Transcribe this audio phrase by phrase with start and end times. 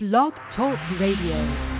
[0.00, 1.77] Blog Talk Radio.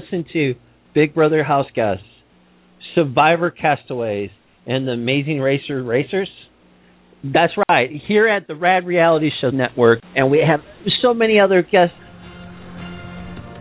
[0.00, 0.54] Listen to
[0.94, 2.04] Big Brother House Guests,
[2.94, 4.30] Survivor Castaways,
[4.66, 6.28] and the Amazing Racer Racers?
[7.22, 10.60] That's right, here at the Rad Reality Show Network, and we have
[11.02, 11.94] so many other guests.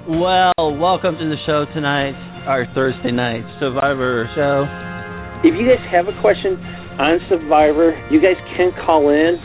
[0.07, 2.15] Well, welcome to the show tonight,
[2.47, 4.63] our Thursday night Survivor show.
[5.47, 6.55] If you guys have a question
[6.99, 9.37] on Survivor, you guys can call in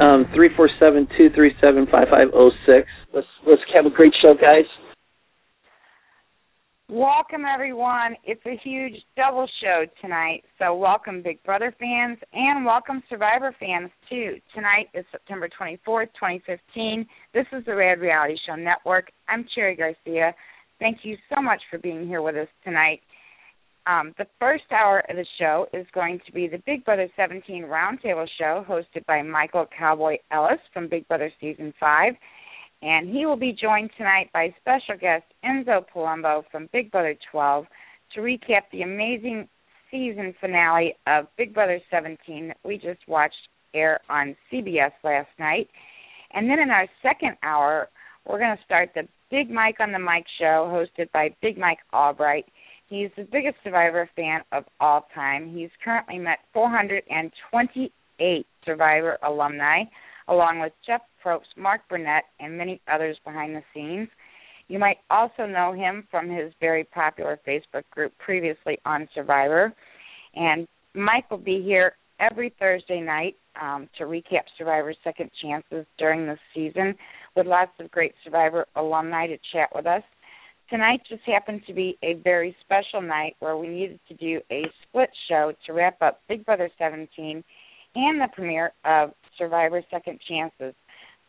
[0.00, 2.88] um, three four seven two three seven five five zero six.
[3.12, 4.64] Let's let's have a great show, guys.
[6.90, 8.16] Welcome, everyone.
[8.24, 10.42] It's a huge double show tonight.
[10.58, 14.38] So, welcome, Big Brother fans, and welcome, Survivor fans, too.
[14.52, 17.06] Tonight is September 24th, 2015.
[17.32, 19.12] This is the Rad Reality Show Network.
[19.28, 20.34] I'm Cherry Garcia.
[20.80, 22.98] Thank you so much for being here with us tonight.
[23.86, 27.66] Um, the first hour of the show is going to be the Big Brother 17
[27.66, 32.14] Roundtable Show, hosted by Michael Cowboy Ellis from Big Brother Season 5
[32.82, 37.66] and he will be joined tonight by special guest Enzo Palumbo from Big Brother 12
[38.14, 39.48] to recap the amazing
[39.90, 45.68] season finale of Big Brother 17 that we just watched air on CBS last night.
[46.32, 47.88] And then in our second hour,
[48.26, 51.80] we're going to start the Big Mike on the Mic show hosted by Big Mike
[51.92, 52.46] Albright.
[52.88, 55.54] He's the biggest Survivor fan of all time.
[55.54, 59.84] He's currently met 428 Survivor alumni
[60.30, 64.08] along with Jeff Probst, Mark Burnett, and many others behind the scenes.
[64.68, 69.74] You might also know him from his very popular Facebook group previously on Survivor.
[70.36, 76.26] And Mike will be here every Thursday night um, to recap Survivor's second chances during
[76.26, 76.94] the season
[77.34, 80.02] with lots of great Survivor alumni to chat with us.
[80.68, 84.62] Tonight just happened to be a very special night where we needed to do a
[84.86, 87.42] split show to wrap up Big Brother 17
[87.96, 90.74] and the premiere of Survivor Second Chances.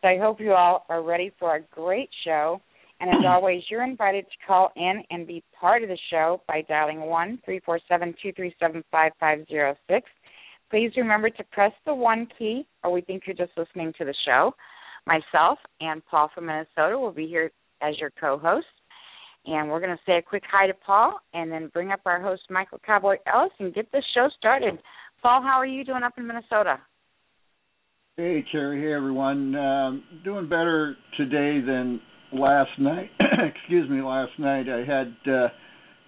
[0.02, 2.60] So I hope you all are ready for a great show.
[3.00, 6.62] And as always, you're invited to call in and be part of the show by
[6.68, 10.08] dialing one three four seven two three seven five five zero six.
[10.70, 14.14] Please remember to press the one key, or we think you're just listening to the
[14.26, 14.52] show.
[15.06, 17.50] Myself and Paul from Minnesota will be here
[17.82, 18.66] as your co-host.
[19.44, 22.22] And we're going to say a quick hi to Paul and then bring up our
[22.22, 24.78] host, Michael Cowboy Ellis, and get this show started.
[25.20, 26.78] Paul, how are you doing up in Minnesota?
[28.18, 28.78] Hey, Cherry.
[28.78, 29.54] Hey, everyone.
[29.54, 31.98] Um, doing better today than
[32.30, 33.08] last night.
[33.20, 35.48] Excuse me, last night I had uh,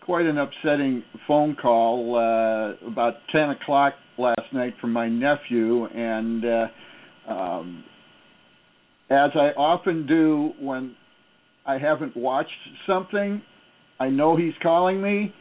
[0.05, 6.45] quite an upsetting phone call uh, about 10 o'clock last night from my nephew, and
[6.45, 7.85] uh, um,
[9.09, 10.95] as I often do when
[11.65, 12.51] I haven't watched
[12.87, 13.41] something,
[13.99, 15.33] I know he's calling me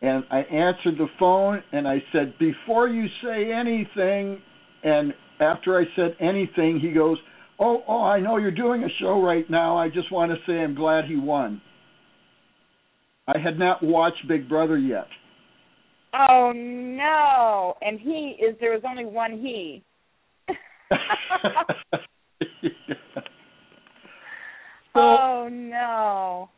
[0.00, 4.40] and I answered the phone and I said, Before you say anything,
[4.84, 7.18] and after I said anything, he goes,
[7.58, 9.78] Oh, oh, I know you're doing a show right now.
[9.78, 11.62] I just want to say I'm glad he won.
[13.26, 15.06] I had not watched Big Brother yet.
[16.14, 17.74] Oh no!
[17.80, 19.82] And he is there was only one he.
[24.94, 26.48] so, oh no!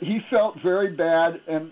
[0.00, 1.70] he felt very bad, and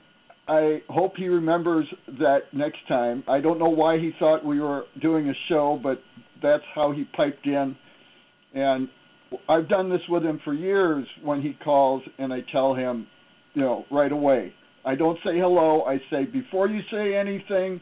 [0.50, 1.87] I hope he remembers
[2.19, 3.23] that next time.
[3.29, 6.02] I don't know why he thought we were doing a show, but
[6.43, 7.76] that's how he piped in.
[8.52, 8.88] And
[9.49, 13.06] I've done this with him for years when he calls, and I tell him,
[13.55, 14.52] you know, right away.
[14.85, 15.85] I don't say hello.
[15.85, 17.81] I say before you say anything.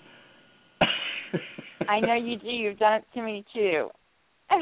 [1.89, 2.49] I know you do.
[2.49, 3.89] You've done it to me too.
[4.51, 4.59] I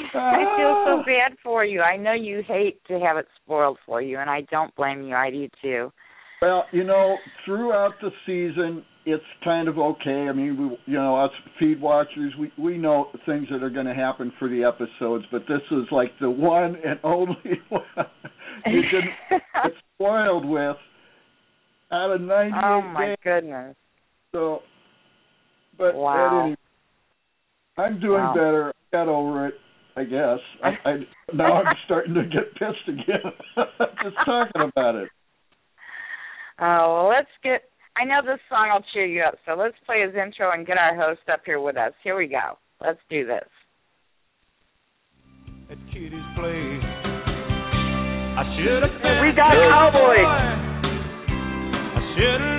[0.56, 1.02] feel so ah.
[1.04, 1.80] bad for you.
[1.80, 5.16] I know you hate to have it spoiled for you, and I don't blame you.
[5.16, 5.92] I do too.
[6.42, 10.26] Well, you know, throughout the season, it's kind of okay.
[10.28, 10.56] I mean,
[10.86, 14.32] we, you know, us feed watchers, we we know things that are going to happen
[14.38, 17.36] for the episodes, but this is like the one and only
[17.68, 17.82] one
[18.66, 20.76] you didn't get spoiled with
[21.92, 22.56] out of ninety.
[22.62, 23.16] Oh my days.
[23.22, 23.76] goodness!
[24.32, 24.60] So,
[25.78, 26.42] but wow.
[26.42, 26.56] anyway,
[27.78, 28.34] I'm doing wow.
[28.34, 28.72] better.
[28.92, 29.54] I got over it.
[29.96, 30.38] I guess.
[30.62, 30.96] I, I
[31.32, 33.32] now I'm starting to get pissed again
[34.02, 35.08] just talking about it.
[36.60, 37.62] Oh, well, let's get.
[37.96, 40.78] I know this song will cheer you up, so let's play his intro and get
[40.78, 41.92] our host up here with us.
[42.02, 42.58] Here we go.
[42.80, 43.48] Let's do this.
[45.70, 46.84] At Kitty's place,
[48.36, 48.92] I should have.
[49.20, 50.28] We got cowboys.
[51.92, 52.55] I should have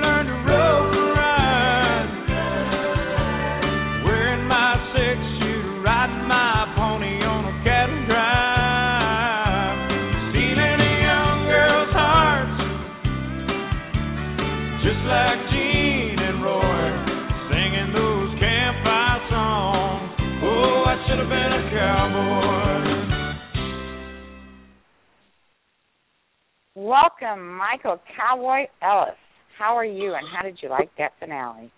[26.88, 29.18] Welcome, Michael Cowboy Ellis.
[29.60, 31.70] How are you, and how did you like that finale?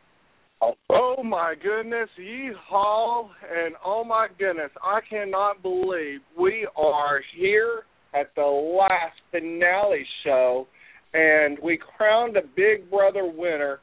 [0.62, 8.36] Oh my goodness, yeehaw, and oh my goodness, I cannot believe we are here at
[8.36, 10.68] the last finale show
[11.16, 13.80] and we crowned a Big Brother winner.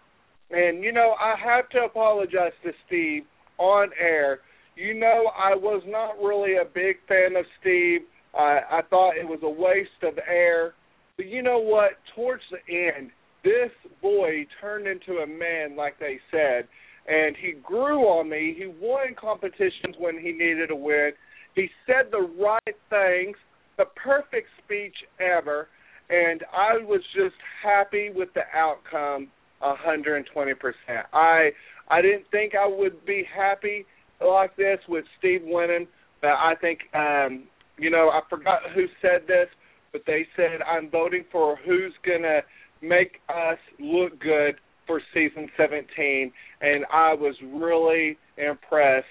[0.52, 3.24] And you know, I have to apologize to Steve
[3.58, 4.38] on air.
[4.76, 8.02] You know, I was not really a big fan of Steve.
[8.32, 10.74] I, I thought it was a waste of air.
[11.16, 11.92] But you know what?
[12.14, 13.10] Towards the end,
[13.42, 13.70] this
[14.02, 16.68] boy turned into a man, like they said,
[17.08, 18.54] and he grew on me.
[18.58, 21.12] He won competitions when he needed a win.
[21.54, 23.36] He said the right things,
[23.78, 25.68] the perfect speech ever,
[26.10, 29.28] and I was just happy with the outcome,
[29.62, 31.06] a hundred and twenty percent.
[31.12, 31.50] I
[31.88, 33.86] I didn't think I would be happy
[34.20, 35.86] like this with Steve winning,
[36.20, 37.44] but I think um,
[37.78, 39.48] you know I forgot who said this,
[39.96, 42.40] but they said I'm voting for who's gonna
[42.82, 44.56] make us look good
[44.86, 49.06] for season 17, and I was really impressed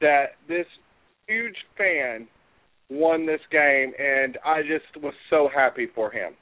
[0.00, 0.64] that this
[1.28, 2.26] huge fan
[2.88, 6.32] won this game, and I just was so happy for him.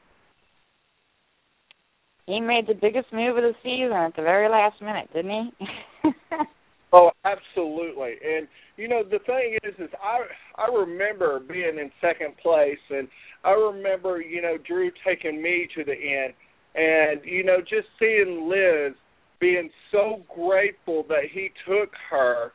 [2.26, 6.10] He made the biggest move of the season at the very last minute, didn't he?
[6.92, 8.14] oh, absolutely.
[8.24, 10.20] And you know the thing is, is I
[10.60, 13.08] I remember being in second place, and
[13.44, 16.34] I remember you know Drew taking me to the end,
[16.74, 18.94] and you know just seeing Liz
[19.40, 22.52] being so grateful that he took her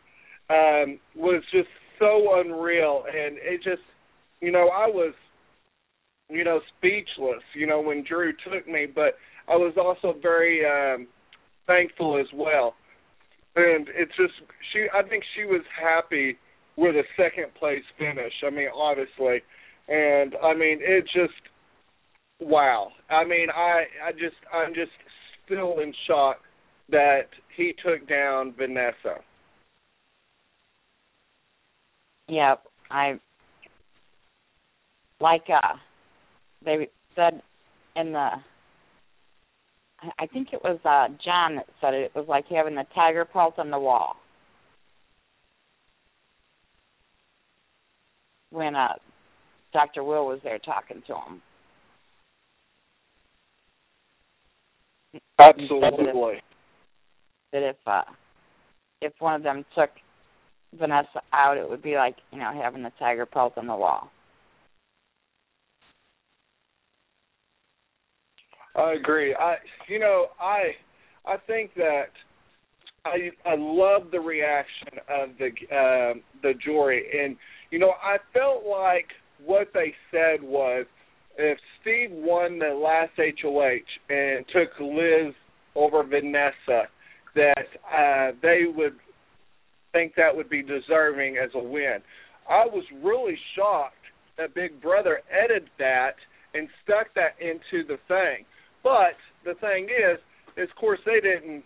[0.50, 1.70] um was just
[2.00, 3.04] so unreal.
[3.08, 3.84] And it just
[4.42, 5.14] you know I was
[6.30, 9.16] you know speechless you know when Drew took me but
[9.48, 11.08] I was also very um
[11.68, 12.76] thankful as well
[13.56, 14.34] and it's just
[14.72, 16.38] she I think she was happy
[16.76, 18.34] with a second place finish.
[18.46, 19.44] I mean obviously.
[19.88, 21.34] And I mean it just
[22.40, 22.90] wow.
[23.10, 24.92] I mean I I just I'm just
[25.46, 26.38] still in shock
[26.90, 29.22] that he took down Vanessa.
[32.30, 33.20] Yep, I
[35.20, 35.76] like uh
[36.66, 37.42] they said
[37.96, 38.30] in the
[40.20, 42.12] I think it was uh John that said it.
[42.14, 44.16] It was like having the tiger pelt on the wall.
[48.52, 48.94] When uh
[49.72, 50.04] Dr.
[50.04, 51.42] Will was there talking to him.
[55.40, 56.42] Absolutely
[57.54, 58.02] that if uh
[59.02, 59.92] if one of them took
[60.78, 64.10] Vanessa out it would be like, you know, having the tiger pelt on the wall.
[68.76, 69.36] I agree.
[69.36, 69.56] I
[69.88, 70.72] you know, I
[71.26, 72.10] I think that
[73.06, 77.38] I I love the reaction of the uh, the jury and
[77.74, 79.08] you know, I felt like
[79.44, 80.86] what they said was
[81.40, 85.34] if Steve won the last HOH and took Liz
[85.74, 86.84] over Vanessa,
[87.34, 88.94] that uh, they would
[89.92, 91.98] think that would be deserving as a win.
[92.48, 93.96] I was really shocked
[94.38, 96.14] that Big Brother edited that
[96.54, 98.46] and stuck that into the thing.
[98.84, 100.20] But the thing is,
[100.58, 101.64] is of course they didn't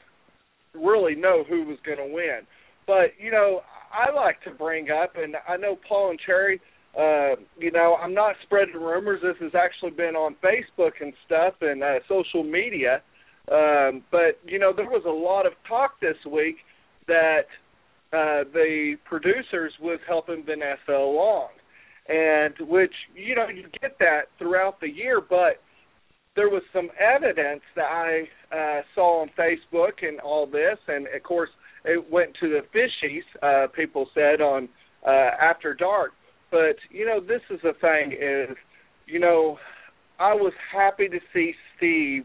[0.74, 2.42] really know who was going to win.
[2.86, 6.62] But you know, I like to bring up, and I know Paul and Cherry.
[6.98, 9.22] Uh, you know, I'm not spreading rumors.
[9.22, 13.02] This has actually been on Facebook and stuff and uh, social media.
[13.52, 16.58] Um, but you know, there was a lot of talk this week
[17.08, 17.46] that
[18.14, 21.50] uh, the producers was helping Vanessa along,
[22.08, 25.62] and which you know you get that throughout the year, but
[26.38, 31.24] there was some evidence that I uh, saw on Facebook and all this, and of
[31.24, 31.50] course
[31.84, 33.24] it went to the fishies.
[33.42, 34.70] Uh, people said on
[35.06, 36.12] uh, After Dark,
[36.52, 38.56] but you know this is the thing is,
[39.08, 39.58] you know,
[40.20, 42.24] I was happy to see Steve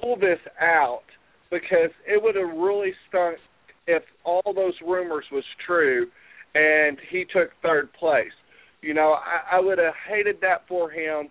[0.00, 1.02] pull this out
[1.50, 3.38] because it would have really stunk
[3.88, 6.06] if all those rumors was true
[6.54, 8.32] and he took third place.
[8.80, 11.28] You know, I, I would have hated that for him.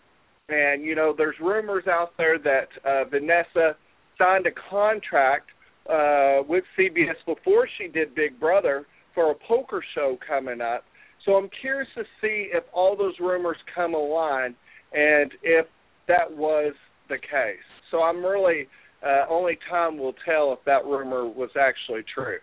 [0.50, 3.76] And you know, there's rumors out there that uh, Vanessa
[4.18, 5.50] signed a contract
[5.90, 8.86] uh, with CBS before she did Big Brother
[9.16, 10.84] for a poker show coming up.
[11.26, 14.56] So I'm curious to see if all those rumors come aligned
[14.92, 15.66] and if
[16.08, 16.74] that was
[17.10, 17.64] the case.
[17.92, 18.68] So I'm really
[19.06, 22.38] uh, only time will tell if that rumor was actually true.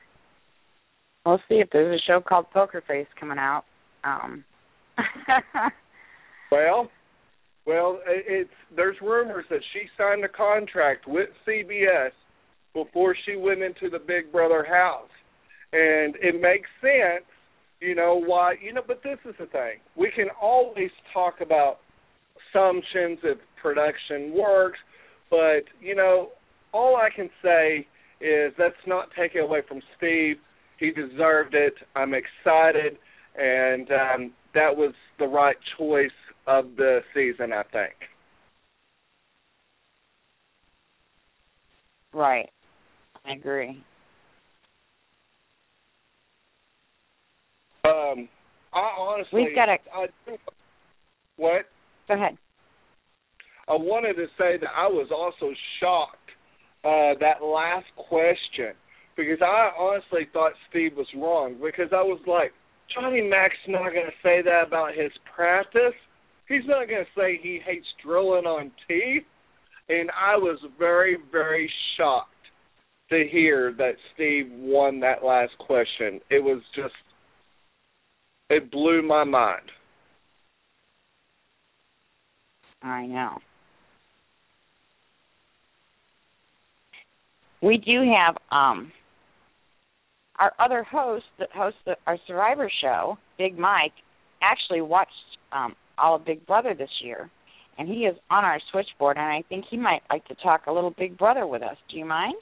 [1.26, 3.64] We'll see if there's a show called Poker Face coming out.
[4.04, 4.44] Um.
[6.52, 6.90] well,
[7.66, 12.10] well, it's there's rumors that she signed a contract with CBS
[12.72, 15.10] before she went into the Big Brother house,
[15.72, 17.24] and it makes sense,
[17.80, 18.82] you know why you know.
[18.86, 21.78] But this is the thing: we can always talk about
[22.50, 24.78] assumptions if production works,
[25.30, 26.30] but you know,
[26.72, 27.86] all I can say
[28.20, 30.36] is that's not taken away from Steve.
[30.78, 31.74] He deserved it.
[31.94, 32.96] I'm excited,
[33.36, 36.10] and um, that was the right choice
[36.46, 37.94] of the season, I think.
[42.12, 42.48] Right.
[43.24, 43.82] I agree.
[47.84, 48.28] Um,
[48.72, 49.76] I honestly, we've got a.
[49.94, 50.06] I,
[51.36, 51.66] what?
[52.08, 52.36] Go ahead.
[53.68, 56.16] I wanted to say that I was also shocked
[56.84, 58.74] uh, that last question
[59.16, 62.52] because I honestly thought Steve was wrong because I was like,
[62.92, 65.94] Johnny Mac's not going to say that about his practice.
[66.50, 69.22] He's not going to say he hates drilling on teeth.
[69.88, 72.26] And I was very, very shocked
[73.08, 76.20] to hear that Steve won that last question.
[76.28, 76.94] It was just,
[78.50, 79.70] it blew my mind.
[82.82, 83.38] I know.
[87.62, 88.90] We do have um
[90.38, 93.92] our other host that hosts the, our Survivor show, Big Mike,
[94.42, 95.12] actually watched
[95.52, 97.30] um all of Big Brother this year,
[97.78, 100.72] and he is on our switchboard, and I think he might like to talk a
[100.72, 101.76] little Big Brother with us.
[101.90, 102.34] Do you mind?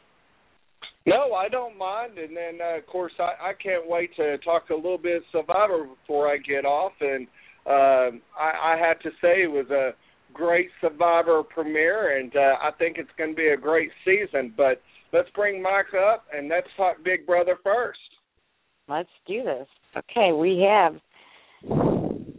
[1.07, 4.71] No, I don't mind, and then uh, of course I, I can't wait to talk
[4.71, 7.27] a little bit Survivor before I get off, and
[7.67, 9.93] um, I, I have to say it was a
[10.33, 14.53] great Survivor premiere, and uh, I think it's going to be a great season.
[14.57, 17.99] But let's bring Mike up and let's talk Big Brother first.
[18.89, 19.67] Let's do this.
[19.97, 20.95] Okay, we have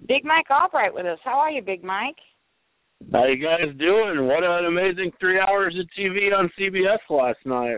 [0.10, 1.20] Big Mike Albright with us.
[1.24, 2.18] How are you, Big Mike?
[3.14, 4.26] How you guys doing?
[4.26, 7.78] What an amazing three hours of TV on CBS last night.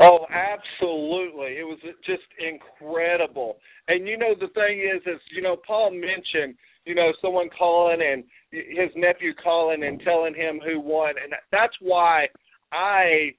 [0.00, 1.58] Oh, absolutely.
[1.58, 3.58] It was just incredible.
[3.86, 8.00] And you know the thing is is you know Paul mentioned, you know, someone calling
[8.02, 12.26] and his nephew calling and telling him who won and that's why
[12.72, 13.30] I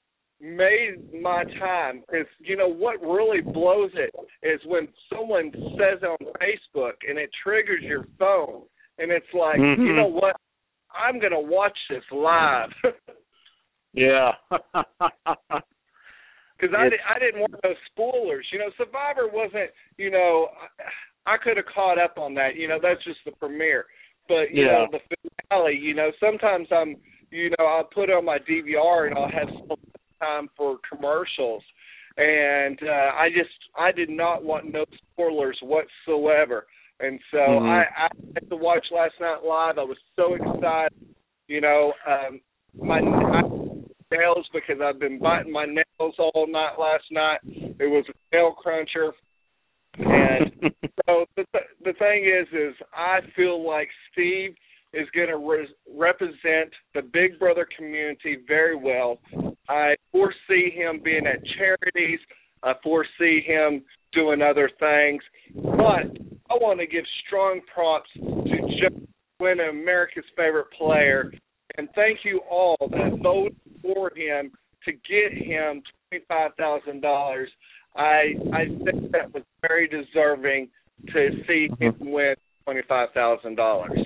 [0.41, 6.17] made my time because you know what really blows it is when someone says on
[6.41, 8.61] Facebook and it triggers your phone
[8.97, 9.81] and it's like mm-hmm.
[9.81, 10.35] you know what
[10.93, 12.69] I'm gonna watch this live.
[13.93, 14.31] yeah.
[16.59, 18.45] Because I did, I didn't want those spoilers.
[18.51, 19.71] You know, Survivor wasn't.
[19.97, 20.49] You know,
[21.25, 22.55] I, I could have caught up on that.
[22.57, 23.85] You know, that's just the premiere.
[24.27, 24.71] But you yeah.
[24.71, 24.99] know, the
[25.49, 25.79] finale.
[25.81, 26.97] You know, sometimes I'm.
[27.31, 29.77] You know, I'll put it on my DVR and I'll have some
[30.19, 31.63] time for commercials,
[32.17, 36.65] and uh, I just I did not want no spoilers whatsoever,
[36.99, 37.65] and so mm-hmm.
[37.65, 39.77] I, I had to watch last night live.
[39.77, 40.93] I was so excited,
[41.47, 41.93] you know.
[42.07, 42.41] Um,
[42.81, 43.41] my I,
[44.11, 47.39] nails because I've been biting my nails all night last night.
[47.45, 49.13] It was a nail cruncher,
[49.97, 50.51] and
[51.05, 51.45] so the
[51.83, 54.55] the thing is, is I feel like Steve
[54.93, 59.19] is going to re- represent the Big Brother community very well.
[59.67, 62.19] I foresee him being at charities.
[62.63, 65.21] I foresee him doing other things.
[65.55, 66.17] But
[66.49, 69.05] I want to give strong props to Joe
[69.39, 71.31] Win, America's favorite player.
[71.77, 74.51] and thank you all that voted for him
[74.85, 77.49] to get him twenty five thousand dollars.
[77.95, 80.69] I I think that was very deserving
[81.07, 82.09] to see him mm-hmm.
[82.11, 83.99] win twenty five thousand dollars.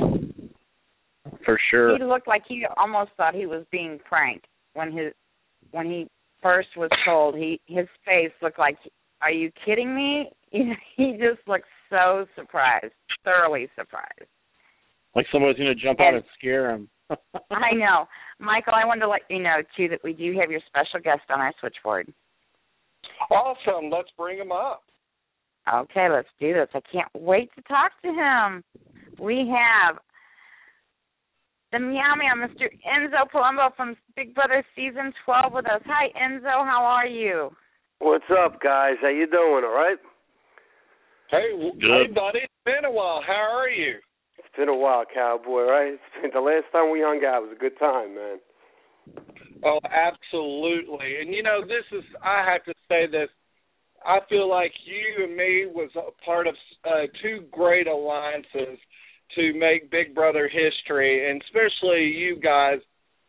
[1.46, 1.98] For sure.
[1.98, 5.14] He looked like he almost thought he was being pranked when his
[5.72, 6.08] when he
[6.42, 7.36] first was told.
[7.36, 8.78] He his face looked like,
[9.22, 14.30] "Are you kidding me?" he just looked so surprised, thoroughly surprised.
[15.16, 16.90] Like someone's going to jump out and scare him.
[17.52, 18.08] I know,
[18.40, 18.74] Michael.
[18.76, 21.40] I wanted to let you know too that we do have your special guest on
[21.40, 22.12] our switchboard.
[23.30, 23.90] Awesome.
[23.92, 24.84] Let's bring him up.
[25.72, 26.68] Okay, let's do this.
[26.74, 28.64] I can't wait to talk to him.
[29.20, 29.98] We have
[31.74, 32.70] the Meow Meow, Mr.
[32.86, 35.82] Enzo Palumbo from Big Brother Season 12 with us.
[35.88, 36.64] Hi, Enzo.
[36.64, 37.50] How are you?
[37.98, 38.94] What's up, guys?
[39.02, 39.66] How you doing?
[39.66, 39.98] All right?
[41.32, 42.46] Hey, hey, buddy.
[42.46, 43.22] It's been a while.
[43.26, 43.96] How are you?
[44.38, 45.64] It's been a while, cowboy.
[45.64, 45.94] Right?
[45.94, 47.42] It's been the last time we hung out.
[47.42, 48.38] It was a good time, man.
[49.66, 51.22] Oh, absolutely.
[51.22, 53.30] And you know, this is I have to say this.
[54.06, 56.54] I feel like you and me was a part of
[56.86, 58.78] uh, two great alliances
[59.36, 62.80] to make Big Brother history, and especially you guys.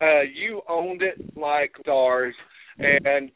[0.01, 2.35] Uh, you owned it like stars,
[2.79, 3.31] and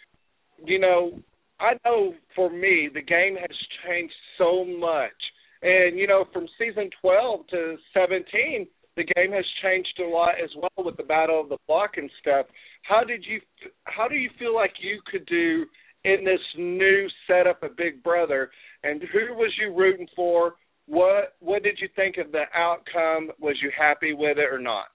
[0.64, 1.12] you know,
[1.60, 3.56] I know for me the game has
[3.86, 5.12] changed so much,
[5.62, 10.50] and you know, from season 12 to 17, the game has changed a lot as
[10.56, 12.46] well with the battle of the block and stuff.
[12.82, 13.40] How did you?
[13.84, 15.64] How do you feel like you could do
[16.04, 18.50] in this new setup of Big Brother?
[18.82, 20.54] And who was you rooting for?
[20.88, 23.30] What What did you think of the outcome?
[23.38, 24.88] Was you happy with it or not?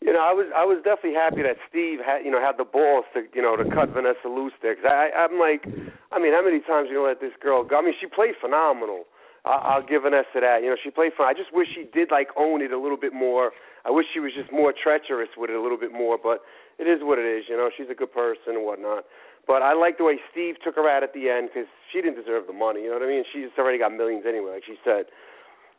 [0.00, 2.64] You know, I was I was definitely happy that Steve had you know had the
[2.64, 4.78] balls to you know to cut Vanessa loose there.
[4.78, 5.66] Cause I I'm like,
[6.14, 7.76] I mean, how many times you know let this girl go?
[7.76, 9.10] I mean, she played phenomenal.
[9.44, 10.62] I, I'll give Vanessa that.
[10.62, 11.28] You know, she played fine.
[11.28, 13.50] I just wish she did like own it a little bit more.
[13.84, 16.16] I wish she was just more treacherous with it a little bit more.
[16.22, 16.46] But
[16.78, 17.44] it is what it is.
[17.50, 19.04] You know, she's a good person and whatnot.
[19.46, 22.16] But I like the way Steve took her out at the end because she didn't
[22.16, 22.82] deserve the money.
[22.82, 23.24] You know what I mean?
[23.32, 25.06] She's already got millions anyway, like she said.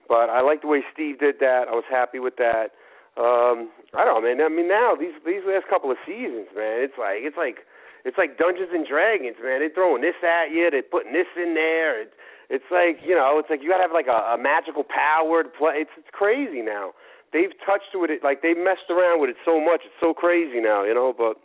[0.09, 1.71] But I like the way Steve did that.
[1.71, 2.75] I was happy with that.
[3.15, 4.39] Um, I don't know, man.
[4.43, 7.67] I mean, now these these last couple of seasons, man, it's like it's like
[8.03, 9.59] it's like Dungeons and Dragons, man.
[9.59, 10.71] They're throwing this at you.
[10.71, 12.01] They're putting this in there.
[12.01, 12.15] It,
[12.49, 15.51] it's like you know, it's like you gotta have like a, a magical power to
[15.51, 15.83] play.
[15.83, 16.95] It's it's crazy now.
[17.31, 19.87] They've touched with it, like they messed around with it so much.
[19.87, 21.15] It's so crazy now, you know.
[21.15, 21.39] But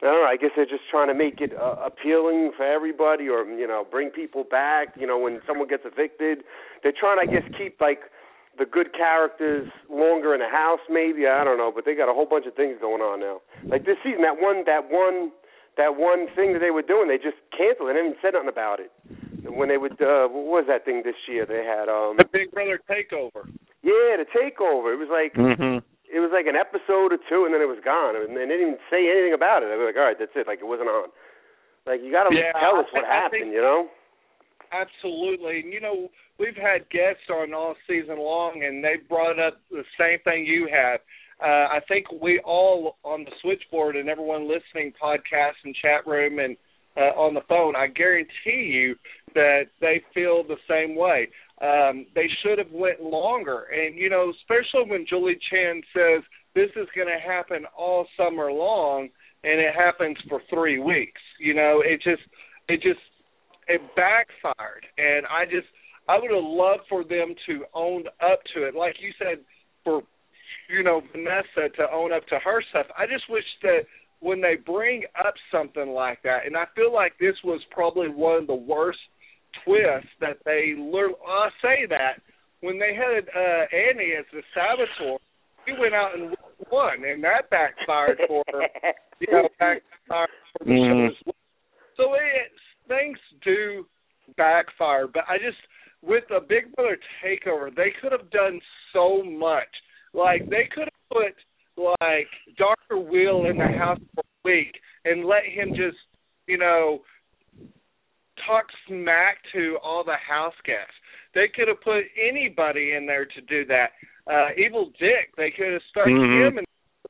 [0.00, 0.28] I don't know.
[0.30, 3.84] I guess they're just trying to make it uh, appealing for everybody, or you know,
[3.90, 4.94] bring people back.
[4.94, 6.44] You know, when someone gets evicted,
[6.82, 8.00] they're trying, to, I guess, keep like
[8.58, 10.80] the good characters longer in the house.
[10.88, 13.40] Maybe I don't know, but they got a whole bunch of things going on now.
[13.66, 15.32] Like this season, that one, that one,
[15.76, 17.90] that one thing that they were doing, they just canceled.
[17.90, 18.94] They didn't even say nothing about it.
[19.50, 21.46] When they would, uh, what was that thing this year?
[21.46, 23.50] They had um the Big Brother takeover.
[23.82, 24.94] Yeah, the takeover.
[24.94, 25.82] It was like mm-hmm.
[26.08, 28.76] It was like an episode or two, and then it was gone, and they didn't
[28.76, 29.68] even say anything about it.
[29.68, 30.48] I was like, all right, that's it.
[30.48, 31.12] Like it wasn't on.
[31.86, 33.88] Like you got to yeah, tell us what I happened, think, you know?
[34.72, 35.60] Absolutely.
[35.64, 39.84] And you know, we've had guests on all season long, and they brought up the
[39.96, 41.00] same thing you have.
[41.40, 46.40] Uh, I think we all on the switchboard and everyone listening, podcast and chat room
[46.40, 46.56] and
[46.98, 48.96] uh, on the phone, I guarantee you
[49.34, 51.28] that they feel the same way.
[51.60, 56.22] Um, they should have went longer, and you know, especially when Julie Chen says
[56.54, 59.08] this is going to happen all summer long,
[59.42, 61.20] and it happens for three weeks.
[61.40, 62.22] You know, it just,
[62.68, 63.00] it just,
[63.66, 65.66] it backfired, and I just,
[66.08, 69.44] I would have loved for them to own up to it, like you said,
[69.82, 70.02] for
[70.68, 72.86] you know Vanessa to own up to her stuff.
[72.96, 73.80] I just wish that
[74.20, 78.42] when they bring up something like that, and I feel like this was probably one
[78.42, 78.98] of the worst
[79.64, 81.14] twists that they learned.
[81.26, 82.20] I say that
[82.60, 85.18] when they had uh, Annie as the saboteur,
[85.66, 86.34] he went out and
[86.70, 88.62] won, and that backfired for her.
[89.20, 91.08] you know, backfired for the Mhm.
[91.08, 91.34] show as well.
[91.96, 92.52] So it,
[92.86, 93.86] things do
[94.36, 95.58] backfire, but I just
[96.02, 98.60] with a Big Brother takeover, they could have done
[98.92, 99.68] so much.
[100.14, 101.34] Like they could have put
[101.76, 105.98] like Doctor Will in the house for a week and let him just,
[106.46, 107.00] you know,
[108.46, 110.94] talk smack to all the house guests.
[111.34, 113.92] They could have put anybody in there to do that.
[114.30, 116.48] Uh Evil Dick, they could have stuck Mhm.
[116.48, 116.66] him and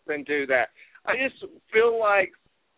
[0.08, 0.70] and do that.
[1.04, 2.32] I just feel like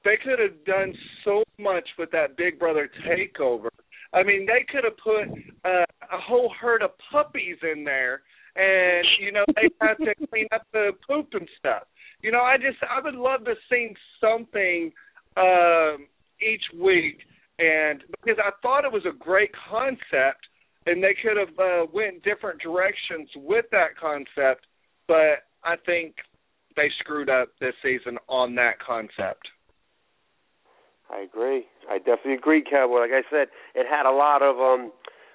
[0.05, 3.69] they could have done so much with that Big Brother takeover.
[4.13, 5.29] I mean, they could have put
[5.65, 8.23] uh, a whole herd of puppies in there,
[8.57, 11.85] and you know they had to clean up the poop and stuff.
[12.23, 14.93] You know, I just I would love to see something
[15.37, 16.07] um,
[16.41, 17.19] each week,
[17.61, 20.49] and because I thought it was a great concept,
[20.87, 24.67] and they could have uh, went different directions with that concept,
[25.07, 26.17] but I think
[26.77, 29.45] they screwed up this season on that concept.
[31.11, 31.67] I agree.
[31.91, 33.01] I definitely agree, Cowboy.
[33.01, 34.93] Like I said, it had a lot of um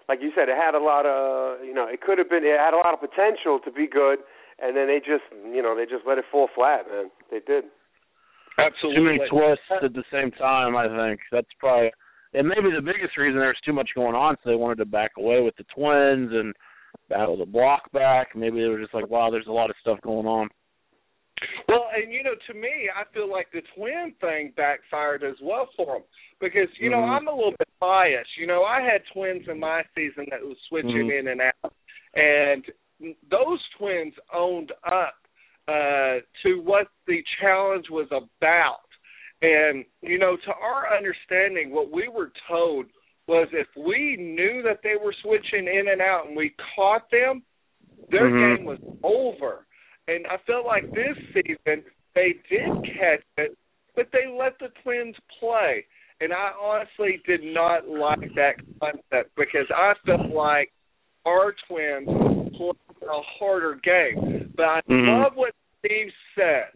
[0.08, 2.58] like you said, it had a lot of you know, it could have been it
[2.58, 4.20] had a lot of potential to be good
[4.58, 7.12] and then they just you know, they just let it fall flat, man.
[7.30, 7.66] They did.
[8.58, 8.96] Absolutely.
[8.96, 11.20] Too many twists at the same time, I think.
[11.32, 11.92] That's probably
[12.38, 15.12] and maybe the biggest reason there's too much going on, so they wanted to back
[15.18, 16.54] away with the twins and
[17.10, 18.36] battle the block back.
[18.36, 20.50] Maybe they were just like, wow, there's a lot of stuff going on.
[21.68, 25.68] Well, and you know, to me, I feel like the twin thing backfired as well
[25.76, 26.04] for them
[26.40, 27.10] because you know Mhm.
[27.10, 28.38] I'm a little bit biased.
[28.38, 31.20] You know, I had twins in my season that was switching Mhm.
[31.20, 31.74] in and out,
[32.14, 32.72] and
[33.30, 35.16] those twins owned up
[35.68, 38.85] uh to what the challenge was about.
[39.46, 42.88] And you know, to our understanding, what we were told
[43.28, 47.44] was if we knew that they were switching in and out and we caught them,
[48.10, 48.58] their Mhm.
[48.58, 49.66] game was over.
[50.08, 53.58] And I felt like this season they did catch it,
[53.96, 55.86] but they let the Twins play.
[56.22, 60.72] And I honestly did not like that concept because I felt like
[61.26, 62.08] our Twins
[62.56, 64.54] played a harder game.
[64.56, 65.08] But I Mhm.
[65.08, 66.72] love what Steve said.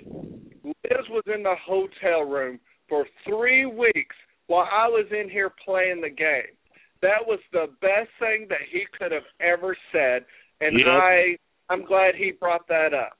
[0.83, 4.15] Liz was in the hotel room for three weeks
[4.47, 6.53] while I was in here playing the game.
[7.01, 10.25] That was the best thing that he could have ever said,
[10.59, 10.87] and Yep.
[10.87, 11.37] I
[11.69, 13.17] I'm glad he brought that up.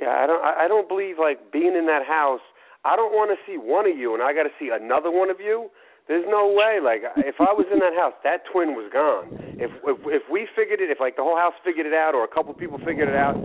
[0.00, 0.42] Yeah, I don't.
[0.44, 2.40] I I don't believe like being in that house.
[2.84, 5.30] I don't want to see one of you, and I got to see another one
[5.30, 5.70] of you.
[6.06, 6.78] There's no way.
[6.82, 9.34] Like if I was in that house, that twin was gone.
[9.58, 12.22] If if if we figured it, if like the whole house figured it out, or
[12.22, 13.36] a couple people figured it out,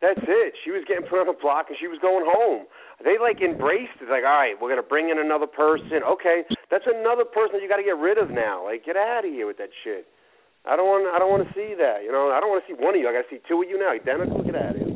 [0.00, 0.54] that's it.
[0.64, 2.64] She was getting put on a block, and she was going home.
[3.04, 4.08] They like embraced it.
[4.08, 6.00] Like, all right, we're gonna bring in another person.
[6.04, 8.64] Okay, that's another person that you got to get rid of now.
[8.64, 10.08] Like, get out of here with that shit.
[10.64, 11.08] I don't want.
[11.08, 12.04] I don't want to see that.
[12.04, 13.08] You know, I don't want to see one of you.
[13.08, 13.92] I got to see two of you now.
[13.92, 14.44] Identical.
[14.44, 14.88] Get out of here.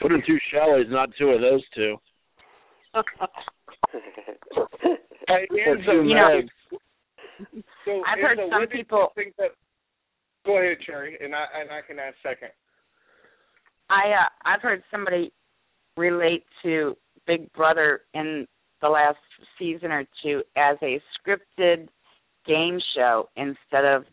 [0.00, 1.96] Put in two Shelley's, not two of those two.
[5.28, 6.40] Hey, Or Enzo, two You know-
[7.84, 9.50] so I've heard Enzo, some what people- think that?
[10.46, 12.48] Go ahead, Cherry, and I and I can ask second.
[13.90, 15.32] I uh, I've heard somebody
[15.96, 16.96] relate to
[17.26, 18.46] Big Brother in
[18.80, 19.18] the last
[19.58, 21.88] season or two as a scripted
[22.46, 24.04] game show instead of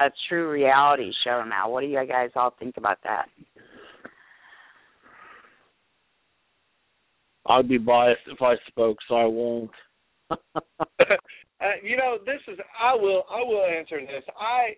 [0.00, 1.70] a true reality show now.
[1.70, 3.26] What do you guys all think about that?
[7.46, 9.70] I'd be biased if I spoke, so I won't.
[10.30, 10.36] uh,
[11.82, 14.24] you know, this is I will I will answer this.
[14.40, 14.74] I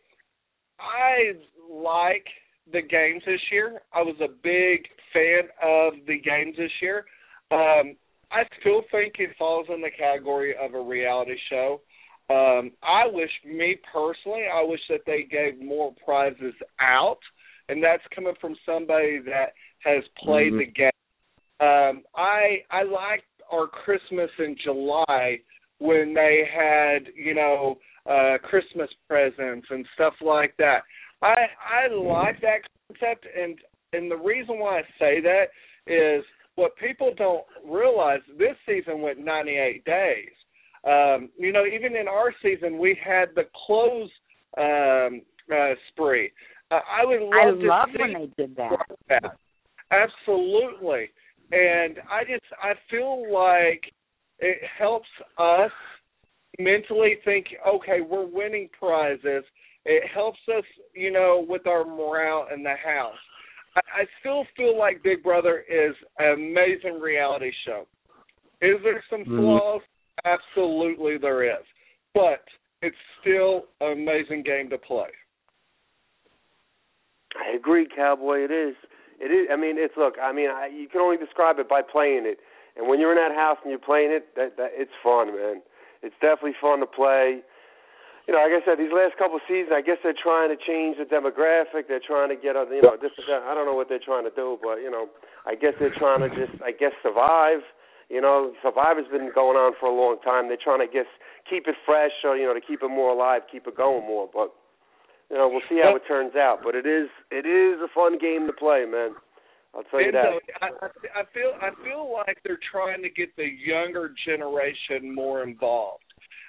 [0.80, 1.32] I
[1.70, 2.26] like
[2.72, 3.80] the games this year.
[3.92, 7.04] I was a big fan of the games this year.
[7.50, 7.96] Um,
[8.30, 11.80] I still think it falls in the category of a reality show.
[12.30, 17.18] Um, I wish, me personally, I wish that they gave more prizes out,
[17.68, 19.52] and that's coming from somebody that
[19.84, 20.58] has played Mhm.
[20.58, 20.90] the game.
[21.60, 25.40] Um, I I liked our Christmas in July
[25.78, 30.82] when they had you know uh Christmas presents and stuff like that.
[31.24, 31.46] I
[31.86, 33.58] I like that concept and
[33.92, 35.44] and the reason why I say that
[35.86, 36.24] is
[36.56, 40.30] what people don't realize this season went 98 days.
[40.84, 44.10] Um you know even in our season we had the clothes
[44.58, 46.30] um uh spree.
[46.70, 48.78] Uh, I would love I to love see when they did that.
[49.08, 49.36] that.
[49.90, 51.10] Absolutely.
[51.52, 53.92] And I just I feel like
[54.40, 55.08] it helps
[55.38, 55.70] us
[56.58, 59.44] mentally think, okay, we're winning prizes.
[59.84, 63.18] It helps us, you know, with our morale in the house.
[63.76, 67.86] I, I still feel like Big Brother is an amazing reality show.
[68.60, 69.36] Is there some Mhm.
[69.36, 69.82] flaws?
[70.24, 71.64] Absolutely there is.
[72.14, 72.44] But
[72.82, 75.10] it's still an amazing game to play.
[77.36, 78.44] I agree, Cowboy.
[78.44, 78.76] It is.
[79.20, 79.48] It is.
[79.50, 80.14] I mean, it's look.
[80.22, 82.38] I mean, I, you can only describe it by playing it.
[82.76, 85.62] And when you're in that house and you're playing it, that, that it's fun, man.
[86.02, 87.40] It's definitely fun to play.
[88.24, 90.56] You know, like I said, these last couple of seasons, I guess they're trying to
[90.56, 91.92] change the demographic.
[91.92, 93.12] They're trying to get, uh, you know, this.
[93.20, 95.12] I don't know what they're trying to do, but you know,
[95.44, 97.60] I guess they're trying to just, I guess, survive.
[98.08, 100.48] You know, Survivor's been going on for a long time.
[100.48, 101.08] They're trying to guess
[101.48, 104.28] keep it fresh, or you know, to keep it more alive, keep it going more.
[104.32, 104.56] But
[105.30, 106.60] you know, we'll see how it turns out.
[106.64, 109.12] But it is it is a fun game to play, man.
[109.74, 110.40] I'll tell you that.
[110.62, 110.68] I
[111.12, 116.04] I feel I feel like they're trying to get the younger generation more involved.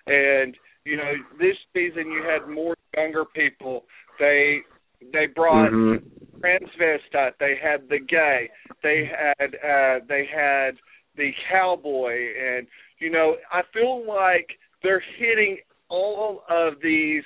[0.08, 0.56] And
[0.86, 3.86] you know, this season you had more younger people.
[4.20, 4.62] They
[5.14, 6.02] they brought Mhm.
[6.42, 7.38] transvestite.
[7.40, 8.50] They had the gay.
[8.84, 10.78] They had uh they had
[11.16, 12.68] the cowboy, and
[13.00, 15.58] you know, I feel like they're hitting
[15.90, 17.24] all of these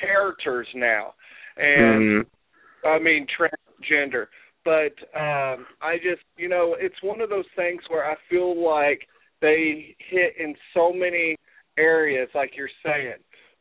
[0.00, 1.14] characters now.
[1.56, 2.26] And Mhm.
[2.84, 4.28] I mean transgender.
[4.62, 9.08] but um, I just, you know, it's one of those things where I feel like
[9.40, 11.36] they hit in so many
[11.80, 13.18] areas, like you're saying.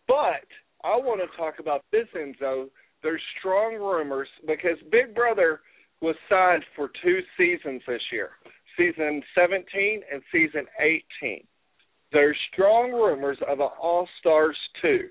[0.07, 0.45] But
[0.83, 2.67] I want to talk about this, Enzo.
[3.01, 5.61] There's strong rumors because Big Brother
[6.01, 8.31] was signed for two seasons this year
[8.77, 11.43] season 17 and season 18.
[12.11, 15.09] There's strong rumors of an All Stars 2.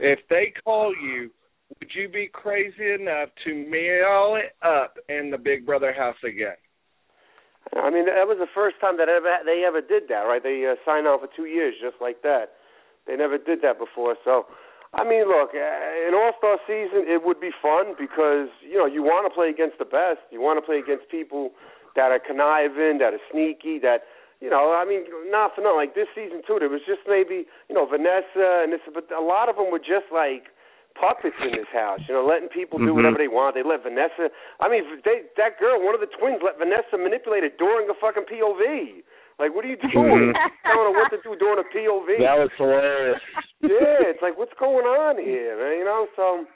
[0.00, 1.30] If they call you,
[1.78, 6.56] would you be crazy enough to mail it up in the Big Brother house again?
[7.76, 10.42] I mean, that was the first time that ever they ever did that, right?
[10.42, 12.56] They uh, signed on for two years just like that.
[13.06, 14.16] They never did that before.
[14.24, 14.46] So,
[14.92, 18.86] I mean, look, uh, an All Star season it would be fun because you know
[18.86, 20.24] you want to play against the best.
[20.32, 21.52] You want to play against people
[21.96, 24.08] that are conniving, that are sneaky, that
[24.40, 24.72] you know.
[24.72, 25.76] I mean, not for nothing.
[25.76, 29.20] Like this season too, there was just maybe you know Vanessa and this, but a
[29.20, 30.48] lot of them were just like
[30.98, 32.94] puppets in this house, you know, letting people do Mhm.
[32.98, 33.54] whatever they want.
[33.54, 34.30] They let Vanessa.
[34.60, 37.94] I mean, they that girl, one of the twins, let Vanessa manipulate it during a
[37.94, 39.02] fucking POV.
[39.38, 40.34] Like, what are you doing?
[40.34, 40.50] Mhm.
[40.66, 42.18] Telling her what to do during a POV.
[42.18, 43.22] That was hilarious.
[43.62, 45.78] yeah, it's like, what's going on here, man?
[45.78, 46.46] You know, so.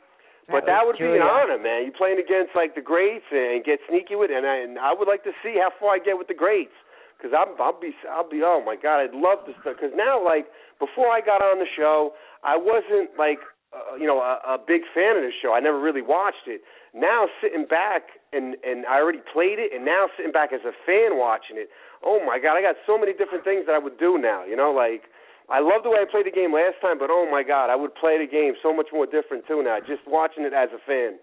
[0.50, 1.84] But that, would be an honor, man.
[1.86, 4.36] You playing against like the greats and get sneaky with, it.
[4.36, 6.74] and I, and I would like to see how far I get with the greats.
[7.16, 8.42] Because I'm, I'll be, I'll be.
[8.42, 9.54] Oh my God, I'd love to.
[9.62, 10.46] Because now, like
[10.80, 13.38] before I got on the show, I wasn't like,
[13.72, 15.52] uh, you know, a, a big fan of the show.
[15.52, 16.60] I never really watched it.
[16.94, 20.76] Now sitting back and and I already played it, and now sitting back as a
[20.84, 21.68] fan watching it.
[22.04, 24.44] Oh my God, I got so many different things that I would do now.
[24.44, 25.08] You know, like
[25.48, 27.76] I love the way I played the game last time, but oh my God, I
[27.76, 29.78] would play the game so much more different too now.
[29.80, 31.16] Just watching it as a fan.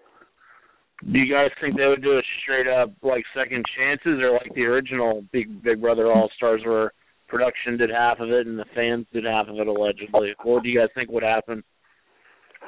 [1.00, 4.52] Do you guys think they would do a straight up like second chances, or like
[4.54, 6.92] the original Big Big Brother All Stars, where
[7.28, 10.34] production did half of it and the fans did half of it allegedly?
[10.42, 11.62] What do you guys think would happen?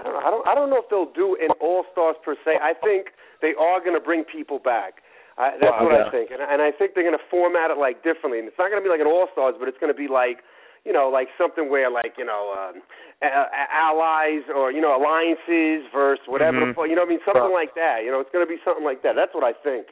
[0.02, 2.58] I don't, I don't, I don't know if they'll do an All Stars per se.
[2.60, 5.00] I think they are going to bring people back.
[5.38, 7.78] I, that's Wow, what I think, and, and I think they're going to format it
[7.80, 8.36] like differently.
[8.38, 10.04] And it's not going to be like an All Stars, but it's going to be
[10.10, 10.44] like,
[10.84, 12.82] you know, like something where like you know, um,
[13.22, 16.60] a- a- allies or you know alliances versus whatever.
[16.60, 16.74] Mhm.
[16.76, 18.04] The, you know, what I mean something like that.
[18.04, 19.14] You know, it's going to be something like that.
[19.16, 19.88] That's what I think.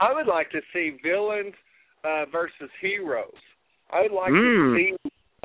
[0.00, 1.54] I would like to see villains
[2.04, 3.36] uh, versus heroes.
[3.92, 4.40] I would like Mm.
[4.40, 4.88] to see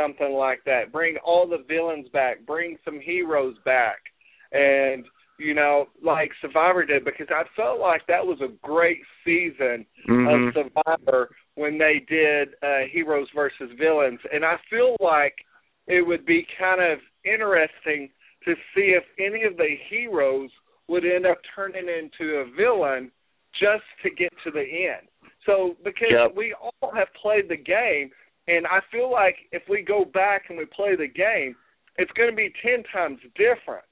[0.01, 0.91] something like that.
[0.91, 2.45] Bring all the villains back.
[2.45, 3.97] Bring some heroes back,
[4.51, 5.05] and
[5.37, 10.49] you know, like Survivor did, because I felt like that was a great season Mhm.
[10.49, 15.35] of Survivor when they did uh, heroes versus villains, and I feel like
[15.87, 18.11] it would be kind of interesting
[18.45, 20.51] to see if any of the heroes
[20.87, 23.11] would end up turning into a villain
[23.53, 25.07] just to get to the end.
[25.45, 26.35] So because Yep.
[26.35, 28.11] we all have played the game,
[28.47, 31.55] and I feel like if we go back and we play the game,
[31.97, 33.85] it's going to be ten times different.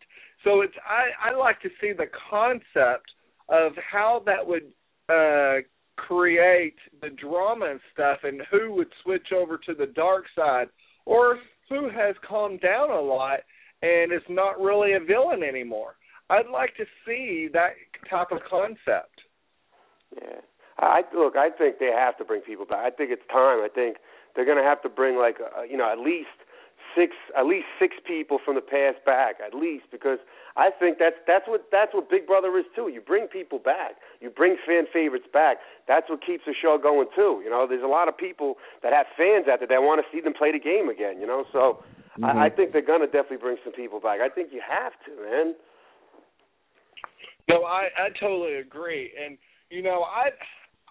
[0.44, 3.12] So it's I I like to see the concept
[3.50, 4.72] of how that would
[5.10, 5.62] uh
[5.98, 10.68] create the drama and stuff and who would switch over to the dark side
[11.06, 13.40] or who has calmed down a lot
[13.82, 15.96] and is not really a villain anymore.
[16.30, 17.72] I'd like to see that
[18.10, 19.22] type of concept.
[20.16, 20.42] Yeah.
[20.78, 21.36] I look.
[21.36, 22.80] I think they have to bring people back.
[22.86, 23.60] I think it's time.
[23.60, 23.98] I think
[24.40, 26.32] they're going to have to bring like uh, you know at least
[26.96, 30.16] six at least six people from the past back at least because
[30.56, 32.88] I think that's that's what that's what Big Brother is too.
[32.88, 34.00] You bring people back.
[34.22, 35.58] You bring fan favorites back.
[35.90, 37.42] That's what keeps the show going too.
[37.44, 40.08] You know, there's a lot of people that have fans out there that want to
[40.08, 41.20] see them play the game again.
[41.20, 41.84] You know, so
[42.24, 44.24] I, I think they're going to definitely bring some people back.
[44.24, 45.56] I think you have to, man.
[47.52, 49.38] No, I I totally agree, and
[49.70, 50.32] you know I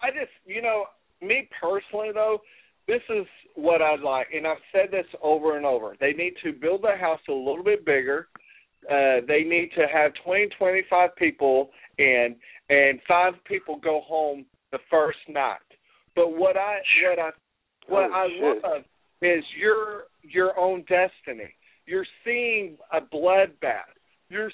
[0.05, 0.85] I just you know
[1.21, 2.41] me personally though
[2.89, 3.25] this is
[3.55, 5.95] what I'd like, and I've said this over and over.
[5.99, 8.27] They need to build the house a little bit bigger.
[8.89, 12.35] Uh, they need to have twenty twenty five people in,
[12.69, 15.57] and five people go home the first night.
[16.15, 16.77] But what I
[17.09, 17.29] what I
[17.87, 18.63] what Oh, I shit.
[18.63, 18.83] love
[19.21, 21.53] is your your own destiny.
[21.85, 23.93] You're seeing a bloodbath.
[24.29, 24.51] You're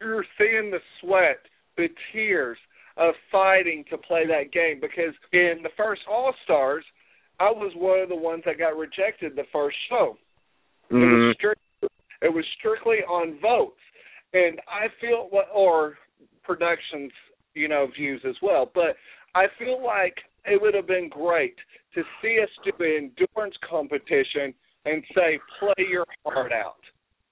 [0.00, 1.38] you're seeing the sweat,
[1.76, 2.58] the tears
[2.96, 4.78] of fighting to play that game.
[4.80, 6.84] Because in the first All Stars,
[7.40, 10.16] I was one of the ones that got rejected the first show.
[10.90, 11.28] It Mhm.
[11.28, 11.60] was strict,
[12.22, 13.80] it was strictly on votes,
[14.32, 15.98] and I feel what or
[16.42, 17.12] productions,
[17.54, 18.66] you know, views as well.
[18.66, 18.96] But
[19.34, 21.56] I feel like it would have been great
[21.94, 26.80] to see us do an endurance competition and say, play your heart out.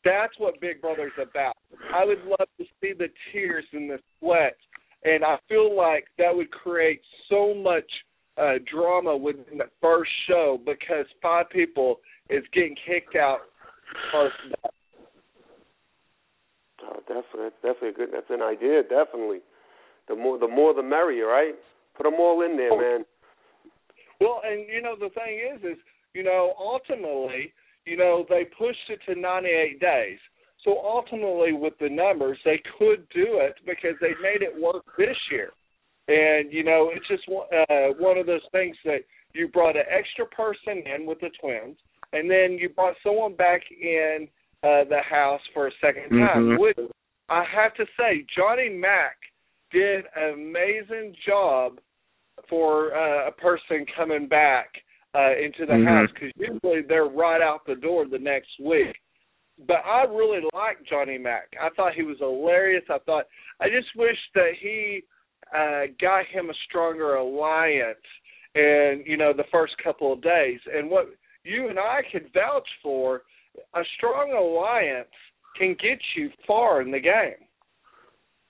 [0.04, 1.56] That's what Big Brother's about.
[1.92, 4.56] I would love to see the tears and the sweat,
[5.04, 7.90] and I feel like that would create so much
[8.38, 13.40] uh, drama within the first show because five people is getting kicked out
[14.10, 14.34] first.
[16.84, 18.08] Oh, definitely, that's definitely a good.
[18.12, 19.40] That's an idea, definitely.
[20.08, 21.54] the more the more the merrier, right?
[21.96, 23.04] Put them all in there, man.
[24.20, 25.78] Well, and you know the thing is, is
[26.14, 27.52] you know ultimately,
[27.84, 30.18] you know they pushed it to 98 days.
[30.64, 35.16] So ultimately, with the numbers, they could do it because they made it work this
[35.30, 35.50] year.
[36.12, 39.00] And you know, it's just uh, one of those things that
[39.32, 41.78] you brought an extra person in with the twins,
[42.12, 44.28] and then you brought someone back in
[44.62, 46.50] uh, the house for a 2nd time.
[46.50, 46.58] Mhm.
[46.58, 46.78] Which
[47.28, 49.16] I have to say, Johnny Mac
[49.70, 51.80] did an amazing job
[52.48, 54.68] for uh, a person coming back
[55.14, 55.84] uh, into the Mhm.
[55.86, 58.94] house because usually they're right out the door the next week.
[59.66, 61.48] But I really liked Johnny Mac.
[61.60, 62.84] I thought he was hilarious.
[62.88, 63.26] I thought
[63.60, 65.02] I just wish that he
[65.54, 67.98] uh, got him a stronger alliance
[68.54, 70.60] in you know the first couple of days.
[70.72, 71.06] And what
[71.44, 73.22] you and I could vouch for,
[73.74, 75.08] a strong alliance
[75.58, 77.46] can get you far in the game.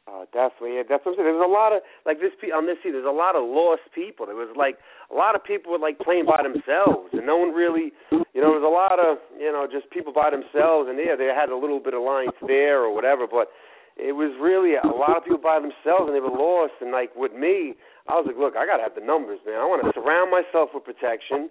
[0.08, 0.76] Oh, definitely.
[0.76, 1.30] Yeah, that's what I'm saying.
[1.30, 2.90] There's a lot of like this on this scene.
[2.90, 4.26] There's a lot of lost people.
[4.26, 4.78] There was like
[5.10, 8.50] a lot of people were like playing by themselves, and no one really, you know,
[8.50, 11.54] there was a lot of you know just people by themselves, and yeah, they had
[11.54, 13.54] a little bit of alliance there or whatever, but
[13.96, 16.74] it was really a lot of people by themselves, and they were lost.
[16.80, 17.74] And like with me,
[18.08, 19.60] I was like, look, I gotta have the numbers, man.
[19.60, 21.50] I want to surround myself with protection.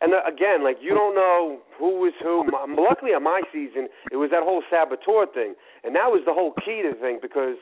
[0.00, 2.42] And uh, again, like you don't know who is who.
[2.74, 6.52] Luckily, on my season, it was that whole saboteur thing, and that was the whole
[6.64, 7.54] key to the thing because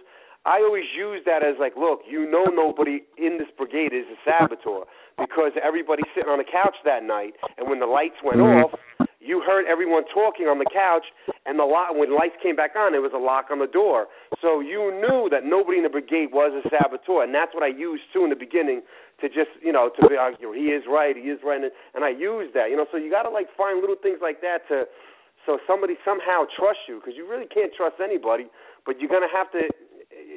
[0.49, 4.17] I always use that as like, look, you know nobody in this brigade is a
[4.25, 4.89] saboteur
[5.21, 8.65] because everybody's sitting on the couch that night, and when the lights went Mhm.
[8.65, 8.73] off,
[9.21, 11.05] you heard everyone talking on the couch,
[11.47, 14.07] and the lock when lights came back on, there was a lock on the door.
[14.41, 17.73] So you knew that nobody in the brigade was a saboteur, and that's what I
[17.73, 18.83] used too in the beginning
[19.21, 21.61] to just you know to be uh, you know, he is right, he is right,
[21.61, 22.85] and, and I used that, you know.
[22.93, 24.85] So you got to like find little things like that to
[25.47, 28.53] so somebody somehow trusts you because you really can't trust anybody,
[28.85, 29.65] but you're gonna have to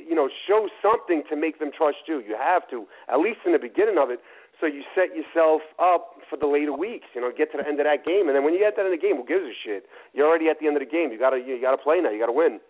[0.08, 2.24] you know show something to make them trust you.
[2.24, 4.20] You have to at least in the beginning of it.
[4.64, 7.08] So you set yourself up for the later weeks.
[7.14, 8.76] You know, get to the end of that game, and then when you get to
[8.80, 9.84] the end of the game, who gives a shit?
[10.14, 11.12] You're already at the end of the game.
[11.12, 12.12] You gotta you gotta play now.
[12.12, 12.62] You gotta win.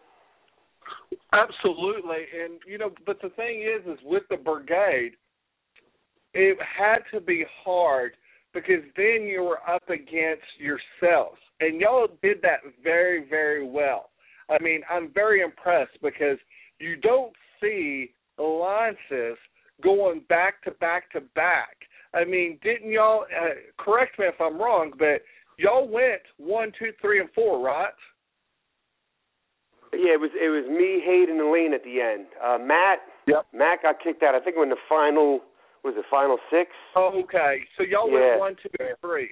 [1.32, 5.14] Absolutely, and you know, but the thing is, is with the brigade,
[6.34, 8.18] it had to be hard
[8.56, 14.10] because then you were up against yourselves, and y'all did that very, very well.
[14.50, 16.40] I mean, I'm very impressed because
[16.80, 19.38] you don't see alliances
[19.84, 21.83] going back to back to back.
[22.14, 23.26] I mean, didn't y'all?
[23.26, 25.22] Uh, correct me if I'm wrong, but
[25.58, 27.94] y'all went one, two, three, and four, right?
[29.94, 32.26] Yeah, it was it was me, Hayden, and Lane at the end.
[32.44, 33.46] Uh, Matt, Yep.
[33.54, 34.36] Matt got kicked out.
[34.36, 35.42] I think when the final
[35.84, 36.72] was the final six.
[36.96, 38.38] Okay, so y'all Yeah.
[38.38, 39.30] went one, two, and three.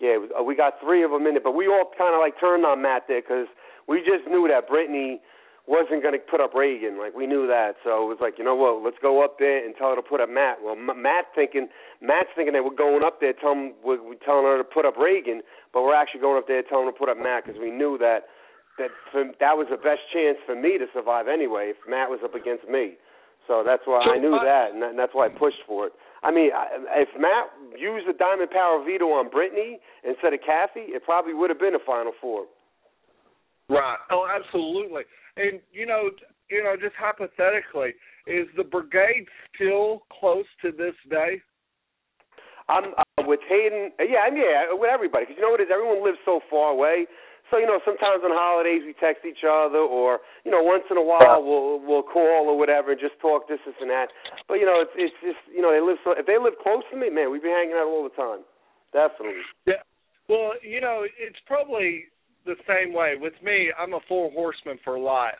[0.00, 2.14] Yeah, it was, uh, we got three of them in it, but we all kind
[2.14, 3.48] of like turned on Matt there because
[3.88, 5.20] we just knew that Brittany
[5.68, 6.96] wasn't going to put up Ragan.
[6.98, 8.80] Like we knew that, so it was like, you know what?
[8.82, 10.58] Let's go up there and tell her to put up Matt.
[10.64, 11.68] Well, M- Matt thinking,
[12.00, 14.96] Matt's thinking that we're going up there, telling we're, we're telling her to put up
[14.96, 15.44] Ragan,
[15.76, 18.00] but we're actually going up there telling her to put up Matt because we knew
[18.00, 18.32] that
[18.80, 21.68] that for, that was the best chance for me to survive anyway.
[21.74, 22.96] If Matt was up against me,
[23.44, 25.30] so that's why So I knew I- uh, that, and, that, and that's why I
[25.34, 25.92] pushed for it.
[26.22, 30.90] I mean, I, if Matt used the Diamond Power veto on Brittany instead of Kathy,
[30.96, 32.46] it probably would have been a Final Four.
[33.68, 33.98] Right.
[34.10, 35.02] Oh, absolutely.
[35.38, 36.10] And you know,
[36.50, 37.94] you know, just hypothetically,
[38.26, 41.40] is the brigade still close to this day?
[42.68, 43.94] I'm uh, with Hayden.
[44.02, 45.24] Yeah, mean, yeah, with everybody.
[45.24, 45.72] Because you know what it is?
[45.72, 47.06] Everyone lives so far away.
[47.48, 51.00] So you know, sometimes on holidays we text each other, or you know, once in
[51.00, 54.12] a while we'll we'll call or whatever and just talk this, this, and that.
[54.50, 56.12] But you know, it's it's just you know, they live so.
[56.12, 58.44] If they live close to me, man, we'd be hanging out all the time.
[58.92, 59.40] Definitely.
[59.64, 59.80] Yeah.
[60.28, 62.12] Well, you know, it's probably
[62.44, 63.70] the same way with me.
[63.78, 65.34] I'm a four horseman for life,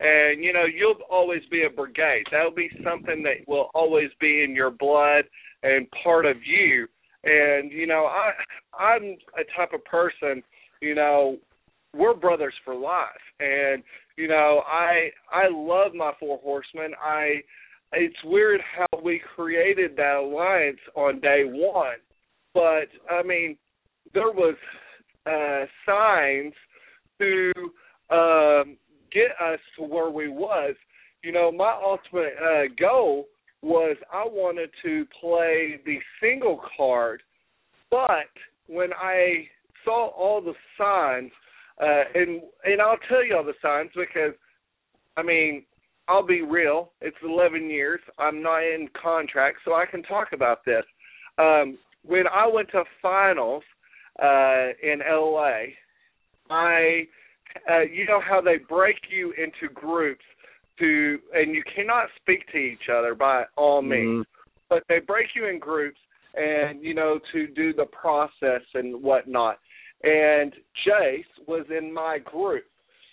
[0.00, 2.24] and you know, you'll always be a brigade.
[2.30, 5.24] That'll be something that will always be in your blood
[5.62, 6.86] and part of you.
[7.24, 8.32] And you know, I
[8.78, 10.42] I'm a type of person.
[10.80, 11.36] You know,
[11.94, 13.06] we're brothers for life,
[13.40, 13.82] and
[14.16, 16.92] you know, I I love my four horsemen.
[17.02, 17.42] I
[17.92, 21.96] it's weird how we created that alliance on day one,
[22.54, 23.56] but I mean,
[24.14, 24.56] there was
[25.28, 26.54] uh, signs
[27.18, 27.52] to
[28.10, 28.76] um,
[29.12, 30.74] get us to where we was.
[31.22, 33.26] You know, my ultimate uh, goal
[33.62, 37.22] was I wanted to play the single card,
[37.90, 38.30] but
[38.68, 39.48] when I
[39.84, 41.32] saw all the signs,
[41.80, 44.34] uh, and and I'll tell you all the signs because,
[45.16, 45.64] I mean,
[46.08, 46.92] I'll be real.
[47.00, 48.00] It's 11 years.
[48.18, 50.84] I'm not in contract, so I can talk about this.
[51.38, 53.62] Um, when I went to finals
[54.22, 55.74] uh, in LA,
[56.50, 57.06] I,
[57.70, 60.24] uh, you know how they break you into groups
[60.78, 64.26] to, and you cannot speak to each other by all means, Mhm.
[64.68, 66.00] but they break you in groups
[66.34, 69.58] and you know to do the process and whatnot.
[70.04, 70.54] And
[70.86, 72.64] Jace was in my group.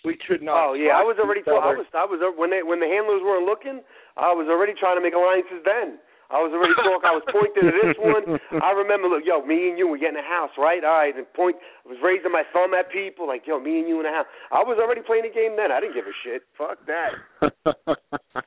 [0.04, 0.70] We could not.
[0.70, 1.42] Oh yeah, I was already.
[1.42, 1.86] Told, I was.
[1.92, 3.82] I was when they when the handlers weren't looking.
[4.16, 5.98] I was already trying to make alliances then.
[6.26, 7.06] I was already talking.
[7.06, 8.26] I was pointing to this one.
[8.66, 10.82] I remember, look, yo, me and you, we get in a house, right?
[10.82, 11.54] All right, and point.
[11.86, 14.26] I was raising my thumb at people, like, yo, me and you in a house.
[14.50, 15.70] I was already playing the game then.
[15.70, 16.42] I didn't give a shit.
[16.58, 17.14] Fuck that.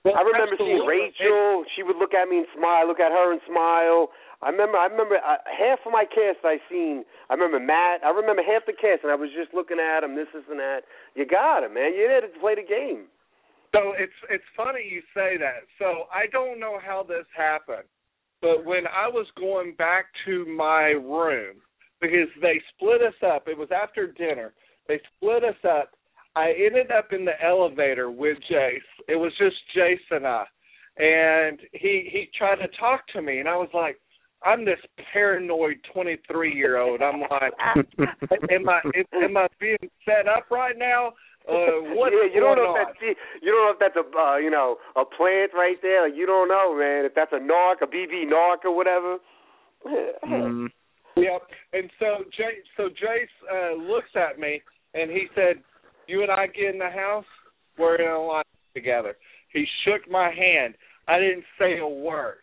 [0.03, 0.83] Well, I remember seeing.
[0.83, 1.63] Rachel.
[1.75, 2.83] She would look at me and smile.
[2.83, 4.11] Look at her and smile.
[4.43, 4.75] I remember.
[4.75, 7.07] I remember uh, half of my cast I seen.
[7.31, 8.03] I remember Matt.
[8.03, 10.19] I remember half the cast, and I was just looking at him.
[10.19, 10.83] This, this, and that.
[11.15, 11.95] You got it, man.
[11.95, 13.07] You're there to play the game.
[13.73, 15.67] So it's it's funny you say that.
[15.77, 17.87] So I don't know how this happened,
[18.41, 21.61] but when I was going back to my room
[22.01, 23.47] because they split us up.
[23.47, 24.53] It was after dinner.
[24.87, 25.91] They split us up.
[26.35, 28.77] I ended up in the elevator with Jace.
[29.07, 30.45] It was just Jace and I,
[30.97, 33.99] and he he tried to talk to me, and I was like,
[34.45, 34.79] I'm this
[35.11, 37.01] paranoid 23 year old.
[37.01, 37.53] I'm like,
[38.51, 38.79] am I
[39.23, 41.13] am I being set up right now?
[41.49, 42.81] Uh, what's yeah, you don't know on?
[42.81, 46.07] if that's you don't know if that's a uh, you know a plant right there.
[46.07, 47.05] Like, you don't know, man.
[47.05, 49.17] If that's a narc, a BB narc, or whatever.
[49.85, 50.67] Mhm.
[51.17, 51.41] Yep.
[51.73, 54.61] And so Jay, so Jace uh, looks at me
[54.93, 55.63] and he said,
[56.07, 57.25] "You and I get in the house.
[57.77, 58.43] We're in a line
[58.73, 59.17] together."
[59.51, 60.75] He shook my hand.
[61.07, 62.39] I didn't say a word.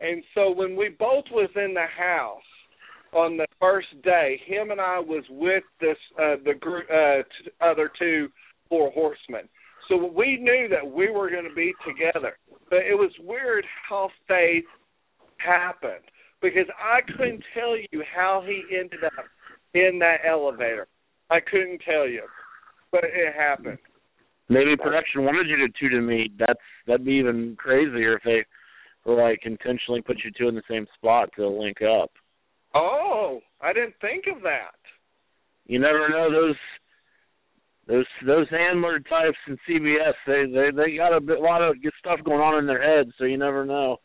[0.00, 2.42] And so when we both was in the house
[3.12, 7.50] on the first day, him and I was with this uh, the group uh, t-
[7.60, 8.28] other two
[8.68, 9.48] four horsemen.
[9.88, 12.36] So we knew that we were going to be together.
[12.68, 14.64] But it was weird how faith
[15.38, 16.04] happened
[16.42, 19.24] because I couldn't tell you how he ended up
[19.74, 20.88] in that elevator.
[21.30, 22.22] I couldn't tell you,
[22.90, 23.78] but it happened.
[24.48, 26.38] Maybe production wanted you to two to meet.
[26.38, 28.44] That's that'd be even crazier if they
[29.04, 32.10] were like intentionally put you two in the same spot to link up.
[32.74, 34.76] Oh, I didn't think of that.
[35.66, 36.54] You never know those
[37.86, 40.14] those those handler types in CBS.
[40.26, 43.10] They they they got a bit, lot of good stuff going on in their heads,
[43.18, 43.98] so you never know.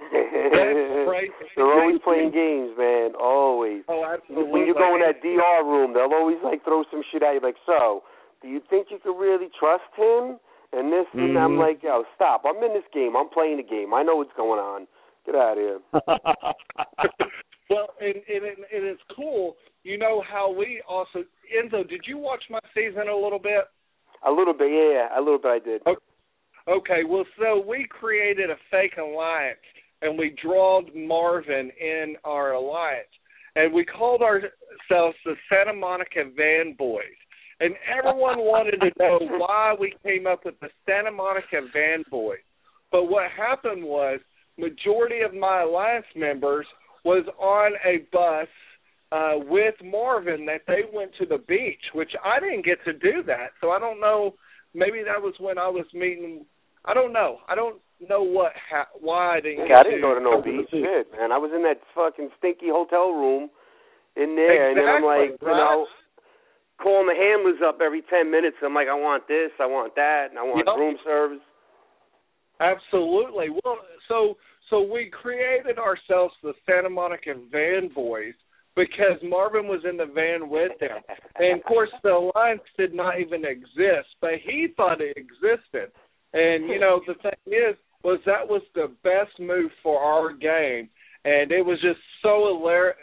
[0.00, 1.30] right.
[1.56, 3.12] They're always playing games, man.
[3.18, 3.82] Always.
[3.88, 4.50] Oh, absolutely.
[4.50, 7.40] When you go in that DR room, they'll always like throw some shit at you,
[7.40, 8.02] like, so,
[8.42, 10.38] do you think you could really trust him?
[10.72, 11.58] And this, and I'm Mhm.
[11.60, 12.42] like, yo, stop.
[12.44, 13.16] I'm in this game.
[13.16, 13.94] I'm playing the game.
[13.94, 14.88] I know what's going on.
[15.24, 15.80] Get out of here.
[17.70, 19.56] well, and, and and it's cool.
[19.82, 21.88] You know how we also Enzo.
[21.88, 23.64] Did you watch my season a little bit?
[24.26, 25.82] A little bit, yeah, a little bit I did.
[26.66, 29.58] Okay, well, so we created a fake alliance,
[30.00, 33.12] and we drawed Marvin in our alliance,
[33.54, 37.04] and we called ourselves the Santa Monica Van Boys.
[37.60, 42.38] And everyone wanted to know why we came up with the Santa Monica Van Boys.
[42.90, 44.20] But what happened was,
[44.56, 46.66] majority of my alliance members
[47.04, 48.48] was on a bus
[49.12, 53.22] uh with Marvin that they went to the beach, which I didn't get to do
[53.26, 53.50] that.
[53.60, 54.34] So I don't know.
[54.74, 56.44] Maybe that was when I was meeting.
[56.84, 57.38] I don't know.
[57.48, 59.68] I don't know what ha- why I didn't.
[59.68, 60.68] Yeah, I didn't go to no beach.
[60.70, 61.30] Shit, man.
[61.30, 63.50] I was in that fucking stinky hotel room
[64.16, 65.86] in there, and then I'm Exactly, like, you know,
[66.82, 68.56] calling the handlers up every ten minutes.
[68.64, 70.76] I'm like, I want this, I want that, and I want Yep.
[70.76, 71.44] room service.
[72.60, 73.50] Absolutely.
[73.50, 73.78] Well,
[74.08, 74.36] so
[74.74, 78.34] so we created ourselves the Santa Monica Van Boys
[78.74, 80.98] because Marvin was in the van with them,
[81.36, 85.92] and of course the alliance did not even exist, but he thought it existed.
[86.32, 90.88] And you know the thing is, was that was the best move for our game,
[91.24, 92.60] and it was just so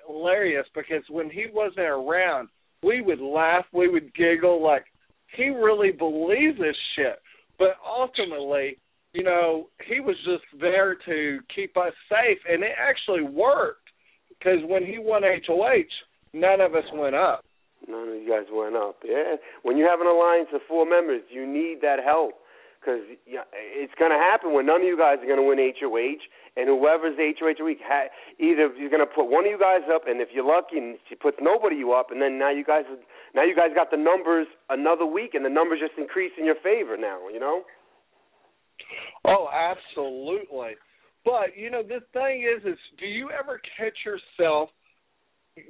[0.07, 2.49] hilarious because when he wasn't around,
[2.83, 4.83] we would laugh, we would giggle, like
[5.37, 7.19] he really believes this shit.
[7.57, 8.77] But ultimately,
[9.13, 13.89] you know, he was just there to keep us safe, and it actually worked.
[14.29, 15.91] Because when he won HOH,
[16.33, 17.43] none of us went up.
[17.87, 18.97] None of you guys went up.
[19.03, 19.35] Yeah.
[19.63, 22.33] When you have an alliance of four members, you need that help
[22.79, 26.25] because it's going to happen when none of you guys are going to win HOH,
[26.57, 28.09] and whoever's HOH week, ha-
[28.39, 30.97] either you're going to put one of you guys up, and if you're lucky, and
[31.07, 32.85] she puts nobody you up, and then now you guys
[33.35, 36.57] now you guys got the numbers another week, and the numbers just increase in your
[36.63, 37.29] favor now.
[37.29, 37.61] You know.
[39.25, 40.71] Oh, absolutely.
[41.23, 44.69] But you know, the thing is, is do you ever catch yourself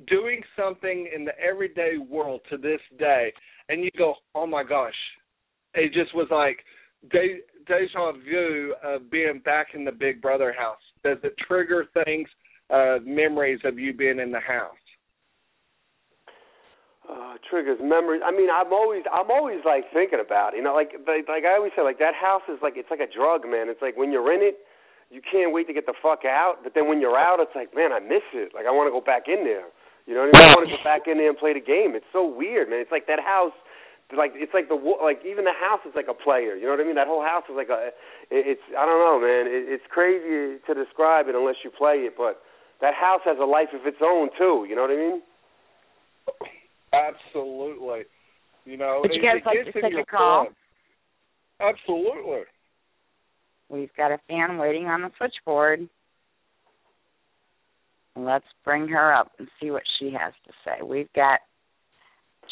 [0.08, 3.34] doing something in the everyday world to this day,
[3.70, 4.96] and you go, "Oh my gosh,"
[5.74, 6.64] it just was like
[7.12, 10.82] de- deja vu of being back in the Big Brother house.
[11.04, 12.30] Does it trigger things,
[12.70, 14.78] uh, memories of you being in the house?
[17.10, 18.22] Uh, triggers memories.
[18.24, 20.62] I mean, I'm always I'm always like thinking about it.
[20.62, 23.02] You know, like like, like I always say, like that house is like it's like
[23.02, 23.70] a drug, man.
[23.70, 24.62] It's like when you're in it,
[25.10, 26.62] you can't wait to get the fuck out.
[26.62, 28.54] But then when you're out, it's like, man, I miss it.
[28.54, 29.66] Like I want to go back in there.
[30.06, 30.50] You know what I mean?
[30.50, 31.94] I want to go back in there and play the game.
[31.94, 32.82] It's so weird, man.
[32.82, 33.54] It's like that house.
[34.12, 36.54] Like it's like the like even the house is like a player.
[36.54, 37.00] You know what I mean?
[37.00, 37.90] That whole house is like a.
[38.30, 39.50] It's I don't know, man.
[39.50, 42.44] It's crazy to describe it unless you play it, but
[42.84, 44.68] that house has a life of its own too.
[44.68, 45.22] You know what I mean?
[46.94, 48.02] Absolutely.
[48.66, 50.46] You know, Would you it, guys like gets to take a call?
[50.46, 50.56] blood.
[51.74, 52.42] Absolutely.
[53.70, 55.88] We've got a fan waiting on the switchboard.
[58.16, 60.84] Let's bring her up and see what she has to say.
[60.84, 61.40] We've got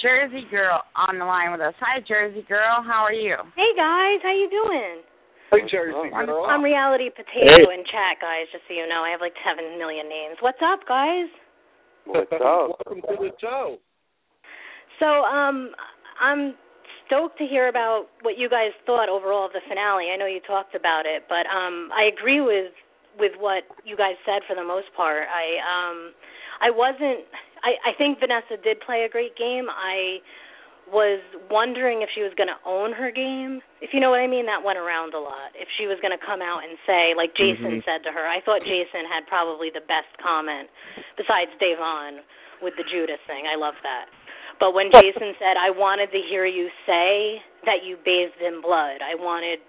[0.01, 1.73] Jersey Girl on the line with us.
[1.81, 2.79] Hi, Jersey Girl.
[2.81, 3.35] How are you?
[3.57, 5.03] Hey guys, how you doing?
[5.51, 6.45] Hey, Jersey I'm- girl.
[6.45, 8.47] I'm Reality Potato in chat, guys.
[8.53, 10.37] Just so you know, I have like seven million names.
[10.39, 11.27] What's up, guys?
[12.05, 12.39] What's up?
[12.87, 13.77] Welcome to the show.
[14.99, 15.71] So, um,
[16.19, 16.55] I'm
[17.09, 20.13] stoked to hear about what you guys thought overall of the finale.
[20.13, 22.71] I know you talked about it, but um, I agree with
[23.17, 25.25] with what you guys said for the most part.
[25.25, 26.13] I um,
[26.61, 27.25] I wasn't.
[27.65, 29.65] I I think Vanessa did play a great game.
[29.67, 30.21] I
[30.89, 31.21] was
[31.53, 33.61] wondering if she was going to own her game.
[33.77, 35.53] If you know what I mean, that went around a lot.
[35.53, 38.41] If she was going to come out and say, like Jason said to her, I
[38.41, 40.65] thought Jason had probably the best comment
[41.13, 42.25] besides Davon
[42.65, 43.45] with the Judas thing.
[43.45, 44.09] I love that.
[44.59, 48.99] But when Jason said, I wanted to hear you say that you bathed in blood,
[48.99, 49.63] I wanted,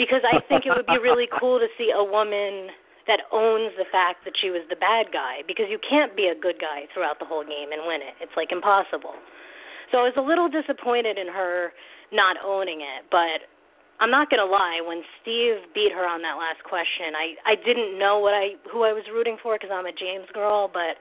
[0.00, 2.72] because I think it would be really cool to see a woman
[3.04, 6.38] that owns the fact that she was the bad guy, because you can't be a
[6.38, 8.16] good guy throughout the whole game and win it.
[8.22, 9.18] It's like impossible.
[9.90, 11.76] So I was a little disappointed in her
[12.14, 13.44] not owning it, but
[14.00, 14.80] I'm not gonna lie.
[14.80, 18.82] When Steve beat her on that last question, I I didn't know what I who
[18.88, 20.96] I was rooting for because I'm a James girl, but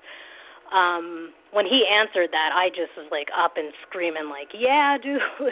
[0.72, 5.20] um when he answered that, I just was like up and screaming like, "Yeah, dude."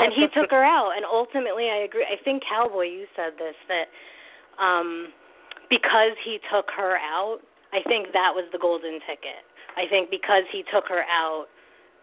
[0.00, 2.04] and he took her out and ultimately I agree.
[2.04, 3.88] I think Cowboy you said this that
[4.62, 5.12] um
[5.70, 7.38] because he took her out,
[7.72, 9.46] I think that was the golden ticket.
[9.78, 11.46] I think because he took her out,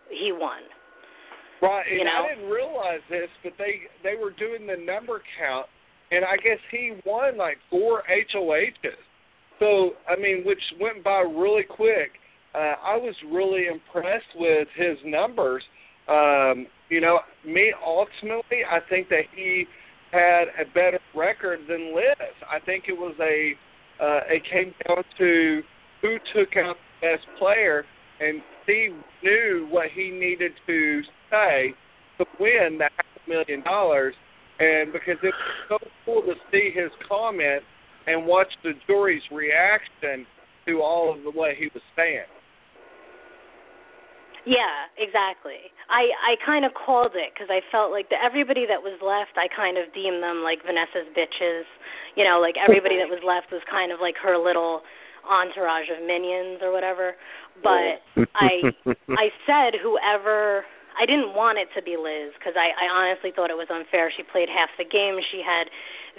[0.10, 0.64] he won.
[1.62, 2.26] Right, and You know?
[2.26, 5.68] I didn't realize this, but they they were doing the number count,
[6.12, 9.02] and I guess he won like four HOHs.
[9.60, 12.12] So I mean, which went by really quick.
[12.56, 15.64] Uh, I was really impressed with his numbers.
[16.08, 19.66] Um, you know, me ultimately, I think that he
[20.12, 22.34] had a better record than Liz.
[22.50, 23.54] I think it was a
[24.04, 25.62] uh, it came down to
[26.02, 27.84] who took out the best player,
[28.20, 28.94] and Steve
[29.24, 31.74] knew what he needed to say
[32.18, 34.14] to win that half million dollars.
[34.60, 35.34] And because it
[35.70, 37.64] was so cool to see his comment
[38.08, 40.26] and watch the jury's reaction
[40.66, 42.28] to all of the way he was saying.
[44.48, 45.76] Yeah, exactly.
[45.92, 49.36] I I kind of called it because I felt like the, everybody that was left,
[49.36, 51.68] I kind of deemed them like Vanessa's bitches.
[52.16, 54.88] You know, like everybody that was left was kind of like her little
[55.28, 57.20] entourage of minions or whatever.
[57.60, 58.00] But
[58.40, 58.72] I
[59.20, 60.64] I said whoever
[60.96, 64.16] I didn't want it to be Liz because I I honestly thought it was unfair.
[64.16, 65.20] She played half the game.
[65.28, 65.68] She had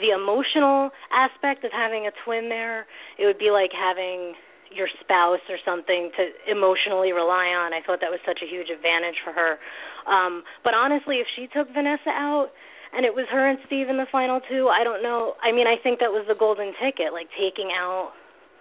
[0.01, 2.87] the emotional aspect of having a twin there.
[3.19, 4.35] It would be like having
[4.71, 7.73] your spouse or something to emotionally rely on.
[7.73, 9.59] I thought that was such a huge advantage for her.
[10.07, 12.53] Um but honestly, if she took Vanessa out
[12.93, 15.37] and it was her and Steve in the final two, I don't know.
[15.45, 18.13] I mean, I think that was the golden ticket, like taking out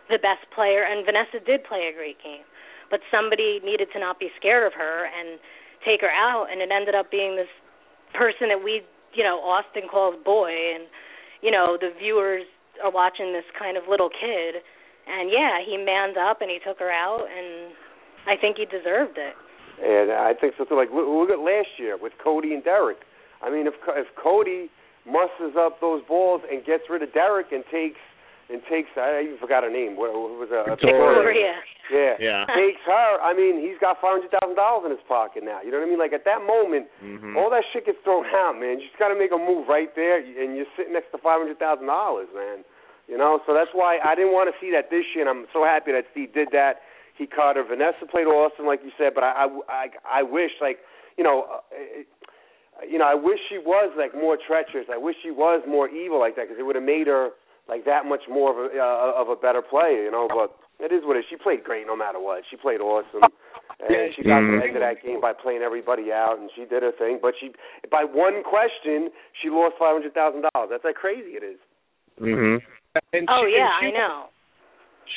[0.10, 2.48] the best player and Vanessa did play a great game.
[2.88, 5.40] But somebody needed to not be scared of her and
[5.84, 7.52] take her out and it ended up being this
[8.16, 10.88] person that we, you know, Austin calls boy and
[11.42, 12.44] you know, the viewers
[12.84, 14.62] are watching this kind of little kid
[15.08, 17.72] and yeah, he manned up and he took her out, and
[18.28, 19.34] I think he deserved it.
[19.80, 20.76] And I think so too.
[20.76, 23.00] Like look, look at last year with Cody and Derek.
[23.42, 24.70] I mean, if if Cody
[25.08, 28.02] musters up those balls and gets rid of Derek and takes
[28.48, 30.00] and takes I even forgot her name.
[30.00, 31.60] What, what was uh, Victoria.
[31.92, 32.16] Yeah.
[32.20, 32.44] Yeah.
[32.52, 33.20] Takes her.
[33.20, 35.60] I mean, he's got five hundred thousand dollars in his pocket now.
[35.64, 36.00] You know what I mean?
[36.00, 37.36] Like at that moment, Mm-hmm.
[37.38, 38.80] all that shit gets thrown out, man.
[38.80, 41.40] You just got to make a move right there, and you're sitting next to five
[41.40, 42.64] hundred thousand dollars, man.
[43.08, 45.46] You know, so that's why I didn't want to see that this year, and I'm
[45.56, 46.84] so happy that Steve did that.
[47.16, 47.64] He caught her.
[47.64, 49.86] Vanessa played awesome, like you said, but I, I, I,
[50.20, 50.80] I wish, like,
[51.18, 52.06] you know, uh, it,
[52.86, 54.86] you know, I wish she was like more treacherous.
[54.92, 57.30] I wish she was more evil like that because it would have made her
[57.70, 60.28] like that much more of a uh, of a better player, you know.
[60.28, 61.26] But it is what it is.
[61.30, 62.44] She played great no matter what.
[62.50, 63.24] She played awesome,
[63.82, 64.60] and she got Mhm.
[64.60, 67.20] the end of that game by playing everybody out, and she did her thing.
[67.22, 67.52] But she,
[67.90, 69.12] by one question,
[69.42, 70.70] she lost five hundred thousand dollars.
[70.70, 71.60] That's how crazy it is.
[72.20, 72.62] Mhm.
[73.14, 74.30] And Oh she, yeah, and she, I know.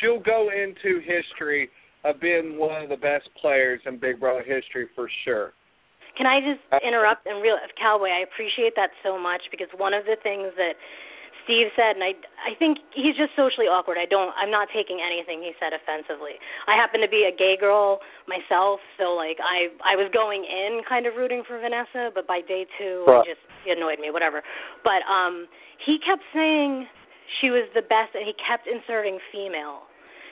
[0.00, 1.70] She'll go into history
[2.04, 5.52] of being one of the best players in Big Brother history for sure.
[6.16, 8.08] Can I just interrupt and real Cowboy?
[8.08, 10.74] I appreciate that so much because one of the things that
[11.50, 12.14] Steve said, and I
[12.46, 13.98] I think he's just socially awkward.
[13.98, 16.38] I don't I'm not taking anything he said offensively.
[16.70, 17.98] I happen to be a gay girl
[18.30, 22.38] myself, so like I I was going in kind of rooting for Vanessa, but by
[22.38, 23.26] day two, Right.
[23.26, 24.46] it just he annoyed me, whatever.
[24.86, 25.50] But um
[25.82, 26.86] he kept saying
[27.42, 29.90] she was the best, and he kept inserting female.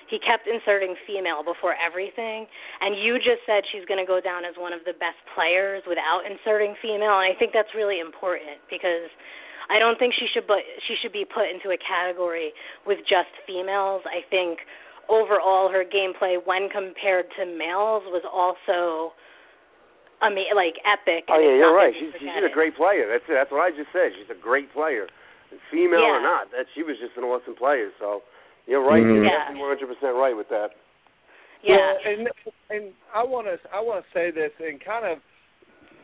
[0.08, 2.46] He kept inserting female before everything,
[2.80, 5.84] and you just said she's going to go down as one of the best players
[5.84, 9.12] without inserting female, and I think that's really important because
[9.70, 12.52] I don't think she should but she should be put into a category
[12.88, 14.02] with just females.
[14.08, 14.60] I think
[15.08, 19.12] overall her gameplay when compared to males was also
[20.24, 21.28] ama- like epic.
[21.28, 21.92] Oh yeah, you're right.
[21.94, 23.08] She's she's a great player.
[23.08, 24.12] That's that's what I just said.
[24.16, 25.06] She's a great player,
[25.70, 26.50] female or not.
[26.52, 27.90] That she was just an awesome player.
[28.00, 28.22] So
[28.66, 29.02] you're right.
[29.02, 29.20] Mhm.
[29.20, 29.52] You're Yeah.
[29.52, 30.72] 100 percent right with that.
[31.62, 31.76] Yeah.
[31.76, 32.20] Well, and
[32.70, 35.18] and I want to I want to say this and kind of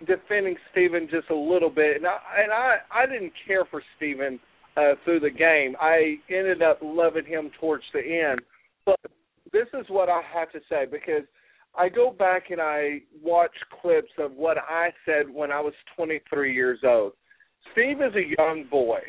[0.07, 1.97] defending Steven just a little bit.
[1.97, 4.39] And I and I I didn't care for Steven
[4.77, 5.77] uh through the game.
[5.81, 8.41] I ended up loving him towards the end.
[8.85, 9.01] But
[9.53, 11.25] this is what I have to say because
[11.77, 16.55] I go back and I watch clips of what I said when I was 23
[16.55, 17.13] years old.
[17.73, 19.01] Steve is a young boy,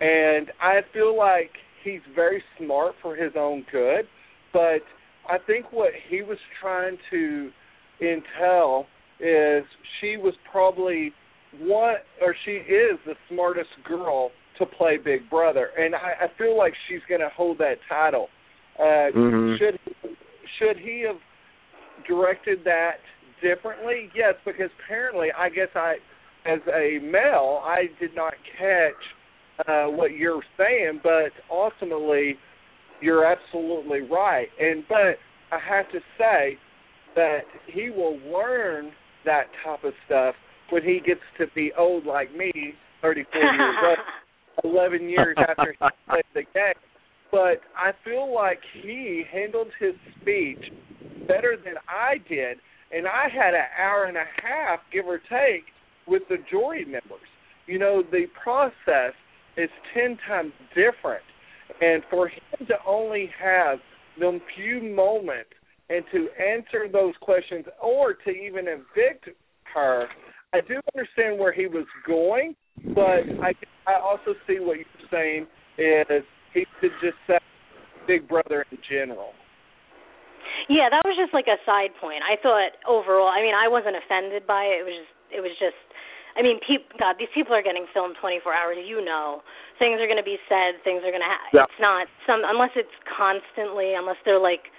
[0.00, 1.50] and I feel like
[1.84, 4.06] he's very smart for his own good,
[4.52, 4.80] but
[5.28, 7.50] I think what he was trying to
[8.00, 8.86] entail
[9.20, 9.64] is
[10.00, 11.12] she was probably
[11.60, 16.56] one or she is the smartest girl to play Big Brother, and I, I feel
[16.56, 18.28] like she's going to hold that title.
[18.78, 19.58] Uh, Mhm.
[19.58, 19.78] Should
[20.58, 21.18] should he have
[22.06, 22.98] directed that
[23.40, 24.10] differently?
[24.14, 25.96] Yes, because apparently, I guess I,
[26.46, 32.36] as a male, I did not catch uh, what you're saying, but ultimately,
[33.00, 34.48] you're absolutely right.
[34.60, 35.18] And but
[35.52, 36.58] I have to say
[37.14, 38.92] that he will learn
[39.28, 40.34] that type of stuff
[40.70, 42.50] when he gets to be old like me,
[43.02, 43.76] 34 years
[44.64, 46.80] old, 11 years after he played the game.
[47.30, 50.72] But I feel like he handled his speech
[51.28, 52.56] better than I did,
[52.90, 55.64] and I had an hour and a half, give or take,
[56.06, 57.28] with the jury members.
[57.66, 59.12] You know, the process
[59.58, 61.24] is ten times different,
[61.82, 63.78] and for him to only have
[64.18, 65.50] them few moments
[65.90, 69.28] and to answer those questions or to even evict
[69.74, 70.06] her,
[70.52, 72.54] I do understand where he was going,
[72.94, 73.52] but I
[73.86, 75.46] I also see what you're saying
[75.78, 77.38] is he could just say
[78.06, 79.32] Big Brother in general.
[80.68, 82.20] Yeah, that was just like a side point.
[82.24, 84.80] I thought overall, I mean, I wasn't offended by it.
[84.80, 85.80] It was just, it was just.
[86.36, 88.78] I mean, peop God, these people are getting filmed 24 hours.
[88.78, 89.42] You know,
[89.80, 90.78] things are going to be said.
[90.84, 91.28] Things are going to.
[91.28, 91.66] Ha- Yeah.
[91.66, 94.70] It's not some unless it's constantly, unless they're like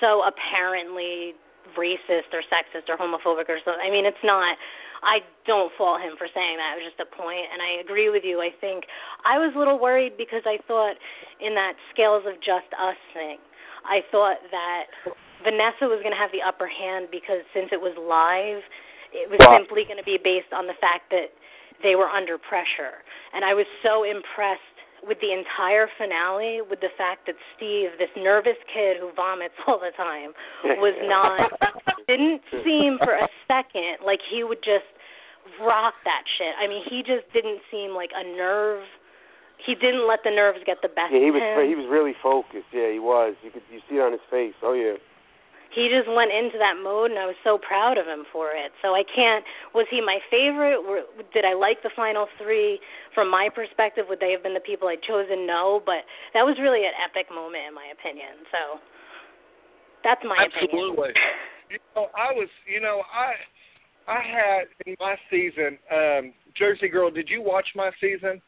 [0.00, 1.34] so apparently
[1.76, 3.82] racist or sexist or homophobic or something.
[3.84, 4.56] I mean, it's not.
[4.98, 6.74] I don't fault him for saying that.
[6.74, 8.42] It was just a point, and I agree with you.
[8.42, 8.82] I think
[9.22, 10.98] I was a little worried because I thought
[11.38, 13.38] in that scales of just us thing,
[13.86, 14.90] I thought that
[15.46, 18.64] Vanessa was going to have the upper hand because since it was live,
[19.14, 19.62] it was Right.
[19.62, 21.30] simply going to be based on the fact that
[21.82, 23.06] they were under pressure.
[23.32, 28.10] And I was so impressed with the entire finale with the fact that Steve, this
[28.16, 30.32] nervous kid who vomits all the time,
[30.82, 31.52] was not
[32.06, 34.88] didn't seem for a second like he would just
[35.60, 36.52] rock that shit.
[36.60, 38.84] I mean, he just didn't seem like a nerve.
[39.64, 41.66] He didn't let the nerves get the best Yeah, he of was him.
[41.66, 42.70] he was really focused.
[42.70, 43.34] Yeah, he was.
[43.42, 44.54] You could you see it on his face.
[44.62, 44.94] Oh yeah.
[45.78, 48.74] He just went into that mode and I was so proud of him for it.
[48.82, 50.82] So I can't was he my favorite?
[50.82, 52.82] Were, did I like the final 3
[53.14, 54.10] from my perspective?
[54.10, 55.46] Would they have been the people I'd chosen?
[55.46, 56.02] No, but
[56.34, 58.42] that was really an epic moment in my opinion.
[58.50, 58.82] So
[60.02, 60.74] that's my opinion.
[60.74, 61.14] Absolutely.
[61.68, 63.36] You know, I was, you know, I
[64.08, 67.10] I had in my season, um, Jersey Girl.
[67.10, 68.40] Did you watch my season?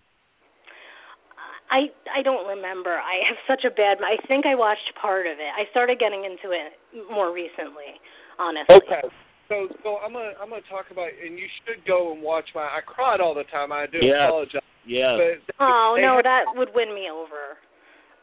[1.70, 2.90] I I don't remember.
[2.98, 3.98] I have such a bad.
[4.02, 5.50] I think I watched part of it.
[5.54, 6.74] I started getting into it
[7.10, 7.94] more recently,
[8.38, 8.74] honestly.
[8.76, 9.02] Okay.
[9.48, 12.62] So, so I'm gonna I'm gonna talk about, and you should go and watch my.
[12.62, 13.72] I cried all the time.
[13.72, 14.26] I do Yes.
[14.28, 14.62] apologize.
[14.86, 15.18] Yes.
[15.46, 17.58] But Oh no, had- that would win me over.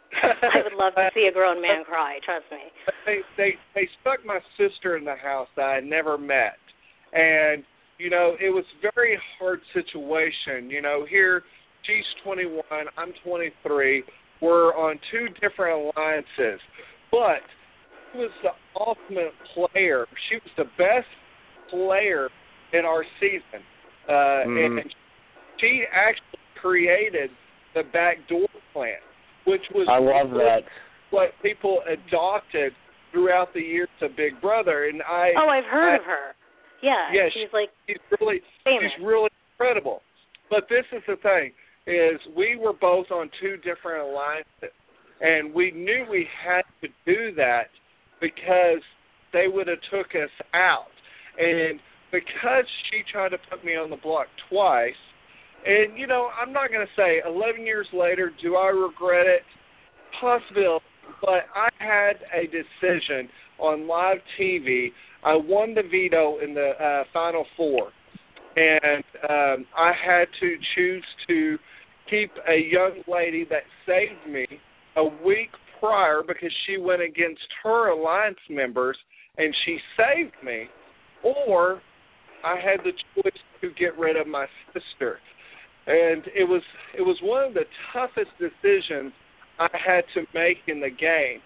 [0.24, 2.20] I would love to see a grown man cry.
[2.24, 2.72] Trust me.
[3.06, 6.56] they they they stuck my sister in the house that I never met,
[7.12, 7.64] and
[7.98, 10.70] you know it was a very hard situation.
[10.70, 11.43] You know, here
[11.88, 12.64] she's 21,
[12.98, 14.04] I'm 23.
[14.42, 16.60] We're on two different alliances,
[17.12, 17.42] but
[18.12, 20.06] she was the ultimate player.
[20.30, 21.08] She was the best
[21.70, 22.30] player
[22.74, 23.64] in our season,
[24.08, 24.82] uh, Mhm.
[24.82, 24.96] and
[25.60, 27.32] she actually created
[27.74, 29.00] the backdoor plan,
[29.46, 30.64] which was I love that.
[31.10, 32.76] what people adopted
[33.12, 35.34] throughout the years of Big Brother, and I.
[35.36, 36.36] Oh, I've heard I, of her.
[36.82, 38.92] Yeah, yeah, she's like she's really famous.
[38.94, 40.04] she's really incredible.
[40.50, 41.54] But this is the thing:
[41.88, 44.76] is we were both on two different alliances,
[45.22, 47.68] and we knew we had to do that
[48.20, 48.82] because
[49.34, 50.92] they would have took us out,
[51.40, 51.80] and
[52.12, 55.00] because she tried to put me on the block twice,
[55.66, 59.44] and you know I'm not going to say 11 years later do I regret it,
[60.20, 60.66] possibly,
[61.22, 63.30] but I had a decision
[63.60, 64.90] on live TV.
[65.24, 67.92] I won the veto in the uh, final four,
[68.56, 71.58] and um, I had to choose to
[72.10, 74.45] keep a young lady that saved me
[74.95, 75.49] a week
[75.80, 78.97] prior because she went against her alliance members
[79.38, 80.64] and she saved me,
[81.24, 81.82] or
[82.43, 85.20] I had the choice to get rid of my sister.
[85.86, 86.64] And it was
[86.97, 89.14] it was one of the toughest decisions
[89.60, 91.41] I had to make in the game.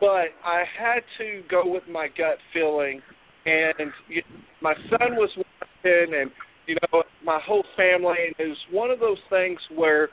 [0.00, 3.00] But I had to go with my gut feeling
[3.46, 3.92] and
[4.60, 6.30] my son was watching and
[6.66, 10.08] you know my whole family and it was one of those things where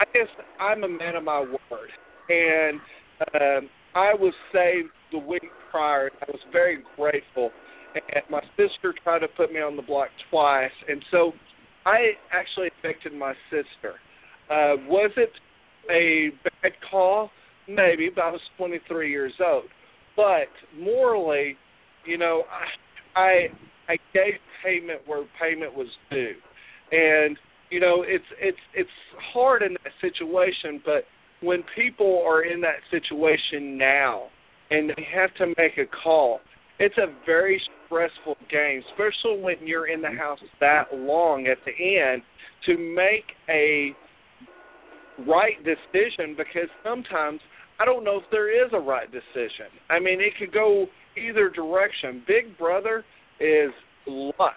[0.00, 0.28] I guess
[0.60, 1.90] I'm a man of my word
[2.28, 2.80] and
[3.34, 6.10] um I was saved the week prior.
[6.20, 7.50] I was very grateful
[7.94, 11.32] and my sister tried to put me on the block twice and so
[11.84, 13.94] I actually affected my sister.
[14.50, 15.30] Uh was it
[15.90, 17.30] a bad call?
[17.68, 19.64] Maybe, but I was 23 years old.
[20.14, 20.48] But
[20.78, 21.56] morally,
[22.04, 22.44] you know,
[23.16, 23.46] I I
[23.88, 24.34] I gave
[24.64, 26.34] payment where payment was due,
[26.92, 27.36] and
[27.70, 28.90] you know, it's it's it's
[29.32, 30.80] hard in that situation.
[30.84, 31.04] But
[31.40, 34.24] when people are in that situation now
[34.70, 36.40] and they have to make a call,
[36.78, 40.16] it's a very stressful game, especially when you're in the mm-hmm.
[40.16, 42.22] house that long at the end
[42.66, 43.94] to make a
[45.26, 47.40] right decision because sometimes
[47.78, 49.68] I don't know if there is a right decision.
[49.90, 52.22] I mean, it could go either direction.
[52.26, 53.04] Big Brother
[53.40, 53.72] is
[54.06, 54.54] luck.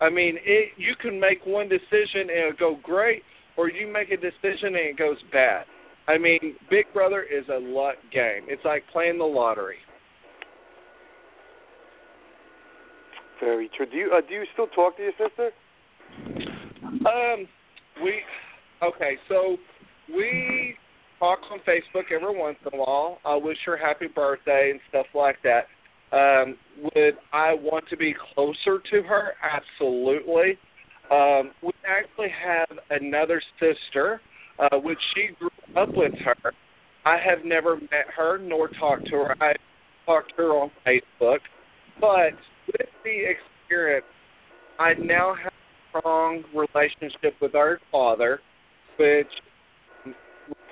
[0.00, 3.22] I mean, it you can make one decision and it'll go great,
[3.56, 5.64] or you make a decision and it goes bad.
[6.06, 8.44] I mean, Big Brother is a luck game.
[8.48, 9.76] It's like playing the lottery.
[13.40, 13.86] Very true.
[13.86, 15.50] Do you uh, do you still talk to your sister?
[17.06, 17.46] Um,
[18.02, 18.20] we
[18.82, 19.16] okay.
[19.28, 19.56] So
[20.14, 20.74] we
[21.18, 23.18] talk on Facebook every once in a while.
[23.24, 25.64] I wish her happy birthday and stuff like that.
[26.14, 29.32] Um, would I want to be closer to her?
[29.42, 30.58] Absolutely.
[31.10, 34.20] Um, we actually have another sister,
[34.58, 36.52] uh, which she grew up with her.
[37.04, 39.36] I have never met her nor talked to her.
[39.40, 39.54] I
[40.06, 41.38] talked to her on Facebook.
[42.00, 43.34] But with the
[43.64, 44.06] experience,
[44.78, 48.40] I now have a strong relationship with our father,
[48.98, 49.26] which
[50.06, 50.12] we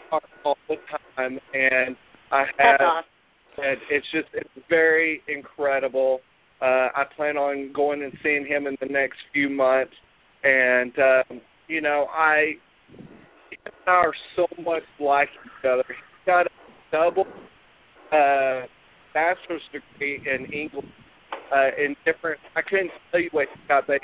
[0.09, 0.77] talk all the
[1.17, 1.97] time, and
[2.31, 2.79] I have.
[2.79, 3.12] That's.
[3.59, 6.21] And it's just it's very incredible.
[6.61, 9.93] Uh, I plan on going and seeing him in the next few months,
[10.43, 12.53] and um, you know I
[13.67, 15.85] and I are so much like each other.
[15.89, 16.51] He's got a
[16.91, 17.27] double
[18.13, 18.67] uh,
[19.13, 20.87] bachelor's degree in English
[21.55, 22.41] uh, in different.
[22.57, 24.01] I couldn't tell you what he got, but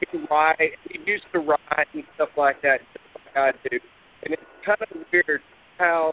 [0.00, 0.58] he write.
[0.88, 3.78] He used to write and stuff like that, just like I do.
[4.24, 5.40] And it's kind of weird
[5.78, 6.12] how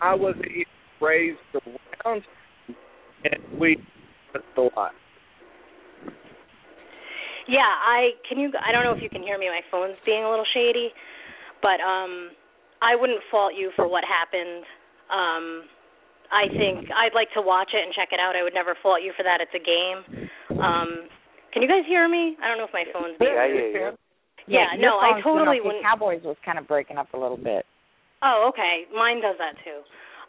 [0.00, 2.76] I wasn't even raised around him,
[3.24, 3.76] and we
[4.32, 4.92] discussed a lot.
[7.46, 9.48] Yeah, I can you I don't know if you can hear me.
[9.48, 10.90] My phone's being a little shady,
[11.60, 12.32] but um
[12.80, 14.64] I wouldn't fault you for what happened.
[15.12, 15.44] Um
[16.32, 18.34] I think I'd like to watch it and check it out.
[18.34, 19.44] I would never fault you for that.
[19.44, 20.28] It's a game.
[20.56, 21.08] Um
[21.52, 22.34] can you guys hear me?
[22.40, 23.98] I don't know if my phone's being Yeah, I hear you.
[24.48, 25.84] Yeah, no, I totally wouldn't.
[25.84, 27.64] Cowboys was kind of breaking up a little bit.
[28.22, 28.84] Oh, okay.
[28.92, 29.80] Mine does that too.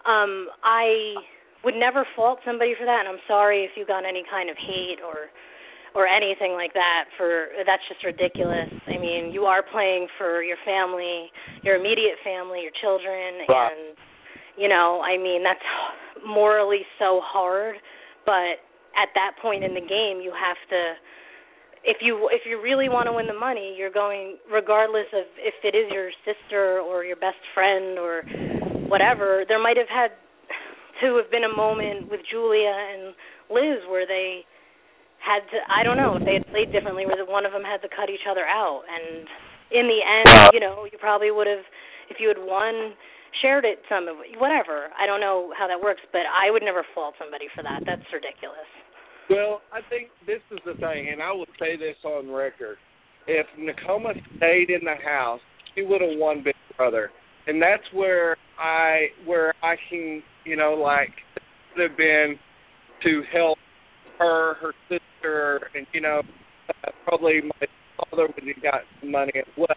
[0.06, 1.18] Um, I
[1.64, 4.58] would never fault somebody for that, and I'm sorry if you got any kind of
[4.58, 5.34] hate or
[5.96, 7.06] or anything like that.
[7.18, 8.70] For that's just ridiculous.
[8.88, 11.32] I mean, you are playing for your family,
[11.64, 13.72] your immediate family, your children, Right.
[13.74, 13.98] and
[14.58, 15.66] you know, I mean, that's
[16.26, 17.76] morally so hard.
[18.26, 18.62] But
[18.96, 20.82] at that point in the game, you have to
[21.86, 25.54] if you if you really want to win the money, you're going regardless of if
[25.64, 28.26] it is your sister or your best friend or
[28.88, 29.44] whatever.
[29.48, 30.12] There might have had
[31.02, 33.14] to have been a moment with Julia and
[33.52, 34.46] Liz where they
[35.20, 37.64] had to I don't know if they had played differently where the, one of them
[37.64, 39.28] had to cut each other out and
[39.74, 41.66] in the end, you know, you probably would have
[42.10, 42.94] if you had won
[43.42, 44.90] shared it some of whatever.
[44.98, 47.84] I don't know how that works, but I would never fault somebody for that.
[47.86, 48.70] That's ridiculous.
[49.30, 52.78] Well, I think this is the thing, and I will say this on record.
[53.28, 55.42] If Nakoma stayed in the house,
[55.74, 57.10] she would have won Big Brother,
[57.48, 61.12] and that's where I where I can you know like
[61.76, 62.36] would have been
[63.04, 63.58] to help
[64.20, 66.22] her, her sister, and you know,
[66.70, 67.68] uh, probably my
[67.98, 69.70] father would have got some money as well.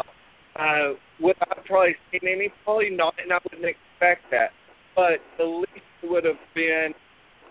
[0.57, 2.53] Uh, would I probably seen any?
[2.65, 4.51] Probably not, and I wouldn't expect that.
[4.97, 6.95] But the least would have been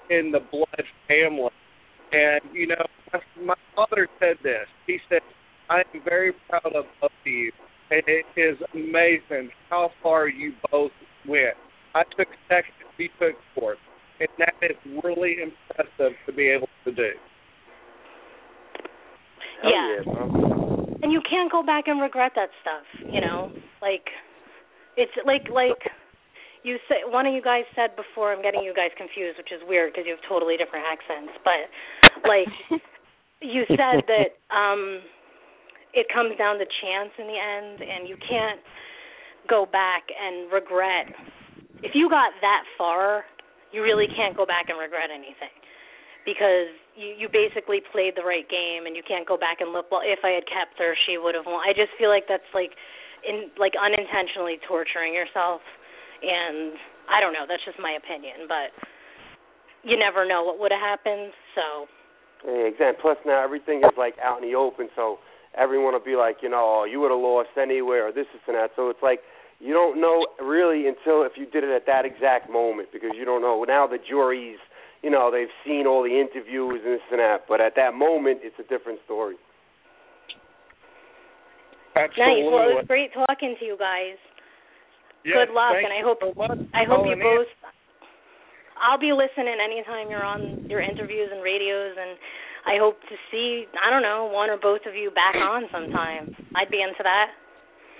[0.09, 1.51] in the blood family.
[2.11, 4.67] And you know, my, my father said this.
[4.85, 5.21] He said,
[5.69, 7.51] "I am very proud of both of you,
[7.91, 10.91] it is amazing how far you both
[11.27, 11.55] went.
[11.95, 13.77] I took second, you took fourth,
[14.19, 17.11] and that is really impressive to be able to do."
[19.61, 20.01] Hell Yeah.
[20.05, 20.57] yeah,
[21.01, 24.05] and you can't go back and regret that stuff you know like
[24.95, 25.77] it's like like
[26.63, 29.61] you say one of you guys said before i'm getting you guys confused which is
[29.67, 31.69] weird because you have totally different accents but
[32.25, 32.49] like
[33.41, 35.01] you said that um
[35.93, 38.59] it comes down to chance in the end and you can't
[39.47, 41.07] go back and regret
[41.83, 43.23] if you got that far
[43.71, 45.53] you really can't go back and regret anything
[46.27, 46.67] because
[46.99, 50.03] you you basically played the right game and you can't go back and look well
[50.03, 51.63] if I had kept her she would have won.
[51.63, 52.75] I just feel like that's like
[53.23, 55.63] in like unintentionally torturing yourself
[56.19, 56.75] and
[57.07, 58.75] I don't know, that's just my opinion, but
[59.87, 61.87] you never know what would have happened, so
[62.43, 62.99] Yeah, exactly.
[62.99, 65.23] Plus now everything is like out in the open, so
[65.57, 68.41] everyone will be like, you know, oh, you would have lost anywhere, or this, this,
[68.47, 68.71] and that.
[68.75, 69.19] So it's like
[69.59, 73.25] you don't know really until if you did it at that exact moment, because you
[73.25, 73.65] don't know.
[73.67, 74.61] Now the jury's,
[75.01, 78.41] you know, they've seen all the interviews and this and that, but at that moment,
[78.43, 79.35] it's a different story.
[81.97, 82.45] Absolutely.
[82.45, 82.53] nice.
[82.53, 84.21] Well, it was great talking to you guys.
[85.25, 86.31] Yes, Good luck, and I hope so
[86.77, 87.41] I hope you for in.
[87.41, 87.51] both.
[88.77, 92.13] I'll be listening anytime you're on your interviews and radios, and
[92.67, 96.35] I hope to see I don't know one or both of you back on sometime.
[96.51, 97.31] I'd be into that.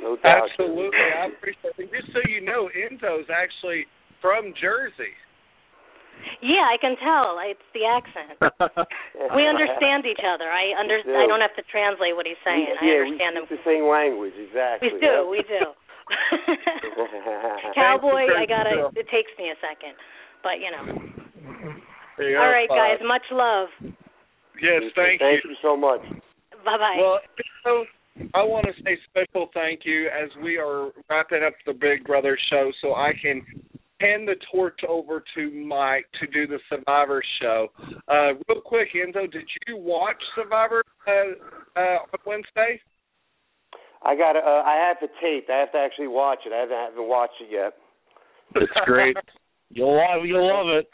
[0.03, 0.51] No doubt.
[0.51, 1.89] Absolutely, I appreciate it.
[1.89, 3.87] Just so you know, Enzo's actually
[4.21, 5.15] from Jersey.
[6.41, 7.37] Yeah, I can tell.
[7.45, 8.37] It's the accent.
[9.37, 10.49] we understand each other.
[10.49, 11.13] I under do.
[11.13, 12.73] I don't have to translate what he's saying.
[12.73, 13.45] I yeah, understand we him.
[13.47, 14.91] speak the same language, exactly.
[14.93, 15.15] We do.
[15.29, 15.63] We do.
[17.77, 18.89] Cowboy, I gotta.
[18.97, 19.95] It takes me a second,
[20.43, 20.85] but you know.
[22.17, 22.97] There you All are, right, guys.
[23.05, 23.69] Much love.
[24.61, 25.51] Yes, thank, Thank you.
[25.51, 26.01] you so much.
[26.65, 26.97] Bye bye.
[26.99, 27.19] Well,
[27.63, 27.85] so
[28.33, 32.37] I want to say special thank you as we are wrapping up the Big Brother
[32.49, 33.45] show, so I can
[33.99, 37.67] hand the torch over to Mike to do the Survivor show.
[38.07, 42.79] Uh, real quick, Enzo, did you watch Survivor uh, uh, on Wednesday?
[44.03, 44.33] I got.
[44.33, 45.49] to Uh, I have the tape.
[45.49, 46.53] I have to actually watch it.
[46.53, 47.73] I haven't, I haven't watched it yet.
[48.55, 49.17] It's great.
[49.69, 50.87] You'll love you'll love it.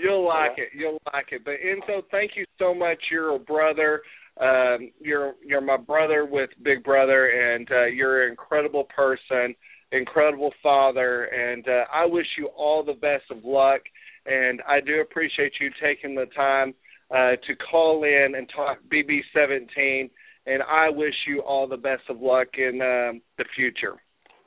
[0.00, 0.68] You'll like it.
[0.74, 1.42] You'll like it.
[1.44, 2.98] But Enzo, thank you so much.
[3.10, 4.02] You're a brother.
[4.40, 9.54] Um, you're you're my brother with Big Brother, and uh, you're an incredible person,
[9.92, 13.80] incredible father, and uh, I wish you all the best of luck.
[14.26, 16.74] And I do appreciate you taking the time
[17.10, 20.10] uh, to call in and talk BB17.
[20.46, 23.96] And I wish you all the best of luck in um, the future.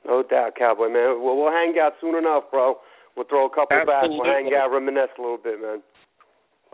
[0.06, 1.22] No doubt, Cowboy man.
[1.22, 2.76] We'll, we'll hang out soon enough, bro.
[3.16, 4.04] We'll throw a couple back.
[4.10, 4.56] We'll hang Absolutely.
[4.58, 5.82] out, reminisce a little bit, man.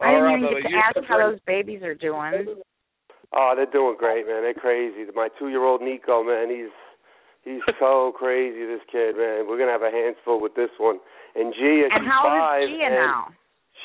[0.00, 2.56] I All didn't right, even get to ask how those babies are doing.
[3.32, 4.42] Oh, they're doing great, man.
[4.42, 5.04] They're crazy.
[5.14, 6.72] My two-year-old Nico, man, he's
[7.44, 8.64] he's so crazy.
[8.64, 9.44] This kid, man.
[9.46, 10.98] We're gonna have a handful with this one.
[11.36, 13.28] And Gia, And she's how old five, is Gia and now?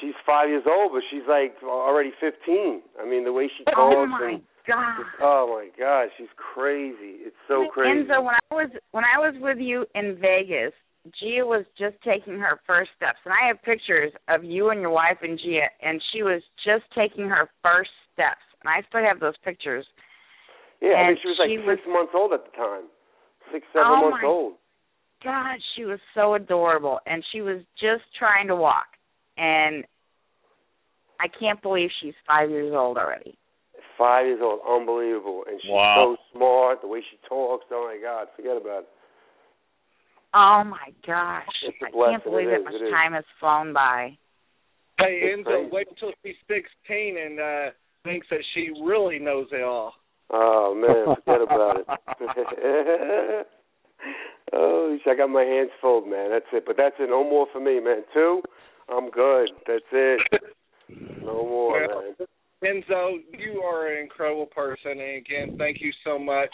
[0.02, 2.82] she's five years old, but she's like already fifteen.
[2.96, 5.04] I mean, the way she oh talks Oh my and god.
[5.22, 7.28] oh my god, she's crazy.
[7.28, 8.08] It's so crazy.
[8.08, 10.74] Enzo, when I was when I was with you in Vegas,
[11.22, 14.90] Gia was just taking her first steps, and I have pictures of you and your
[14.90, 19.20] wife and Gia, and she was just taking her first steps, and I still have
[19.20, 19.86] those pictures.
[20.82, 22.90] yeah, I and think she was like she six months old at the time.
[23.54, 24.54] Six, seven Oh, months my- old.
[25.24, 28.88] God, she was so adorable, and she was just trying to walk,
[29.38, 29.86] and
[31.20, 33.38] I can't believe she's five years old already.
[33.98, 36.18] Five years old, unbelievable, and she's Wow.
[36.18, 36.82] so smart.
[36.82, 38.90] The way she talks, oh my God, forget about it.
[40.36, 42.12] Oh my gosh, It's a I blessing.
[42.20, 42.92] can't believe It that is, much it is.
[42.92, 44.18] time has flown by.
[45.00, 45.70] Hey It's Enzo, crazy.
[45.72, 47.70] wait until she's 16 and uh,
[48.04, 49.94] thinks that she really knows it all.
[50.32, 51.88] Oh man, forget about it.
[54.54, 56.32] oh, I got my hands full, man.
[56.32, 56.64] That's it.
[56.66, 57.10] But that's it.
[57.10, 58.04] No more for me, man.
[58.14, 58.42] Two,
[58.90, 59.50] I'm good.
[59.68, 60.22] That's it.
[61.24, 62.28] No more, Well, man.
[62.64, 66.50] Enzo, you are an incredible person, and again, thank you so much.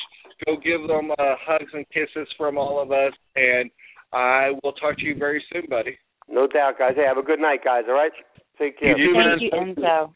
[0.45, 3.69] Go give them uh, hugs and kisses from all of us, and
[4.13, 5.97] I will talk to you very soon, buddy.
[6.29, 6.93] No doubt, guys.
[6.95, 7.83] Hey, have a good night, guys.
[7.87, 8.11] All right.
[8.57, 8.97] Take care.
[8.97, 9.37] You too, man.
[9.39, 10.13] Thank you, Enzo.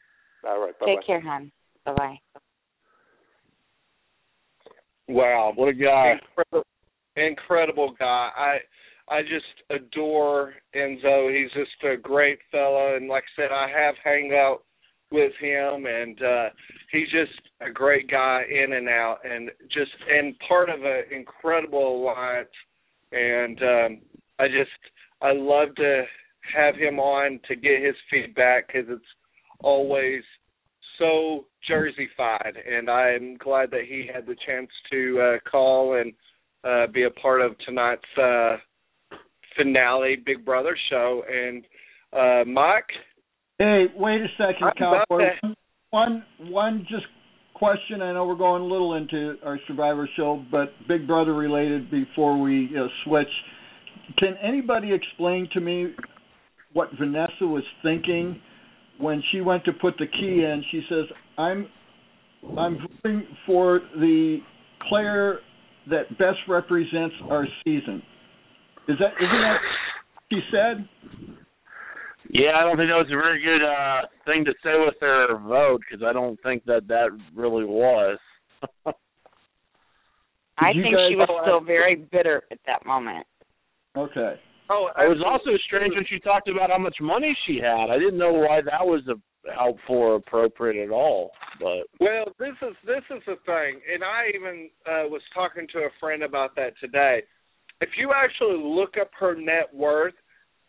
[0.48, 0.80] All right.
[0.80, 0.96] Bye bye.
[0.96, 1.52] Take care, hon.
[1.86, 2.16] Bye bye.
[5.08, 6.14] Wow, What a guy.
[6.20, 6.66] incredible,
[7.16, 8.30] incredible guy.
[8.36, 8.58] I
[9.08, 11.30] I just adore Enzo.
[11.36, 14.64] He's just a great fellow, and like I said, I have hang out
[15.12, 16.49] with him, and uh,
[16.91, 22.01] he's just a great guy in and out, and just and part of an incredible
[22.01, 22.49] alliance.
[23.12, 24.01] And um,
[24.39, 24.72] I just
[25.22, 26.03] I love to
[26.56, 29.06] have him on to get his feedback because it's
[29.60, 30.24] always
[30.99, 36.14] so Jersey-fied, and I'm glad that he had the chance to uh, call and
[36.64, 38.58] uh, be a part of tonight's uh,
[39.58, 41.24] finale Big Brother show.
[41.30, 41.64] And
[42.14, 42.89] uh, Mike,
[43.58, 45.30] Hey, wait a second, Cowboy.
[45.91, 47.06] One, one just
[47.53, 48.01] question.
[48.01, 52.41] I know we're going a little into our Survivor show, but Big Brother related before
[52.41, 53.30] we uh, switch.
[54.18, 55.93] Can anybody explain to me
[56.74, 58.41] what Vanessa was thinking
[58.99, 60.62] when she went to put the key in?
[60.70, 61.06] She says,
[61.38, 61.70] "I'm,
[62.58, 64.39] I'm voting for the
[64.89, 65.39] player
[65.89, 68.03] that best represents our season."
[68.89, 69.60] Is that isn't that
[70.30, 71.38] she said?
[72.30, 75.38] Yeah, I don't think that was a very good uh thing to say with their
[75.38, 78.18] vote because I don't think that that really was.
[80.58, 83.26] I think she was still have- very bitter at that moment.
[83.98, 84.40] Okay.
[84.70, 87.90] oh, It was also strange when she talked about how much money she had.
[87.90, 89.16] I didn't know why that was a
[89.54, 91.32] helpful or appropriate at all.
[91.60, 95.80] But Well, this is this is the thing, and I even uh, was talking to
[95.80, 97.24] a friend about that today.
[97.82, 100.16] If you actually look up her net worth,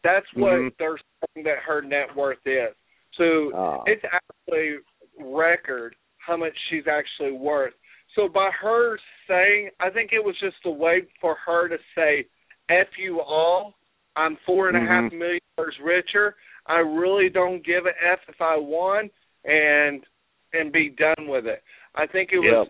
[0.05, 0.77] that's what Mhm.
[0.79, 1.06] they're saying
[1.37, 2.75] that her net worth is.
[3.17, 4.77] So uh, it's actually
[5.19, 7.73] record how much she's actually worth.
[8.15, 8.99] So by her
[9.29, 12.27] saying, I think it was just a way for her to say,
[12.69, 13.75] "F you all,
[14.17, 15.19] I'm four and a half Mhm.
[15.19, 16.37] million dollars richer.
[16.67, 19.11] I really don't give a f if I won,
[19.45, 20.05] and
[20.53, 21.63] and be done with it."
[21.95, 22.69] I think it was.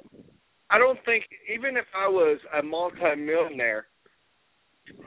[0.71, 3.87] I don't think even if I was a multimillionaire,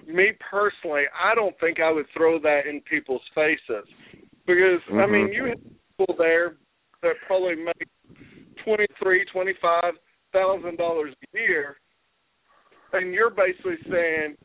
[0.08, 3.86] me personally, I don't think I would throw that in people's faces
[4.46, 5.12] because I Mhm.
[5.12, 5.60] mean you have
[5.98, 6.58] people there
[7.02, 7.88] that probably make
[8.64, 9.94] twenty three, twenty five
[10.34, 11.78] thousand dollars a year,
[12.94, 14.36] and you're basically saying,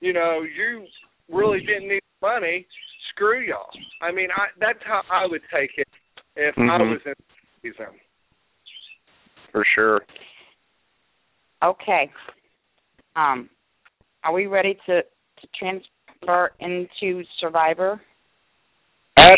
[0.00, 0.86] you know, you
[1.28, 2.66] really didn't need money.
[3.10, 3.70] Screw y'all.
[4.00, 5.88] I mean, I that's how I would take it
[6.36, 6.90] if I Mhm.
[6.90, 7.14] was in
[7.62, 8.00] season.
[9.52, 10.04] for sure.
[11.62, 12.10] Okay.
[13.14, 13.48] Um,
[14.24, 18.00] are we ready to to transfer into Survivor?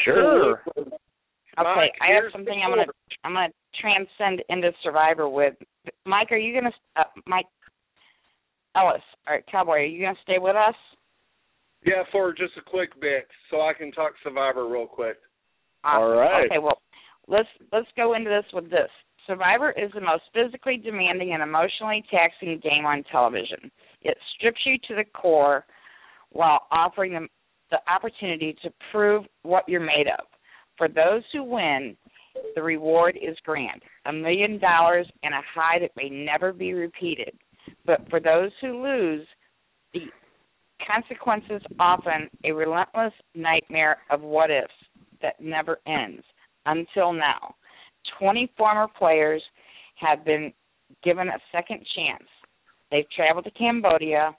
[0.04, 0.62] Sure.
[0.76, 0.90] Okay,
[1.58, 2.84] Mike, I have something I'm gonna.
[3.24, 3.48] I'm gonna
[3.80, 5.54] transcend into Survivor with.
[6.04, 7.46] Mike, are you gonna uh, Mike
[8.76, 9.02] Ellis?
[9.26, 10.74] All right, Cowboy, are you gonna stay with us?
[11.84, 15.16] Yeah, for just a quick bit, so I can talk Survivor real quick.
[15.84, 16.02] Awesome.
[16.02, 16.46] All right.
[16.46, 16.80] Okay, well,
[17.28, 18.90] let's let's go into this with this.
[19.26, 23.70] Survivor is the most physically demanding and emotionally taxing game on television.
[24.02, 25.64] It strips you to the core
[26.30, 27.28] while offering them
[27.70, 30.26] the opportunity to prove what you're made of.
[30.76, 31.96] For those who win,
[32.54, 37.32] the reward is grand a million dollars and a high that may never be repeated.
[37.84, 39.26] But for those who lose,
[39.92, 40.00] the
[40.86, 44.72] consequences often a relentless nightmare of what ifs
[45.22, 46.22] that never ends
[46.66, 47.54] until now.
[48.20, 49.42] 20 former players
[49.96, 50.52] have been
[51.02, 52.28] given a second chance.
[52.90, 54.36] They've traveled to Cambodia,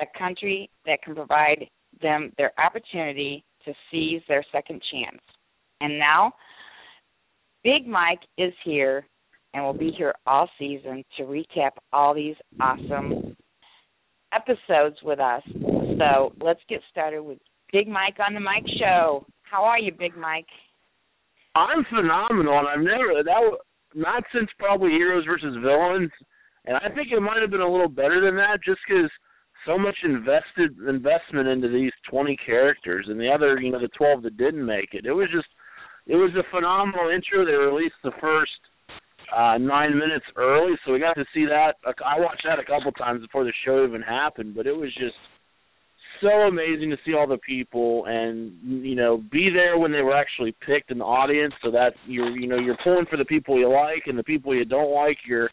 [0.00, 1.66] a country that can provide
[2.02, 5.22] them their opportunity to seize their second chance.
[5.80, 6.32] And now,
[7.64, 9.06] Big Mike is here
[9.54, 13.36] and will be here all season to recap all these awesome
[14.34, 15.42] episodes with us.
[15.98, 17.38] So let's get started with
[17.72, 19.24] Big Mike on the Mike Show.
[19.42, 20.46] How are you, Big Mike?
[21.54, 23.58] I'm phenomenal, and I've never that
[23.94, 26.10] not since probably Heroes versus Villains,
[26.66, 29.10] and I think it might have been a little better than that, just because
[29.66, 34.22] so much invested investment into these 20 characters, and the other, you know, the 12
[34.22, 35.06] that didn't make it.
[35.06, 35.48] It was just,
[36.06, 37.44] it was a phenomenal intro.
[37.44, 38.52] They released the first
[39.36, 41.74] uh nine minutes early, so we got to see that.
[41.84, 45.16] I watched that a couple times before the show even happened, but it was just
[46.20, 48.52] so amazing to see all the people and
[48.84, 52.30] you know be there when they were actually picked in the audience so that you're
[52.30, 55.18] you know you're pulling for the people you like and the people you don't like
[55.26, 55.50] you're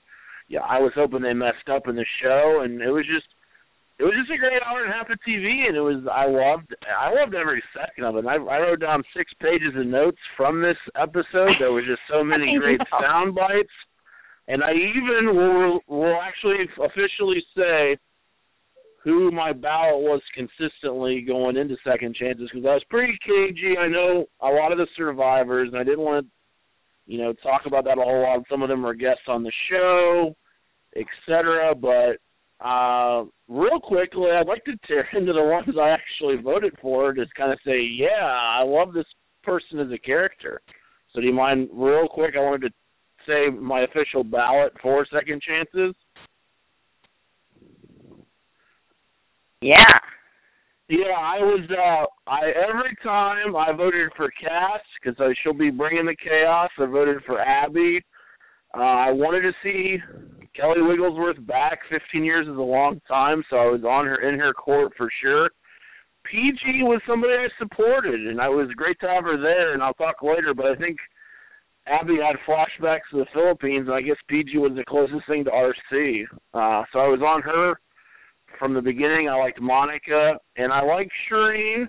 [0.53, 3.27] yeah I was hoping they messed up in the show and it was just
[3.99, 6.25] it was just a great hour and a half of TV and it was I
[6.25, 8.25] loved I loved every second of it.
[8.25, 11.57] And I I wrote down six pages of notes from this episode.
[11.59, 13.73] There was just so many great sound bites.
[14.47, 17.97] And I even will will actually officially say
[19.03, 23.77] who my ballot was consistently going into second chances because I was pretty cagey.
[23.77, 27.63] I know a lot of the survivors, and I didn't want to, you know, talk
[27.65, 28.43] about that a whole lot.
[28.49, 30.35] Some of them were guests on the show,
[30.95, 31.73] etc.
[31.75, 32.17] But
[32.63, 37.13] Uh, real quickly, I'd like to tear into the ones I actually voted for.
[37.13, 39.05] Just kind of say, yeah, I love this
[39.43, 40.61] person as a character.
[41.11, 42.35] So do you mind, real quick?
[42.37, 42.73] I wanted to
[43.27, 45.93] say my official ballot for second chances.
[49.61, 49.93] Yeah.
[50.89, 51.61] Yeah, I was.
[51.71, 56.69] uh I every time I voted for Kass because she'll be bringing the chaos.
[56.77, 58.01] I voted for Abi.
[58.77, 59.97] Uh, I wanted to see
[60.55, 61.79] Kelly Wigglesworth back.
[61.89, 65.09] 15 years is a long time, so I was on her in her court for
[65.21, 65.49] sure.
[66.25, 69.73] PG was somebody I supported, and I was great to have her there.
[69.73, 70.97] And I'll talk later, but I think
[71.87, 75.51] Abi had flashbacks to the Philippines, and I guess PG was the closest thing to
[75.51, 76.23] RC.
[76.53, 77.79] Uh, so I was on her
[78.57, 79.27] from the beginning.
[79.27, 81.87] I liked Monica, and I like Shirin.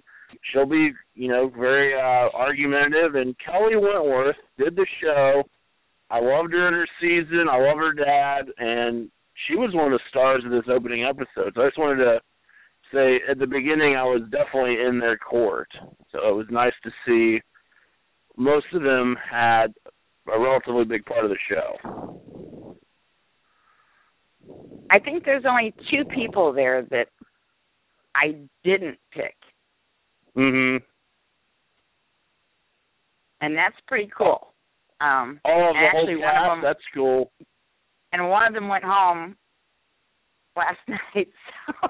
[0.53, 3.15] She'll be, you know, very uh, argumentative.
[3.15, 5.45] And Kelley Wentworth did the show.
[6.11, 7.47] I loved her in her season.
[7.51, 9.11] I love her dad, and
[9.47, 11.53] she was one of the stars of this opening episode.
[11.55, 12.21] So I just wanted to
[12.93, 15.69] say at the beginning I was definitely in their court.
[16.13, 17.41] So it was nice to see
[18.37, 19.75] most of them had
[20.33, 22.21] a relatively big part of the show.
[24.91, 27.09] I think there's only two people there that
[28.15, 29.35] I didn't pick.
[30.37, 30.83] Mhm.
[33.41, 34.54] And that's pretty cool.
[35.01, 37.33] Um All of the actually whole cast, them that's cool.
[38.13, 39.37] and one of them went home
[40.57, 41.29] last night.
[41.67, 41.89] So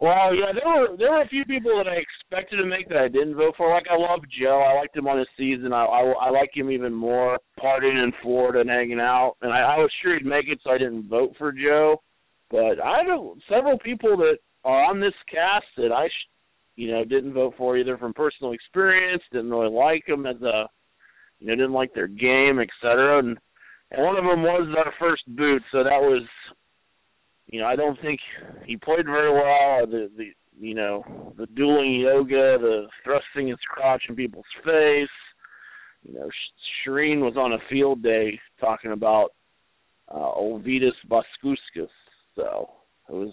[0.00, 2.98] Well, yeah, there were there were a few people that I expected to make that
[2.98, 3.70] I didn't vote for.
[3.72, 4.60] Like I love Joe.
[4.60, 5.72] I liked him on his season.
[5.72, 9.36] I I, I like him even more partying in Florida and hanging out.
[9.40, 12.02] And I, I was sure he'd make it, so I didn't vote for Joe.
[12.50, 16.28] But I know several people that are on this cast that I, sh-
[16.76, 19.22] you know, didn't vote for either from personal experience.
[19.32, 20.68] Didn't really like them as a,
[21.40, 23.18] you know, didn't like their game, etc.
[23.18, 23.38] And
[23.90, 26.22] and one of them was our first boot, so that was
[27.46, 28.20] you know, I don't think
[28.66, 29.86] he played very well.
[29.86, 35.08] The the you know the dueling yoga, the thrusting his crotch in people's face.
[36.02, 36.28] You know,
[36.84, 39.30] Shirin was on a field day talking about
[40.12, 41.88] uh, old Vytas Baskauskas.
[42.34, 42.70] So
[43.08, 43.32] it was,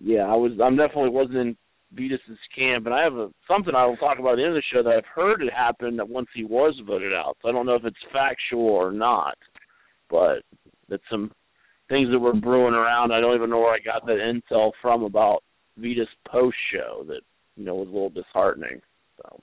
[0.00, 0.52] yeah, I was.
[0.62, 1.58] I'm definitely wasn't
[1.90, 4.56] in Vytas's camp, and I have a, something I will talk about at the end
[4.56, 7.36] of the show that I've heard it happened that once he was voted out.
[7.42, 9.36] So I don't know if it's factual or not,
[10.08, 10.42] but
[10.88, 11.32] it's some
[11.88, 13.12] things that were brewing around.
[13.12, 15.42] I don't even know where I got that intel from about
[15.78, 17.20] Vytas post show that
[17.56, 18.80] you know was a little disheartening.
[19.16, 19.40] So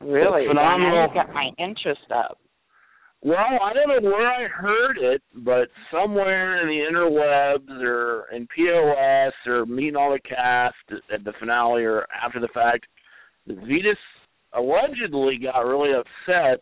[0.00, 1.06] really, phenomenal.
[1.06, 2.38] Now you got my interest up.
[3.24, 8.48] Well, I don't know where I heard it, but somewhere in the interwebs or in
[8.48, 12.84] POS or meeting all the cast at, the finale or after the fact,
[13.48, 13.94] Vytas
[14.54, 16.60] allegedly got really upset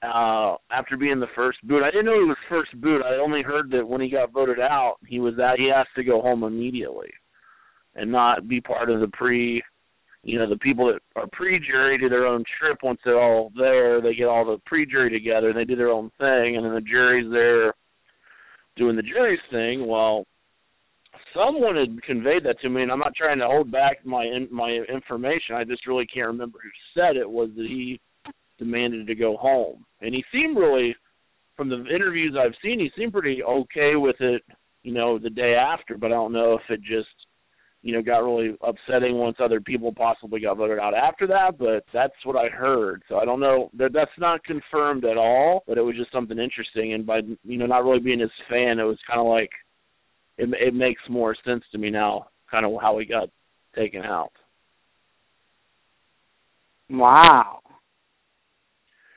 [0.00, 1.82] uh after being the first boot.
[1.82, 3.02] I didn't know he was first boot.
[3.02, 6.04] I only heard that when he got voted out, he was that he has to
[6.04, 7.10] go home immediately
[7.94, 9.62] and not be part of the pre
[10.28, 13.50] you know, the people that are pre jury do their own trip once they're all
[13.56, 16.66] there, they get all the pre jury together and they do their own thing and
[16.66, 17.72] then the jury's there
[18.76, 19.86] doing the jury's thing.
[19.86, 20.26] Well,
[21.34, 24.48] someone had conveyed that to me and I'm not trying to hold back my in,
[24.50, 25.54] my information.
[25.54, 27.98] I just really can't remember who said it was that he
[28.58, 29.86] demanded to go home.
[30.02, 30.94] And he seemed really,
[31.56, 34.42] from the interviews I've seen, he seemed pretty okay with it,
[34.82, 35.96] you know, the day after.
[35.96, 37.08] But I don't know if it just,
[37.82, 41.58] you know, got really upsetting once other people possibly got voted out after that.
[41.58, 43.02] But that's what I heard.
[43.08, 43.70] So I don't know.
[43.78, 45.62] That that's not confirmed at all.
[45.66, 46.94] But it was just something interesting.
[46.94, 49.50] And by you know not really being his fan, it was kind of like
[50.38, 53.28] it it makes more sense to me now, kind of how he got
[53.76, 54.32] taken out.
[56.90, 57.60] Wow.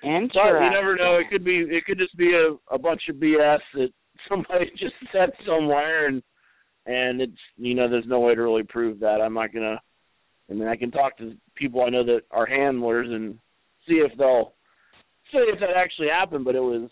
[0.02, 0.64] But Interesting.
[0.64, 1.18] you never know.
[1.18, 1.60] It could be.
[1.69, 3.90] It could just be a a bunch of BS that
[4.30, 6.23] somebody just said somewhere, and
[6.86, 9.22] and it's you know there's no way to really prove that.
[9.22, 9.82] I'm not gonna.
[10.49, 13.38] I mean, I can talk to people I know that are handlers and
[13.88, 14.53] see if they'll
[15.32, 16.45] say if that actually happened.
[16.45, 16.90] But it was.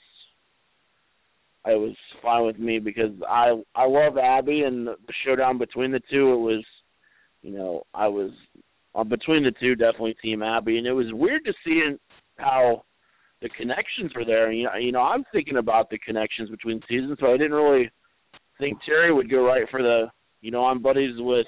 [1.66, 6.02] It was fine with me because I I love Abi and the showdown between the
[6.10, 6.34] two.
[6.34, 6.64] It was,
[7.42, 8.32] you know, I was
[8.96, 11.82] uh, between the two definitely Team Abi, and it was weird to see
[12.38, 12.84] how
[13.42, 14.52] the connections were there.
[14.52, 17.92] You know, you know, I'm thinking about the connections between seasons, but I didn't really
[18.60, 20.06] think Terry would go right for the.
[20.42, 21.48] You know, I'm buddies with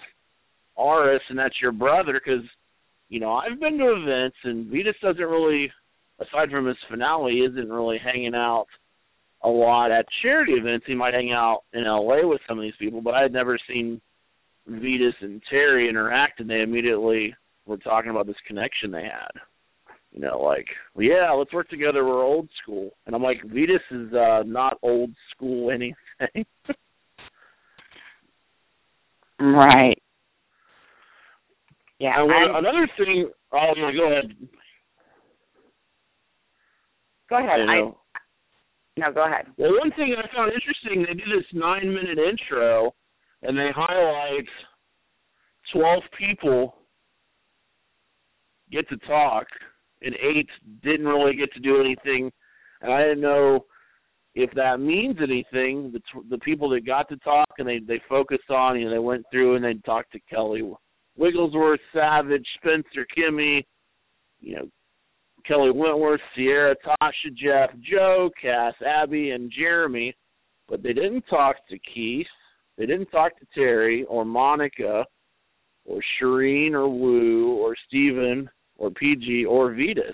[0.78, 2.44] Aras, and that's your brother, because
[3.10, 5.72] you know I've been to events, and Vytas doesn't really,
[6.20, 8.66] aside from his finale, isn't really hanging out
[9.44, 10.86] a lot at charity events.
[10.88, 13.58] He might hang out in LA with some of these people, but I had never
[13.68, 14.02] seen
[14.70, 17.34] Vytas and Terry interact, and they immediately
[17.66, 19.32] were talking about this connection they had.
[20.12, 22.06] you know, like, well, yeah, let's work together.
[22.06, 26.46] We're old school, and I'm like, Vytas is uh not old school anything.
[29.42, 29.98] Right.
[32.00, 32.22] Yeah.
[32.22, 33.32] And I'm- another thing.
[33.52, 34.48] Oh, yeah, go ahead.
[37.30, 37.62] go ahead.
[37.62, 37.92] I
[38.98, 39.48] no, go ahead.
[39.58, 42.94] Well, one thing I found interesting, they do this nine-minute intro,
[43.42, 44.48] and they highlight
[45.74, 46.76] twelve people
[48.70, 49.48] get to talk,
[50.02, 50.50] and eight
[50.82, 52.32] didn't really get to do anything.
[52.82, 53.66] And I didn't know
[54.36, 55.92] if that means anything.
[55.92, 58.92] The t- the people that got to talk and they they focused on, you know,
[58.92, 60.64] they went through and they talked to Kelly
[61.18, 63.64] Wigglesworth, Savage, Spencer, Kimmi,
[64.40, 64.68] you know,
[65.46, 70.16] Kelley Wentworth, Ciera, Tasha, Jeff, Joe, Kass, Abi, and Jeremy,
[70.70, 72.28] but they didn't talk to Keith.
[72.78, 75.06] They didn't talk to Terry or Monica
[75.86, 80.14] or Shirin or Woo or Stephen or PG or Vytas.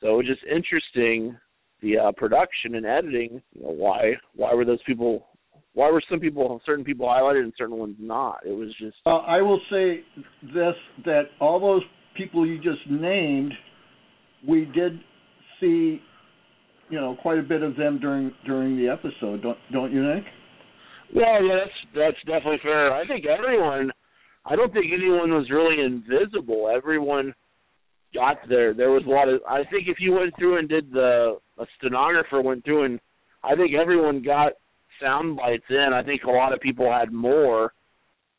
[0.00, 1.36] So it was just interesting
[1.82, 3.42] the uh, production and editing.
[3.54, 5.26] You know, why why were those people?
[5.74, 8.40] Why were some people certain people highlighted and certain ones not?
[8.44, 10.00] It was just Uh, I will say
[10.42, 10.74] this:
[11.04, 11.82] that all those
[12.16, 13.52] people you just named,
[14.46, 14.98] we did
[15.60, 16.00] see,
[16.90, 19.42] you know, quite a bit of them during during the episode.
[19.42, 20.26] Don't don't you think?
[21.14, 22.92] Well, yeah, that's that's definitely fair.
[22.92, 23.92] I think everyone.
[24.44, 26.72] I don't think anyone was really invisible.
[26.74, 27.34] Everyone
[28.14, 28.74] got there.
[28.74, 29.40] There was a lot of.
[29.48, 33.00] I think if you went through and did the a stenographer went through and
[33.42, 34.52] I think everyone got
[35.00, 35.90] sound bites in.
[35.94, 37.72] I think a lot of people had more.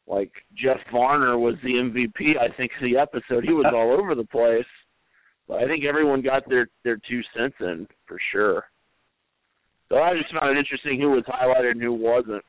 [0.07, 2.37] Like Jeff Varner was the MVP.
[2.39, 4.65] I think of the episode he was all over the place.
[5.47, 8.65] But I think everyone got their their two cents in for sure.
[9.89, 12.43] So I just found it interesting who was highlighted and who wasn't.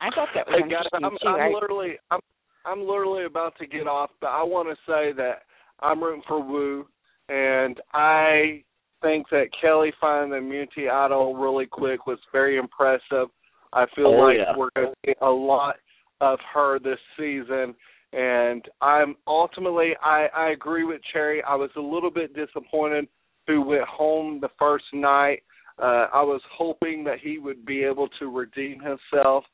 [0.00, 1.40] I thought that was Hey guys, interesting I'm, too.
[1.40, 2.20] I'm literally I'm
[2.64, 5.45] I'm literally about to get off, but I want to say that
[5.80, 6.86] I'm rooting for Woo,
[7.28, 8.62] and I
[9.02, 13.28] think that Kelly finding the immunity idol really quick was very impressive.
[13.72, 14.56] I feel Oh, like yeah.
[14.56, 15.76] we're going to get a lot
[16.20, 17.74] of her this season,
[18.12, 21.42] and I'm ultimately I I agree with Cherry.
[21.42, 23.06] I was a little bit disappointed
[23.46, 25.42] who went home the first night.
[25.78, 29.44] Uh, I was hoping that he would be able to redeem himself,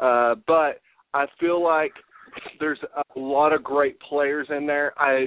[0.00, 0.80] uh, but
[1.12, 1.92] I feel like
[2.60, 4.92] there's a lot of great players in there.
[4.96, 5.26] I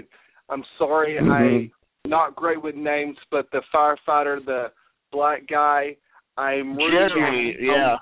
[0.50, 1.32] I'm sorry Mhm.
[1.32, 1.72] I
[2.08, 4.72] not great with names, but the firefighter, the
[5.12, 5.98] black guy,
[6.38, 7.98] I'm rooting Jeremy, for- yeah.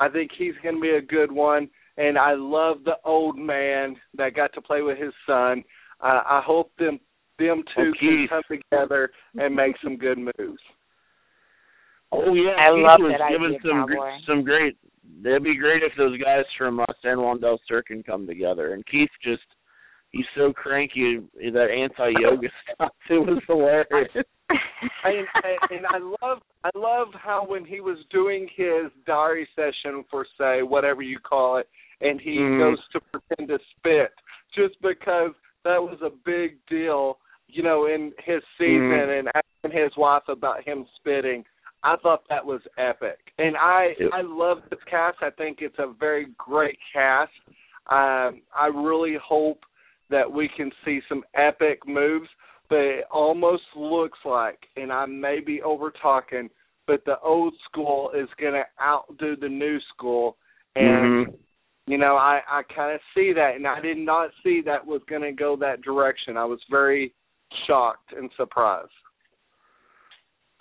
[0.00, 4.00] I think he's going to be a good one, and I love the old man
[4.14, 5.64] that got to play with his son.
[6.00, 7.00] Uh, I hope them
[7.38, 10.62] them two Oh, can come together and make some good moves.
[12.10, 14.76] Oh yeah, I Keith love was that given idea, some gr- some great.
[15.24, 18.72] It'd be great if those guys from uh, San Juan del Sur can come together.
[18.74, 19.42] And Keith just
[20.12, 22.92] he's so cranky that anti yoga stuff.
[23.10, 24.10] It was hilarious.
[25.04, 25.26] and,
[25.70, 30.62] and I love I love how when he was doing his diary session for say
[30.62, 31.68] whatever you call it,
[32.00, 32.58] and he Mhm.
[32.58, 34.12] goes to pretend to spit
[34.54, 35.32] just because
[35.64, 37.18] that was a big deal,
[37.48, 39.18] you know, in his season Mhm.
[39.18, 41.44] and asking his wife about him spitting.
[41.84, 44.10] I thought that was epic, and I Yep.
[44.12, 45.22] I love this cast.
[45.22, 47.32] I think it's a very great cast.
[47.86, 49.64] Um, I really hope
[50.10, 52.28] that we can see some epic moves
[52.68, 56.50] but it almost looks like, and I may be over talking,
[56.86, 60.36] but the old school is going to outdo the new school,
[60.76, 61.38] and Mhm.
[61.86, 65.02] you know I I kind of see that, and I did not see that was
[65.04, 66.36] going to go that direction.
[66.36, 67.14] I was very
[67.66, 68.92] shocked and surprised.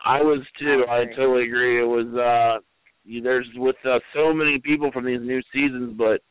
[0.05, 0.85] I was too.
[0.87, 1.79] I I totally agree.
[1.79, 2.59] It was uh
[3.03, 6.21] you- there's with uh, so many people from these new seasons, but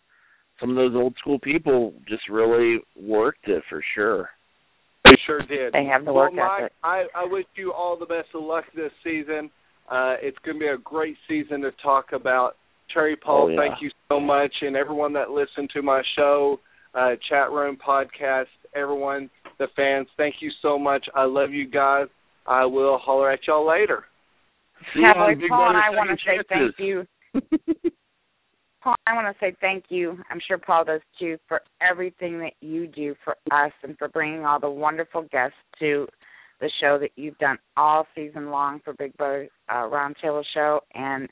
[0.60, 4.30] some of those old school people just really worked it for sure.
[5.04, 5.72] They sure did.
[5.72, 6.72] They have the well, work Mike, ethic.
[6.82, 9.50] I, I wish you all the best of luck this season.
[9.90, 12.56] Uh, it's going to be a great season to talk about.
[12.92, 13.56] Cherry Paul, Oh, yeah.
[13.56, 16.58] thank you so much, and everyone that listened to my show,
[16.94, 21.04] uh, chat room podcast, everyone, the fans, thank you so much.
[21.14, 22.06] I love you guys.
[22.46, 24.04] I will holler at y'all later.
[24.94, 27.06] See you Cowboy on Paul and I want to say thank you.
[28.86, 30.16] Paul, I want to say thank you.
[30.30, 34.44] I'm sure Paul does too for everything that you do for us and for bringing
[34.44, 36.06] all the wonderful guests to
[36.60, 40.82] the show that you've done all season long for Big Brother uh, Roundtable Show.
[40.94, 41.28] And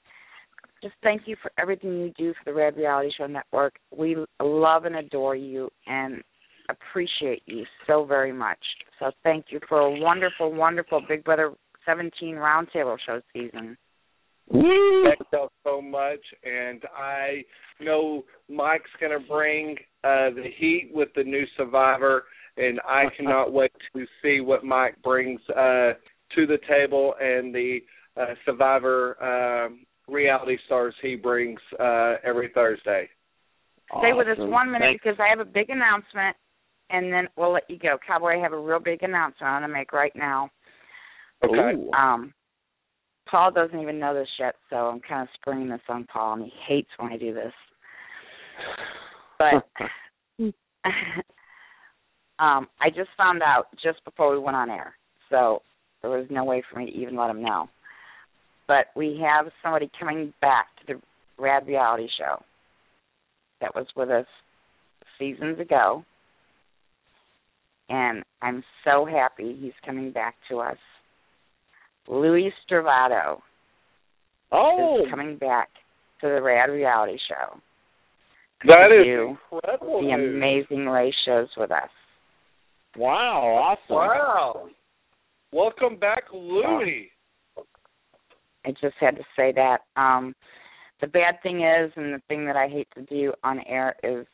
[0.83, 3.77] just thank you for everything you do for the Red Reality Show Network.
[3.97, 6.25] We love and adore you and
[6.69, 8.59] appreciate you so very much.
[8.99, 11.53] So thank you for a wonderful, wonderful Big Brother
[11.87, 13.77] 17 Roundtable Show season.
[14.51, 15.05] Woo!
[15.05, 17.45] Thank y'all so much, and I
[17.81, 22.25] know Mike's going to bring uh, the heat with the new Survivor,
[22.57, 25.95] and I cannot wait to see what Mike brings uh,
[26.35, 27.79] to the table and the
[28.17, 29.23] uh, Survivor
[29.67, 33.09] um, reality stars he brings uh, every Thursday.
[33.99, 35.03] Stay with us one minute Thanks.
[35.05, 36.37] because I have a big announcement,
[36.91, 37.97] and then we'll let you go.
[38.07, 40.51] Cowboy, I have a real big announcement I want to make right now.
[41.45, 41.77] Okay.
[41.77, 41.93] Ooh.
[41.93, 42.33] Um,
[43.31, 46.45] Paul doesn't even know this yet, so I'm kind of springing this on Paul, and
[46.45, 47.53] he hates when I do this.
[49.39, 49.67] But
[52.39, 54.95] um, I just found out just before we went on air,
[55.31, 55.63] so
[56.03, 57.69] there was no way for me to even let him know.
[58.67, 61.01] But we have somebody coming back to the
[61.43, 62.43] Rad Reality Show
[63.61, 64.27] that was with us
[65.19, 66.05] seasons ago,
[67.89, 70.77] and I'm so happy he's coming back to us.
[72.09, 73.39] Louis Stravato
[74.53, 75.69] Oh, is coming back
[76.21, 77.59] to the Rad Reality Show.
[78.67, 80.37] that is you incredible the news.
[80.69, 81.89] Amazing Race shows with us.
[82.97, 83.97] Wow, awesome.
[83.97, 84.69] Wow.
[85.53, 87.11] Welcome back, Louie.
[88.67, 89.79] I just had to say that.
[89.97, 90.35] Um
[91.01, 94.27] the bad thing is and the thing that I hate to do on air is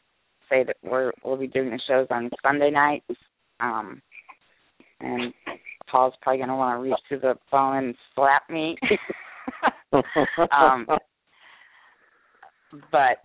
[0.50, 3.06] say that we're we'll be doing the shows on Sunday nights.
[3.60, 4.02] Um
[5.00, 5.32] and
[5.90, 8.76] Paul's probably gonna want to reach to the phone and slap me.
[10.52, 10.86] um
[12.92, 13.24] but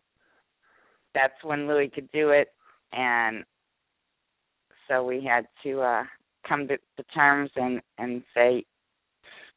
[1.13, 2.49] that's when Louis could do it
[2.91, 3.43] and
[4.87, 6.03] so we had to uh
[6.47, 8.63] come to, to terms and and say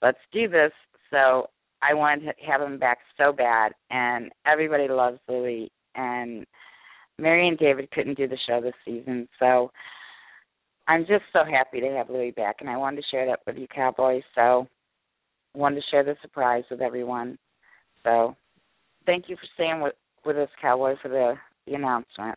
[0.03, 0.73] let's do this
[1.11, 1.49] so
[1.81, 6.47] I wanted to have him back so bad and everybody loves Louis and
[7.19, 9.71] Mary and David couldn't do the show this season so
[10.89, 13.57] I'm just so happy to have Louis back and I wanted to share that with
[13.57, 14.67] you cowboys so
[15.55, 17.39] wanted to share the surprise with everyone
[18.05, 18.35] so
[19.07, 19.95] thank you for staying with
[20.25, 21.35] with us cowboy for the
[21.67, 22.37] the announcement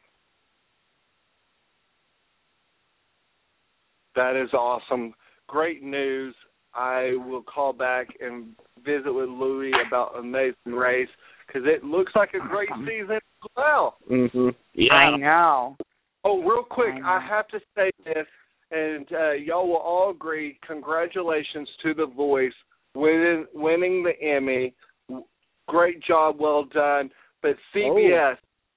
[4.16, 5.14] That is awesome.
[5.48, 6.36] Great news.
[6.74, 8.48] I will call back and
[8.84, 11.10] visit with Louie about Amazing Race
[11.48, 13.98] because it looks like a great season as well.
[14.10, 14.54] Mhm.
[14.74, 14.94] Yeah.
[14.94, 15.78] I know
[16.24, 17.18] Oh, real quick, I.
[17.18, 18.28] I have to say this,
[18.72, 20.60] and uh, y'all will all agree.
[20.66, 22.54] Congratulations to The Voice
[22.96, 24.74] winning winning the Emmy.
[25.68, 27.10] Great job, well done.
[27.42, 28.36] But CBS,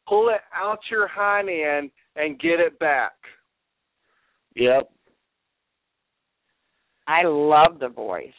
[0.09, 3.13] pull it out your hind end and get it back.
[4.55, 4.91] Yep.
[7.07, 8.33] I love the voice.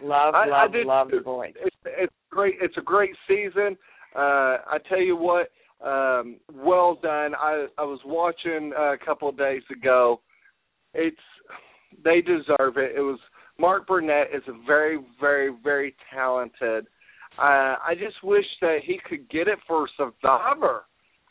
[0.00, 1.54] Love, I- I love, did love the voice.
[1.60, 2.56] It's it's great.
[2.60, 3.76] It's a great season.
[4.14, 5.50] Uh, I tell you what,
[5.84, 7.34] um, well done.
[7.34, 10.20] I I was watching uh, a couple of days ago.
[10.94, 11.16] It's
[12.02, 12.96] they deserve it.
[12.96, 13.18] It was
[13.58, 16.86] Mark Burnett is a very very very talented.
[17.36, 20.82] Uh, I just wish that he could get it for Survivor.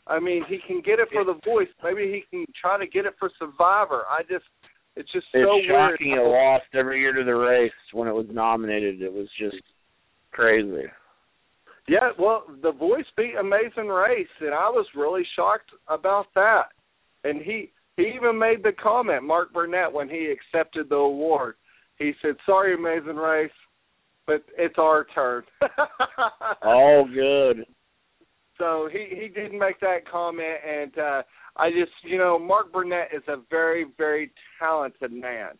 [0.06, 1.68] I mean, he can get it for The Voice.
[1.82, 4.02] Maybe he can try to get it for Survivor.
[4.10, 4.44] I just,
[4.96, 6.26] it's just It's so shocking weird.
[6.26, 9.00] it lost every year to the race when it was nominated.
[9.00, 9.56] It was just
[10.30, 10.84] crazy.
[11.88, 16.64] Yeah, well, The Voice beat Amazing Race, and I was really shocked about that.
[17.24, 21.54] And he he even made the comment, Mark Burnett, when he accepted the award.
[21.98, 23.50] He said, "Sorry, Amazing Race,
[24.26, 25.44] but it's our turn."
[26.62, 27.66] Oh, good.
[28.58, 31.22] So he he did make that comment, and uh,
[31.56, 35.50] I just you know Mark Burnett is a very very talented man.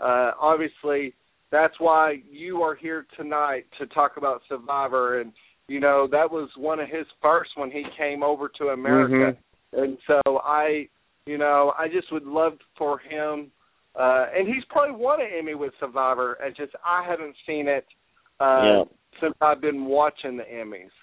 [0.00, 1.14] Uh, obviously,
[1.50, 5.32] that's why you are here tonight to talk about Survivor, and
[5.68, 9.38] you know that was one of his first when he came over to America,
[9.72, 10.88] and so I
[11.30, 13.50] you know I just would love for him.
[13.98, 16.38] Uh, and he's probably won an Emmy with Survivor.
[16.42, 17.86] It's just I haven't seen it
[18.40, 18.82] uh, Yeah.
[19.20, 20.94] since I've been watching the Emmys.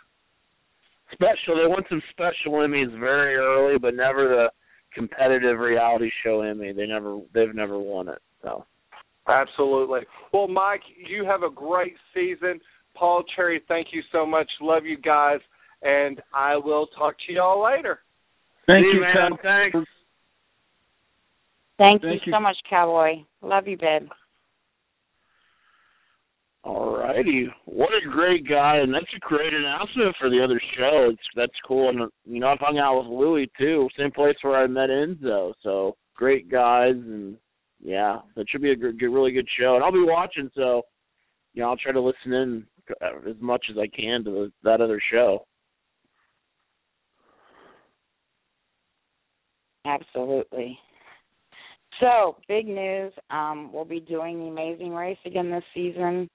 [1.12, 1.56] Special.
[1.56, 4.48] They won some special Emmys very early, but never the
[4.94, 6.74] competitive reality show Emmy.
[6.74, 7.20] They never.
[7.34, 8.22] They've never won it.
[8.42, 8.66] So.
[9.28, 10.02] Absolutely.
[10.34, 12.60] Well, Mike, you have a great season.
[12.96, 14.50] Paul Cherry, thank you so much.
[14.62, 15.40] Love you guys,
[15.82, 18.00] and I will talk to y'all later.
[18.66, 19.14] Thank See you, man.
[19.14, 19.40] Cal.
[19.44, 19.90] Thanks.
[21.78, 22.34] Thank, Thank you you.
[22.34, 23.24] so much, Cowboy.
[23.42, 24.10] Love you, babe.
[26.64, 27.48] All righty.
[27.66, 31.10] What a great guy, and that's a great announcement for the other show.
[31.12, 34.58] It's that's cool, and you know I've hung out with Louie too, same place where
[34.58, 35.54] I met Enzo.
[35.64, 37.38] So great guys, and
[37.82, 39.76] yeah, that should be a good, good, really good show.
[39.76, 40.82] And I'll be watching, so
[41.54, 42.66] you know I'll try to listen in
[43.02, 45.46] as much as I can to the, that other show.
[49.86, 50.78] Absolutely.
[52.00, 53.14] So, big news.
[53.30, 56.30] Um, we'll be doing the Amazing Race again this season.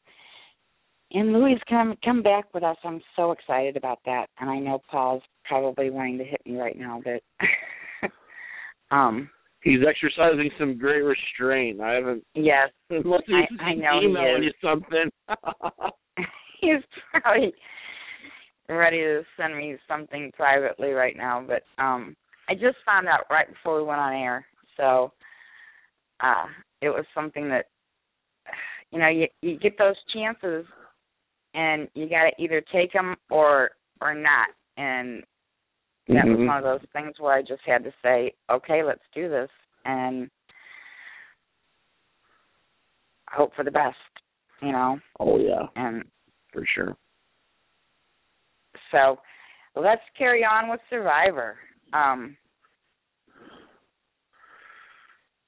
[1.13, 2.77] And Louis come come back with us.
[2.85, 4.27] I'm so excited about that.
[4.41, 8.11] And I know Paul's probably wanting to hit me right now, but
[8.91, 9.29] um
[9.63, 11.81] He's exercising some great restraint.
[11.81, 12.25] I haven't.
[12.35, 15.11] Yes, unless he's I, I know he emailing you something.
[16.61, 17.53] he's probably
[18.69, 22.17] ready to send me something privately right now, but um
[22.49, 24.47] I just found out right before we went on air.
[24.77, 25.13] So
[26.23, 26.47] uh
[26.81, 27.67] it was something that
[28.91, 30.67] you know, you you get those chances
[31.55, 33.71] and you got to either take them or
[34.01, 34.49] or not.
[34.77, 35.23] And
[36.09, 36.47] that was Mhm.
[36.47, 39.51] one of those things where I just had to say, "Okay, let's do this."
[39.85, 40.31] And
[43.31, 43.99] hope for the best,
[44.61, 45.01] you know.
[45.21, 46.05] oh yeah, And
[46.53, 46.97] for sure.
[48.91, 49.21] So
[49.75, 51.59] let's carry on with Survivor.
[51.93, 52.37] Um,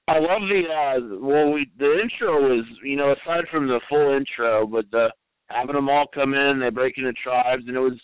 [0.07, 4.15] I love the uh well we the intro was you know aside from the full
[4.15, 5.09] intro but the
[5.49, 7.99] having them all come in they break into tribes and it was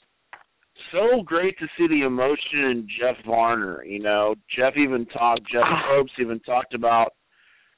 [0.93, 4.35] so great to see the emotion in Jeff Varner you know?
[4.57, 7.13] Jeff even talked Jeff Probst even talked about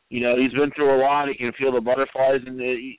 [0.08, 2.92] you know he's been through a lot he can feel the butterflies and the,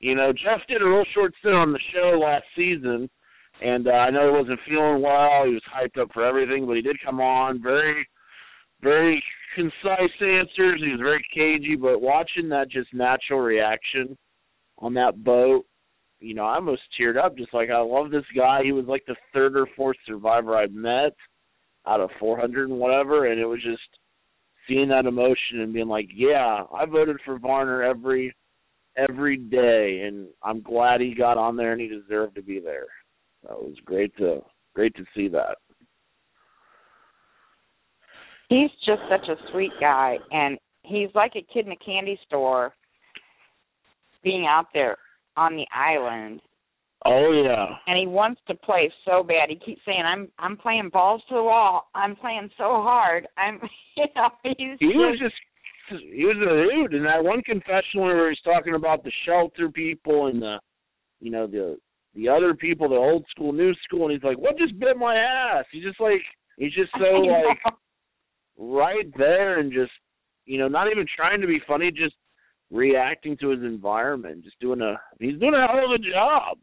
[0.00, 3.10] you know Jeff did a real short stint on the show last season
[3.60, 6.76] and uh, I know he wasn't feeling well he was hyped up for everything but
[6.76, 8.08] he did come on very
[8.80, 9.22] very
[9.54, 10.80] concise answers.
[10.82, 14.16] He was very cagey, but watching that just natural reaction
[14.78, 15.64] on that boat,
[16.20, 17.36] you know, I almost teared up.
[17.36, 18.60] Just like I love this guy.
[18.64, 21.14] He was like the third or fourth survivor I've met
[21.86, 23.82] out of 400 and whatever, and it was just
[24.68, 28.34] seeing that emotion and being like, yeah, I voted for Varner every
[28.96, 32.86] every day, and I'm glad he got on there and he deserved to be there.
[33.44, 34.42] That was great to
[34.74, 35.56] great to see that.
[38.48, 42.72] He's just such a sweet guy, and he's like a kid in a candy store,
[44.22, 44.96] being out there
[45.36, 46.40] on the island.
[47.04, 47.76] Oh yeah.
[47.86, 49.48] And he wants to play so bad.
[49.48, 51.88] He keeps saying, "I'm I'm playing balls to the wall.
[51.94, 53.28] I'm playing so hard.
[53.36, 53.60] I'm,
[53.96, 55.34] you know, he's he was just
[55.88, 60.26] he was a dude in that one confessional where he's talking about the shelter people
[60.26, 60.58] and the
[61.20, 61.78] you know the
[62.14, 65.16] the other people the old school new school and he's like what just bit my
[65.16, 66.20] ass he's just like
[66.56, 67.74] he's just so like
[68.58, 69.92] right there and just
[70.44, 72.14] you know not even trying to be funny just
[72.70, 76.58] reacting to his environment just doing a he's doing a hell of a job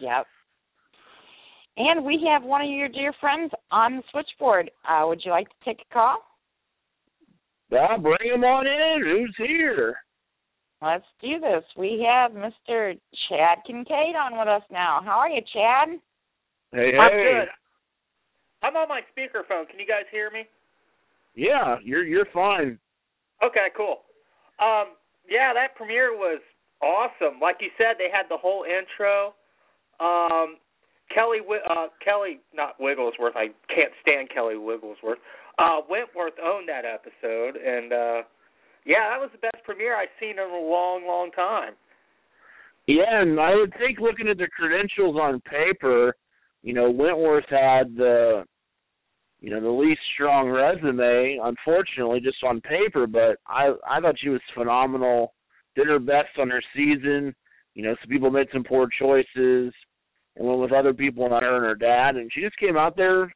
[0.00, 0.26] Yep.
[1.76, 4.70] And we have one of your dear friends on the switchboard.
[4.88, 6.18] Uh, would you like to take a call?
[7.70, 9.96] yeah bring him on in who's here
[10.82, 11.62] Let's do this.
[11.76, 12.98] We have Mr.
[13.28, 15.02] Chad Kincaid on with us now.
[15.04, 16.00] How are you, Chad?
[16.72, 17.48] hey I'm hey good.
[18.62, 19.68] I'm on my speakerphone.
[19.68, 20.44] Can you guys hear me?
[21.36, 22.76] yeah you're you're fine
[23.42, 24.04] Okay, cool.
[24.60, 24.96] Um,
[25.28, 26.40] yeah, that premiere was
[26.82, 27.40] awesome.
[27.40, 29.34] Like you said, they had the whole intro.
[29.98, 30.56] Um,
[31.12, 33.34] Kelly, uh, Kelly, not Wigglesworth.
[33.36, 35.18] I can't stand Kelly Wigglesworth.
[35.58, 38.20] Uh, Wentworth owned that episode, and uh,
[38.84, 41.74] yeah, that was the best premiere I've seen in a long, long time.
[42.86, 46.14] Yeah, and I would think looking at the credentials on paper,
[46.62, 48.44] you know, Wentworth had the
[49.40, 54.28] you know, the least strong resume, unfortunately, just on paper, but I I thought she
[54.28, 55.32] was phenomenal.
[55.76, 57.34] Did her best on her season.
[57.74, 59.72] You know, some people made some poor choices
[60.36, 62.96] and went with other people, not her and her dad, and she just came out
[62.96, 63.32] there,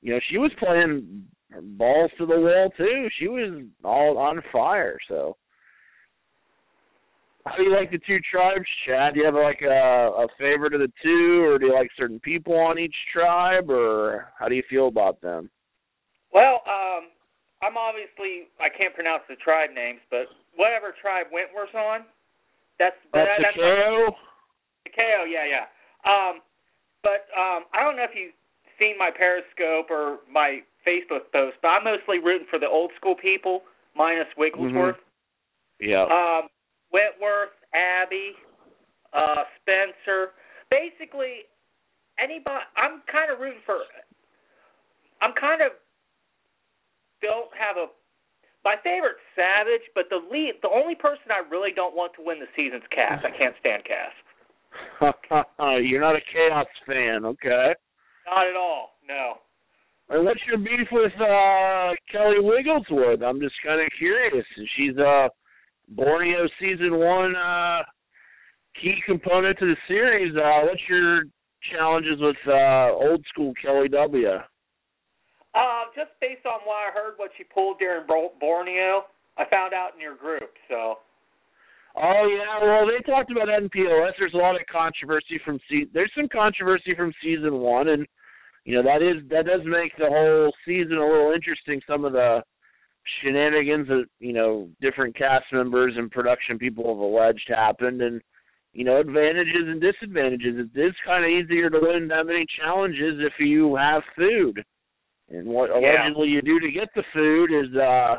[0.00, 1.24] you know, she was playing
[1.60, 3.08] balls to the wall too.
[3.18, 5.36] She was all on fire, so
[7.46, 9.14] how do you like the two tribes, Chad?
[9.14, 12.20] Do you have like a, a favorite of the two, or do you like certain
[12.20, 15.50] people on each tribe, or how do you feel about them?
[16.32, 17.10] Well, um,
[17.62, 22.06] I'm obviously I can't pronounce the tribe names, but whatever tribe Wentworth's on,
[22.78, 24.14] that's That's that, the that's KO.
[24.84, 25.66] The KO, yeah, yeah.
[26.02, 26.42] Um,
[27.02, 28.34] but um, I don't know if you've
[28.78, 33.14] seen my Periscope or my Facebook post, but I'm mostly rooting for the old school
[33.14, 33.62] people,
[33.94, 34.98] minus Wigglesworth.
[35.78, 36.06] Yeah.
[36.06, 36.50] Um,
[36.92, 38.36] Wentworth, Abi,
[39.12, 40.36] uh, Spencer.
[40.70, 41.48] Basically,
[42.20, 42.64] anybody.
[42.76, 43.80] I'm kind of rooting for.
[45.20, 45.72] I'm kind of
[47.20, 47.88] don't have a.
[48.62, 52.38] My favorite Savage, but the lead, the only person I really don't want to win
[52.38, 53.18] the season's Kass.
[53.26, 54.14] I can't stand Kass.
[55.82, 57.74] You're not a chaos fan, okay?
[58.26, 58.94] Not at all.
[59.08, 59.42] No.
[60.10, 63.22] And what's your beef with uh Kelly Wigglesworth?
[63.22, 64.44] I'm just kind of curious.
[64.76, 65.28] She's uh
[65.96, 67.82] Borneo season one uh
[68.80, 70.34] key component to the series.
[70.36, 71.24] Uh what's your
[71.72, 74.28] challenges with uh old school Kelly W?
[75.54, 79.04] Uh, just based on what I heard, what she pulled during Bor- Borneo,
[79.36, 80.48] I found out in your group.
[80.68, 80.96] So.
[81.94, 84.12] Oh yeah, well they talked about NPOS.
[84.18, 88.06] There's a lot of controversy from se- there's some controversy from season one, and
[88.64, 91.82] you know that is that does make the whole season a little interesting.
[91.86, 92.42] Some of the
[93.20, 98.20] shenanigans that you know different cast members and production people have alleged happened, and
[98.72, 100.68] you know advantages and disadvantages.
[100.74, 104.64] It is kind of easier to win that many challenges if you have food,
[105.30, 105.76] and what Yeah.
[105.76, 108.16] allegedly you do to get the food is, uh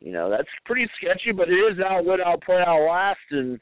[0.00, 1.32] you know, that's pretty sketchy.
[1.32, 3.58] But it is outwit, outplay, outlast, and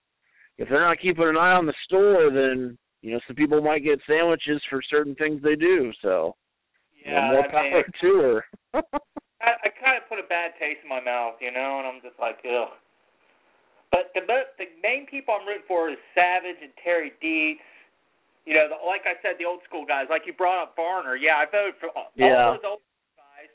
[0.58, 3.84] if they're not keeping an eye on the store, then you know some people might
[3.84, 5.92] get sandwiches for certain things they do.
[6.02, 6.34] So
[7.04, 8.42] you know, Yeah, more power to
[8.74, 8.82] her.
[9.42, 12.00] I, I kind of put a bad taste in my mouth, you know, and I'm
[12.00, 12.70] just like, ugh.
[13.90, 14.24] But the
[14.56, 17.60] the main people I'm rooting for is Savage and Terry Deitz.
[18.48, 20.08] You know, the, like I said, the old school guys.
[20.08, 21.14] Like you brought up Varner.
[21.14, 22.48] Yeah, I voted for all, Yeah.
[22.48, 22.82] all those old
[23.14, 23.52] guys.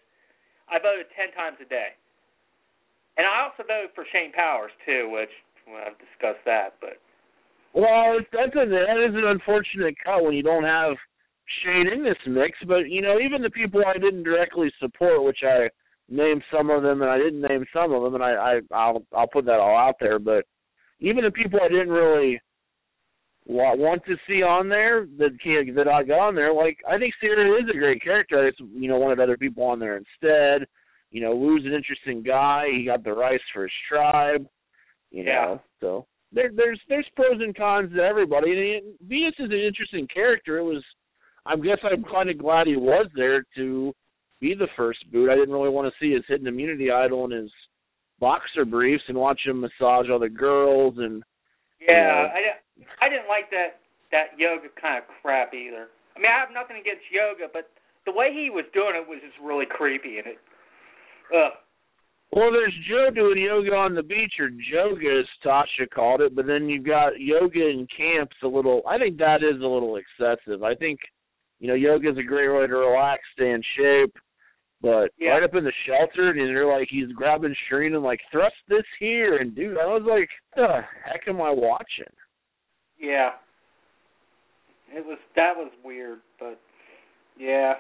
[0.70, 1.98] I voted ten times a day,
[3.18, 5.34] and I also voted for Shane Powers too, which
[5.66, 6.78] well, I've discussed that.
[6.80, 7.02] But
[7.74, 10.96] Well, that's a, that is an unfortunate cut when you don't have
[11.64, 12.58] Shane in this mix.
[12.68, 15.70] But you know, even the people I didn't directly support, which I
[16.10, 19.04] named some of them and I didn't name some of them, and I, I I'll
[19.16, 20.20] I'll put that all out there.
[20.20, 20.46] But
[21.00, 22.40] even the people I didn't really
[23.46, 26.98] wa- want to see on there that can that I got on there, like I
[26.98, 28.40] think Ciera is a great character.
[28.46, 30.68] I just you know wanted other people on there instead.
[31.12, 32.66] You know, Woo's an interesting guy.
[32.72, 34.46] He got the rice for his tribe.
[35.12, 35.34] You Yeah.
[35.46, 38.76] know, so there there's there's pros and cons to everybody.
[38.76, 40.58] And Vytas is an interesting character.
[40.58, 40.84] It was,
[41.48, 43.94] I guess I'm kind of glad he was there to
[44.40, 45.30] be the first boot.
[45.30, 47.52] I didn't really want to see his hidden immunity idol in his
[48.20, 51.24] boxer briefs and watch him massage other girls and
[51.80, 52.28] yeah, Yeah.
[52.34, 53.80] I didn't I didn't like that
[54.12, 55.88] that yoga kind of crap either.
[56.16, 57.70] I mean, I have nothing against yoga, but
[58.06, 60.40] the way he was doing it was just really creepy, and it.
[61.36, 61.52] Ugh.
[62.32, 66.36] Well, there's Joe doing yoga on the beach, or yoga, as Tasha called it.
[66.36, 68.36] But then you've got yoga in camps.
[68.44, 70.64] A little, I think that is a little excessive.
[70.64, 71.00] I think,
[71.60, 74.16] you know, yoga is a great way to relax, stay in shape.
[74.80, 75.32] But Yeah.
[75.32, 78.86] right up in the shelter, and you're like, he's grabbing Shirin and like, thrust this
[79.00, 82.14] here, and dude, I was like, the heck am I watching?
[83.00, 83.32] Yeah.
[84.94, 86.60] It was that was weird, but
[87.38, 87.74] yeah.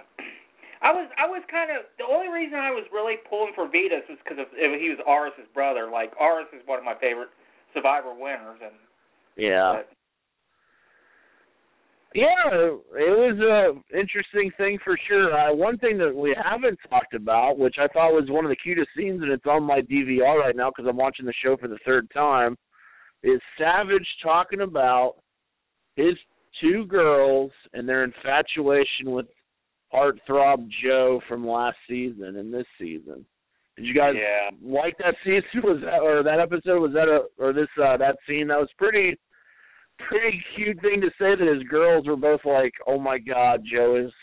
[0.81, 4.09] I was I was kind of the only reason I was really pulling for Vytas
[4.09, 5.89] was because he was Aras's brother.
[5.91, 7.29] Like Aras is one of my favorite
[7.73, 8.73] Survivor winners, and
[9.35, 9.81] Yeah.
[9.81, 9.89] but,
[12.17, 15.31] Yeah, it was a interesting thing for sure.
[15.37, 18.55] Uh, one thing that we haven't talked about, which I thought was one of the
[18.55, 21.67] cutest scenes, and it's on my DVR right now because I'm watching the show for
[21.67, 22.57] the third time,
[23.21, 25.17] is Savage talking about
[25.95, 26.15] his
[26.59, 29.27] two girls and their infatuation with
[29.93, 33.27] heartthrob Joe from last season and this season.
[33.75, 34.57] Did you guys yeah.
[34.67, 35.43] like that season?
[35.63, 36.79] Was that or that episode?
[36.79, 38.47] Was that a or this uh that scene?
[38.47, 39.19] That was pretty
[39.99, 44.03] pretty cute thing to say that his girls were both like, "Oh my God, Joe
[44.05, 44.13] is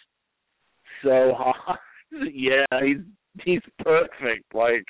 [1.02, 1.78] so hot."
[2.32, 2.98] yeah, he's
[3.44, 4.54] he's perfect.
[4.54, 4.86] Like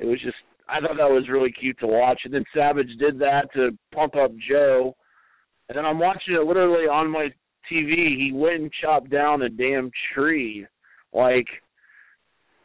[0.00, 0.36] it was just,
[0.68, 2.22] I thought that was really cute to watch.
[2.24, 4.96] And then Savage did that to pump up Joe.
[5.68, 7.28] And then I'm watching it literally on my
[7.70, 8.16] TV.
[8.16, 10.66] He went and chopped down a damn tree,
[11.12, 11.46] like.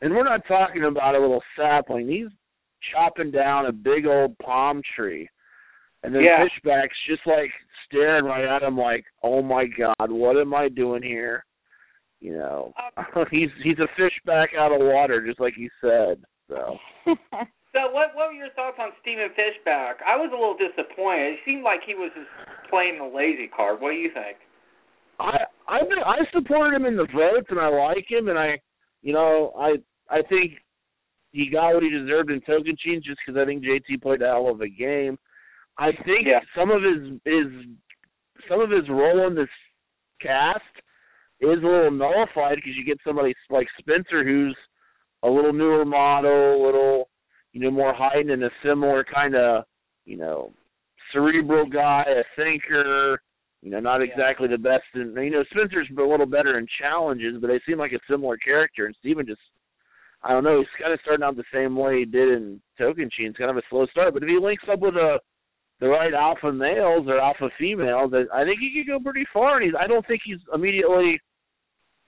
[0.02, 2.08] And we're not talking about a little sapling.
[2.08, 2.28] He's
[2.94, 5.28] chopping down a big old palm tree.
[6.06, 6.46] And then Yeah.
[6.46, 7.52] Fishbach's just like
[7.86, 11.46] staring right at him like, Oh my god, what am I doing here?
[12.22, 12.74] You know.
[12.96, 16.24] Uh, he's he's a fish back out of water, just like he said.
[16.48, 16.78] So
[17.76, 20.00] So what what were your thoughts on Stephen Fishbach?
[20.06, 21.34] I was a little disappointed.
[21.34, 22.30] It seemed like he was just
[22.70, 23.82] playing the lazy card.
[23.82, 24.38] What do you think?
[25.20, 28.60] I I I supported him in the votes and I like him and I
[29.02, 29.76] you know, I
[30.10, 30.54] I think
[31.32, 34.50] he got what he deserved in Tocantins just because I think JT played a hell
[34.50, 35.18] of a game.
[35.78, 36.40] I think Yeah.
[36.56, 37.66] some of his his
[38.48, 39.50] some of his role in this
[40.22, 40.62] cast
[41.42, 44.56] is a little nullified because you get somebody like Spencer who's
[45.24, 47.10] a little newer model, a little
[47.54, 49.66] you know more heightened and a similar kind of
[50.06, 50.54] you know
[51.12, 53.22] cerebral guy, a thinker.
[53.62, 54.12] You know, not Yeah.
[54.14, 57.80] exactly the best in you know Spencer's a little better in challenges, but they seem
[57.80, 58.86] like a similar character.
[58.86, 59.42] And Stephen just
[60.24, 63.12] I don't know, he's kind of starting out the same way he did in Tocantins.
[63.30, 65.20] It's kind of a slow start, but if he links up with a
[65.80, 69.58] the right alpha males or alpha females, I think he could go pretty far.
[69.58, 71.20] And he's I don't think he's immediately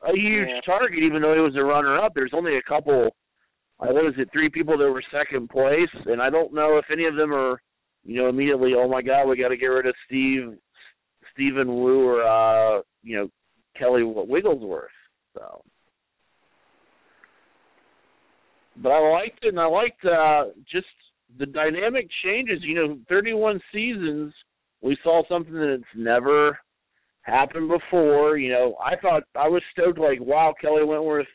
[0.02, 0.62] a huge Yeah.
[0.62, 2.14] target, even though he was a runner up.
[2.14, 3.16] There's only a couple.
[3.80, 4.30] Uh, what is it?
[4.32, 7.62] Three people that were second place, and I don't know if any of them are,
[8.04, 8.74] you know, immediately.
[8.76, 10.58] Oh my God, we got to get rid of Steve,
[11.34, 13.30] Stephen Woo, or uh, you know,
[13.78, 14.90] Kelly Wigglesworth.
[15.36, 15.62] So,
[18.78, 20.88] but I liked it, and I liked uh, just
[21.38, 22.60] the dynamic changes.
[22.62, 24.34] You know, 31 seasons,
[24.82, 26.58] we saw something that's never
[27.22, 28.38] happened before.
[28.38, 30.00] You know, I thought I was stoked.
[30.00, 31.28] Like, wow, Kelley Wentworth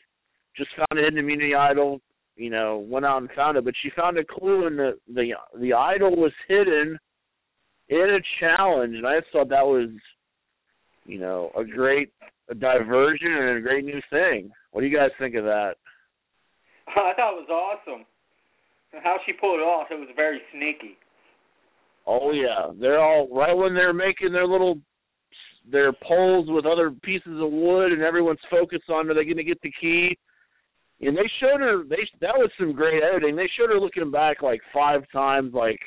[0.57, 2.01] just found a hidden immunity idol.
[2.35, 5.33] you know, went out and found it, but she found a clue and the the
[5.59, 6.97] the idol was hidden
[7.89, 9.89] in a challenge, and I just thought that was,
[11.05, 12.11] you know, a great
[12.49, 14.51] a diversion and a great new thing.
[14.71, 15.75] What do you guys think of that?
[16.87, 18.05] I thought it was awesome.
[19.01, 20.97] How she pulled it off, it was very sneaky.
[22.05, 24.79] Oh yeah, they're all right when they're making their little
[25.71, 29.43] their poles with other pieces of wood, and everyone's focused on are they going to
[29.43, 30.17] get the key?
[31.01, 31.83] And they showed her.
[31.83, 33.35] They that was some great editing.
[33.35, 35.79] They showed her looking back like five times, like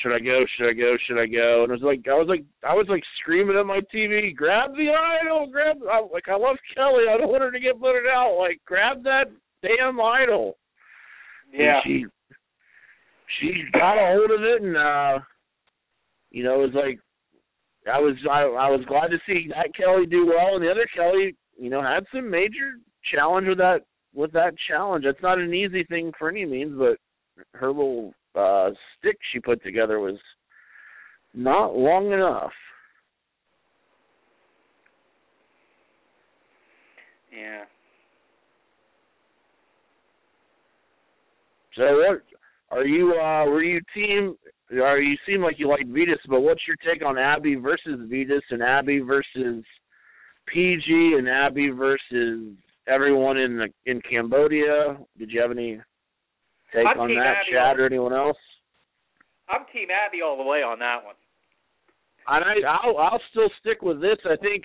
[0.00, 0.44] should I go?
[0.56, 0.96] Should I go?
[1.06, 1.64] Should I go?
[1.64, 4.72] And it was like I was like I was like screaming at my TV, grab
[4.72, 7.04] the idol, grab I, like I love Kelly.
[7.12, 8.36] I don't want her to get voted out.
[8.38, 9.26] Like grab that
[9.62, 10.56] damn idol.
[11.52, 11.76] Yeah.
[11.76, 12.04] And she
[13.40, 15.18] she got a hold of it and uh
[16.30, 16.98] you know, it was like
[17.92, 20.86] I was I I was glad to see that Kelly do well and the other
[20.94, 22.78] Kelly, you know, had some major
[23.12, 23.80] challenge with that
[24.14, 25.04] with that challenge.
[25.04, 26.96] It's not an easy thing for any means, but
[27.54, 30.18] her little uh stick she put together was
[31.34, 32.52] not long enough.
[37.32, 37.64] Yeah.
[41.76, 42.22] So what
[42.70, 44.36] are you uh were you team
[44.72, 48.40] are you seem like you like Vytas, but what's your take on Abi versus Vytas
[48.50, 49.64] and Abi versus
[50.46, 52.54] PG and Abi versus
[52.86, 54.98] everyone in the in Cambodia?
[55.18, 55.80] Did you have any
[56.74, 58.38] take I'm on that, Abby Chad or anyone else?
[59.48, 61.14] I'm Team Abi all the way on that one.
[62.28, 64.18] And I I'll I'll still stick with this.
[64.24, 64.64] I think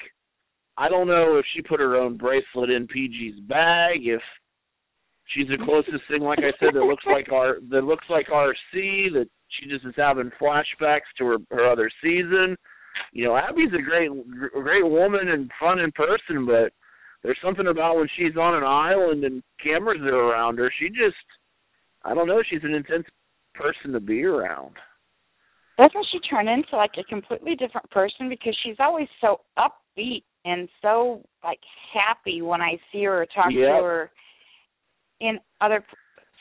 [0.77, 4.21] I don't know if she put her own bracelet in PG's bag, if
[5.33, 9.13] she's the closest thing, like I said, that looks like our that looks like RC,
[9.13, 12.55] that she just is having flashbacks to her her other season.
[13.11, 14.09] You know, Abi's a great
[14.51, 16.71] great woman and fun in person, but
[17.23, 21.15] there's something about when she's on an island and cameras are around her, she just
[22.03, 23.05] I don't know, she's an intense
[23.53, 24.75] person to be around.
[25.77, 30.67] Doesn't she turn into like a completely different person because she's always so upbeat and
[30.81, 31.59] so like
[31.93, 33.67] happy when I see her or talk Yep.
[33.67, 34.11] to her
[35.19, 35.83] in other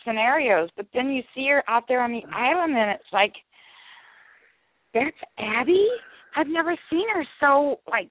[0.04, 0.68] scenarios.
[0.76, 3.32] But then you see her out there on the island and it's like,
[4.94, 5.86] that's Abi.
[6.36, 8.08] I've never seen her so like,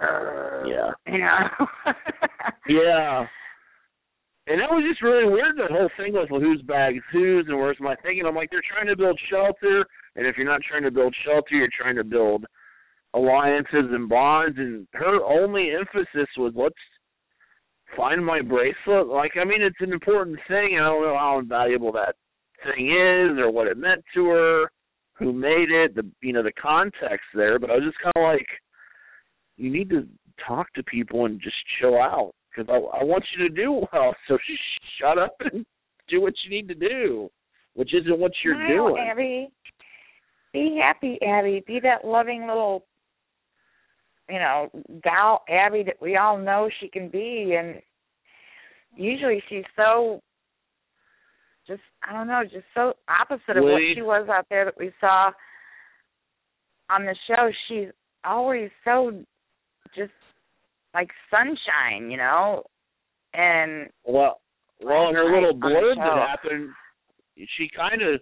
[0.00, 0.92] uh, Yeah.
[1.06, 1.66] you know.
[2.68, 3.26] Yeah.
[4.46, 7.46] And that was just really weird, that whole thing was, well, whose bag is whose
[7.48, 8.18] and where's my thing.
[8.18, 9.86] And I'm like, they're trying to build shelter,
[10.16, 12.44] and if you're not trying to build shelter, you're trying to build
[13.14, 14.58] alliances and bonds.
[14.58, 16.74] And her only emphasis was, let's
[17.96, 19.06] find my bracelet.
[19.08, 20.78] Like, I mean, it's an important thing.
[20.80, 22.16] I don't know how invaluable that
[22.64, 24.70] thing is or what it meant to her,
[25.14, 27.58] who made it, the you know the context there.
[27.58, 28.46] But I was just kind of like,
[29.56, 30.06] you need to
[30.46, 34.14] talk to people and just chill out because I, I want you to do well.
[34.28, 34.60] So just
[35.00, 35.64] shut up and
[36.08, 37.28] do what you need to do,
[37.74, 39.08] which isn't what you're Smile, doing.
[39.10, 39.48] Abi.
[40.52, 41.62] Be happy, Abi.
[41.66, 42.86] Be that loving little,
[44.28, 44.70] you know,
[45.02, 47.56] doll Abi that we all know she can be.
[47.58, 47.80] And
[48.96, 50.20] usually she's so,
[51.66, 54.92] just I don't know, just so opposite of what she was out there that we
[55.00, 55.30] saw
[56.90, 57.50] on the show.
[57.68, 57.88] She's
[58.24, 59.12] always so,
[59.96, 60.12] just
[60.94, 62.64] like sunshine, you know.
[63.34, 64.40] And Well,
[64.82, 66.70] well, in her little blurb that happened,
[67.36, 68.20] she kind of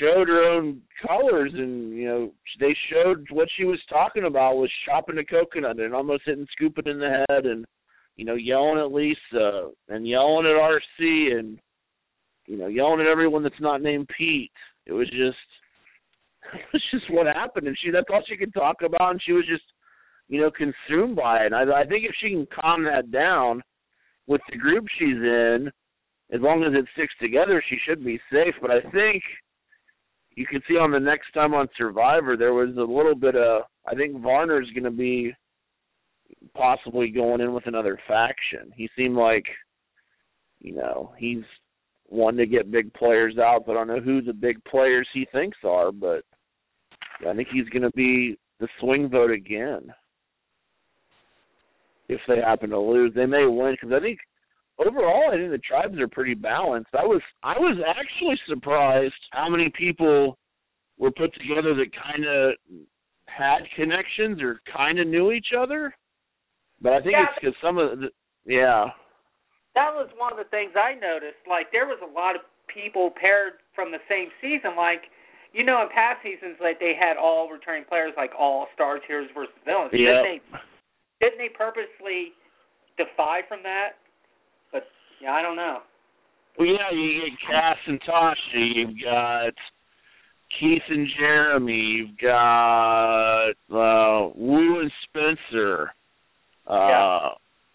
[0.00, 4.70] showed her own colors, and you know they showed what she was talking about was
[4.84, 7.64] chopping a coconut and almost hitting Skupin in the head, and
[8.16, 11.58] you know yelling at Lisa and yelling at RC and
[12.46, 14.52] you know yelling at everyone that's not named Pete.
[14.86, 15.36] It was just
[16.54, 19.32] it was just what happened, and she that's all she could talk about, and she
[19.32, 19.64] was just
[20.28, 21.52] you know consumed by it.
[21.52, 23.62] And I, I think if she can calm that down
[24.26, 25.70] with the group she's in,
[26.32, 28.54] as long as it sticks together, she should be safe.
[28.60, 29.22] But I think
[30.36, 33.62] you can see on the next time on Survivor, there was a little bit of.
[33.86, 35.32] I think Varner's going to be
[36.54, 38.72] possibly going in with another faction.
[38.76, 39.46] He seemed like,
[40.60, 41.42] you know, he's
[42.08, 45.26] one to get big players out, but I don't know who the big players he
[45.32, 45.90] thinks are.
[45.90, 46.22] But
[47.26, 49.92] I think he's going to be the swing vote again
[52.08, 53.12] if they happen to lose.
[53.14, 54.18] They may win because I think
[54.78, 56.90] overall I think the tribes are pretty balanced.
[56.94, 60.38] I was I was actually surprised how many people
[60.98, 62.54] were put together that kind of
[63.26, 65.94] had connections or kind of knew each other.
[66.80, 67.26] But I think Yeah.
[67.28, 68.10] it's because some of the
[68.44, 68.90] yeah
[69.74, 71.46] That was one of the things I noticed.
[71.48, 72.42] Like there was a lot of
[72.72, 74.76] people paired from the same season.
[74.76, 75.04] Like
[75.52, 79.28] you know, in past seasons, like they had all returning players, like all stars, heroes
[79.34, 79.90] versus villains.
[79.92, 80.40] yeah Didn't they?
[81.20, 82.36] Didn't they purposely
[82.98, 83.96] defy from that?
[85.22, 85.78] Yeah, I don't know.
[86.58, 88.34] Well, yeah, you get Kass and Tasha.
[88.54, 89.52] You've got
[90.58, 91.72] Keith and Jeremy.
[91.74, 95.92] You've got uh, Woo and Spencer.
[96.68, 97.28] Uh, Yeah.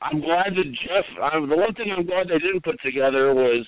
[0.04, 1.06] I'm glad that Jeff.
[1.22, 3.68] I, the one thing I'm glad they didn't put together was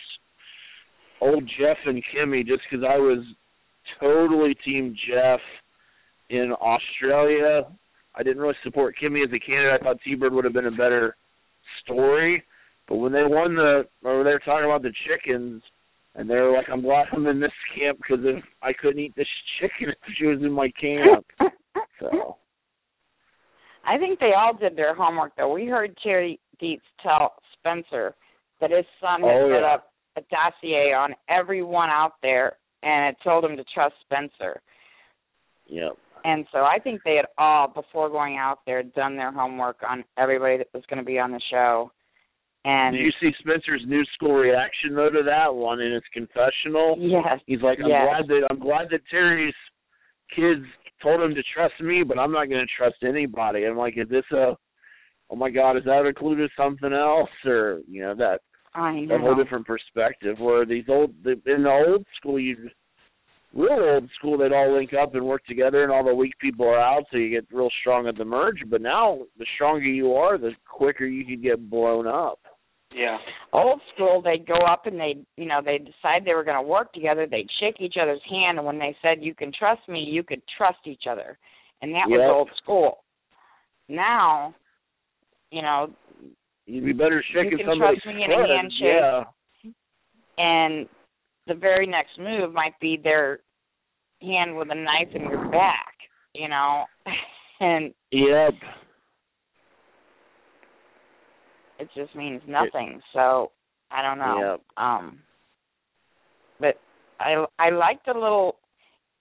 [1.21, 3.23] old Jeff and Kimmi, just because I was
[3.99, 5.39] totally Team Jeff
[6.31, 7.67] in Australia.
[8.15, 9.79] I didn't really support Kimmi as a candidate.
[9.79, 11.15] I thought T-Bird would have been a better
[11.83, 12.43] story.
[12.87, 15.61] But when they won the, or they were talking about the chickens,
[16.15, 19.15] and they were like, "I'm glad I'm in this camp because if I couldn't eat
[19.15, 19.27] this
[19.59, 21.25] chicken if she was in my camp."
[21.99, 22.37] so
[23.85, 25.53] I think they all did their homework though.
[25.53, 28.15] We heard Terry Deitz tell Spencer
[28.61, 29.73] that his son had Oh, set yeah.
[29.73, 34.61] up a dossier on everyone out there and it told him to trust Spencer.
[35.67, 35.89] yeah,
[36.23, 40.03] And so I think they had all, before going out there, done their homework on
[40.17, 41.91] everybody that was going to be on the show.
[42.65, 46.95] And Did you see Spencer's new school reaction though to that one in his confessional?
[46.97, 48.07] yes, He's like, I'm Yes.
[48.07, 49.53] glad that I'm glad that Terry's
[50.33, 50.65] kids
[51.01, 53.65] told him to trust me, but I'm not going to trust anybody.
[53.65, 54.55] I'm like, is this a?
[55.29, 58.41] Oh my God, is that included something else, or you know that
[58.75, 60.37] I a whole different perspective?
[60.39, 62.69] Where these old the, in the old school, you
[63.53, 66.65] real old school, they'd all link up and work together, and all the weak people
[66.67, 68.61] are out, so you get real strong at the merge.
[68.69, 72.39] But now, the stronger you are, the quicker you can get blown up.
[72.95, 73.17] Yeah.
[73.51, 76.67] Old school, they'd go up and they'd, you know, they'd decide they were going to
[76.67, 77.27] work together.
[77.29, 80.41] They'd shake each other's hand, and when they said, "You can trust me," you could
[80.57, 81.37] trust each other,
[81.81, 83.03] and that was old school.
[83.89, 84.55] Now,
[85.51, 85.91] you know,
[86.65, 88.81] You'd be better shaking can somebody's trust me in a handshake.
[88.81, 89.23] Yeah.
[90.37, 90.87] and
[91.47, 93.39] the very next move might be their
[94.21, 95.93] hand with a knife in your back,
[96.33, 96.85] you know,
[97.59, 98.53] and Yep.
[101.83, 103.01] It just means nothing.
[103.13, 103.51] So
[103.91, 104.51] I don't know.
[104.51, 104.61] Yep.
[104.77, 105.19] Um
[106.59, 106.75] but
[107.19, 108.55] I I like the little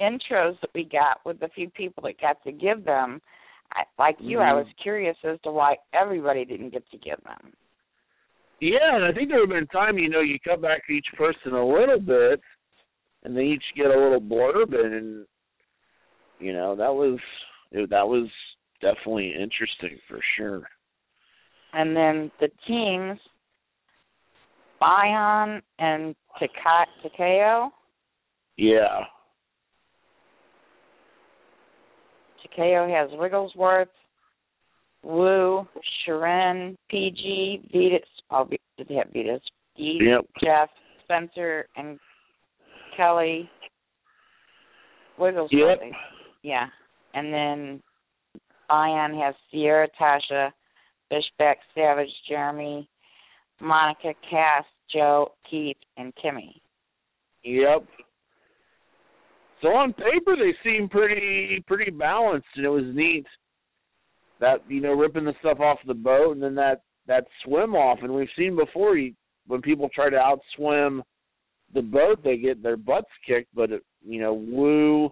[0.01, 3.21] intros that we got with the few people that got to give them.
[3.73, 4.65] I, like you, I Mhm.
[4.65, 7.53] was curious as to why everybody didn't get to give them.
[8.61, 11.07] Yeah, and I think there have been time, you know, you cut back to each
[11.17, 12.41] person a little bit,
[13.23, 15.27] and they each get a little blurb, and, and
[16.39, 17.19] you know that was
[17.71, 18.29] it, that was
[18.81, 20.69] definitely interesting for sure.
[21.73, 23.19] And then the teams,
[24.81, 27.71] Bayon and Taka- Ta Keo.
[28.57, 29.05] Yeah,
[32.43, 33.89] Ta Keo has Wiglesworth,
[35.03, 35.67] Woo,
[36.07, 38.01] Shirin, PG, Vytas.
[38.31, 39.41] Oh, did they have Vytas?
[39.77, 40.27] Yep.
[40.43, 40.69] Jeff,
[41.05, 41.99] Spencer, and
[42.97, 43.49] Kelley.
[45.19, 45.51] Wiglesworth.
[45.81, 45.93] Yep.
[46.43, 46.67] Yeah.
[47.15, 47.83] And then
[48.71, 50.51] Bayon has Ciera, Tasha,
[51.13, 52.89] Fishbach, Savage, Jeremy,
[53.61, 56.61] Monica, Kass, Joe, Keith, and Kimmi.
[57.45, 57.87] Yep.
[59.61, 63.27] So on paper they seem pretty pretty balanced, and it was neat
[64.41, 67.99] that you know ripping the stuff off the boat, and then that that swim off,
[68.03, 69.13] and we've seen before you,
[69.47, 71.03] when people try to outswim
[71.75, 73.55] the boat, they get their butts kicked.
[73.55, 75.11] But it, you know, Woo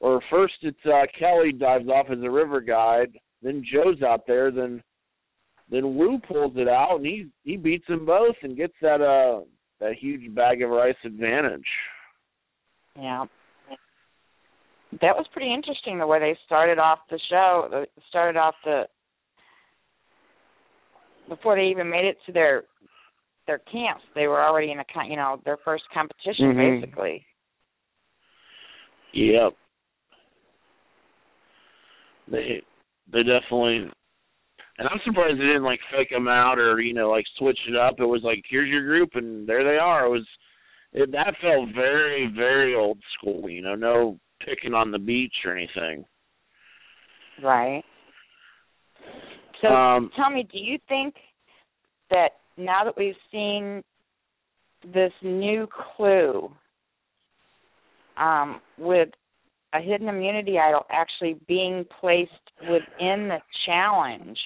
[0.00, 4.50] or first it's uh, Kelly dives off as a river guide, then Joe's out there,
[4.50, 4.82] then
[5.70, 9.42] then Woo pulls it out, and he he beats them both and gets that uh
[9.80, 11.66] that huge bag of rice advantage.
[12.96, 13.26] Yeah.
[15.02, 17.68] That was pretty interesting the way they started off the show.
[17.70, 18.84] They started off the
[21.28, 22.64] before they even made it to their
[23.46, 24.02] their camps.
[24.14, 26.80] They were already in a you know their first competition Mhm.
[26.80, 27.26] basically.
[29.12, 29.54] Yep.
[32.28, 32.62] They
[33.10, 33.90] they definitely
[34.78, 37.76] and I'm surprised they didn't like fake them out or you know like switch it
[37.76, 37.94] up.
[37.98, 40.06] It was like here's your group and there they are.
[40.06, 40.26] It was
[40.92, 43.48] it, that felt very very old school.
[43.48, 46.04] You know, no picking on the beach or anything.
[47.42, 47.84] Right.
[49.62, 51.14] So Um, tell me, do you think
[52.10, 53.82] that now that we've seen
[54.92, 56.50] this new clue
[58.16, 59.08] um, with
[59.74, 62.32] a hidden immunity idol actually being placed
[62.62, 64.38] within the challenge,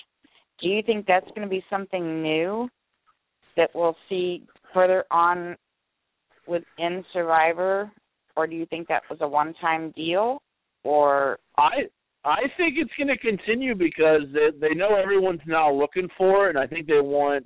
[0.63, 2.69] do you think that's going to be something new
[3.57, 5.57] that we'll see further on
[6.47, 7.91] within Survivor,
[8.37, 10.41] or do you think that was a one-time deal?
[10.85, 11.89] Or I
[12.25, 16.57] I think it's going to continue because they they know everyone's now looking for it,
[16.57, 17.45] and I think they want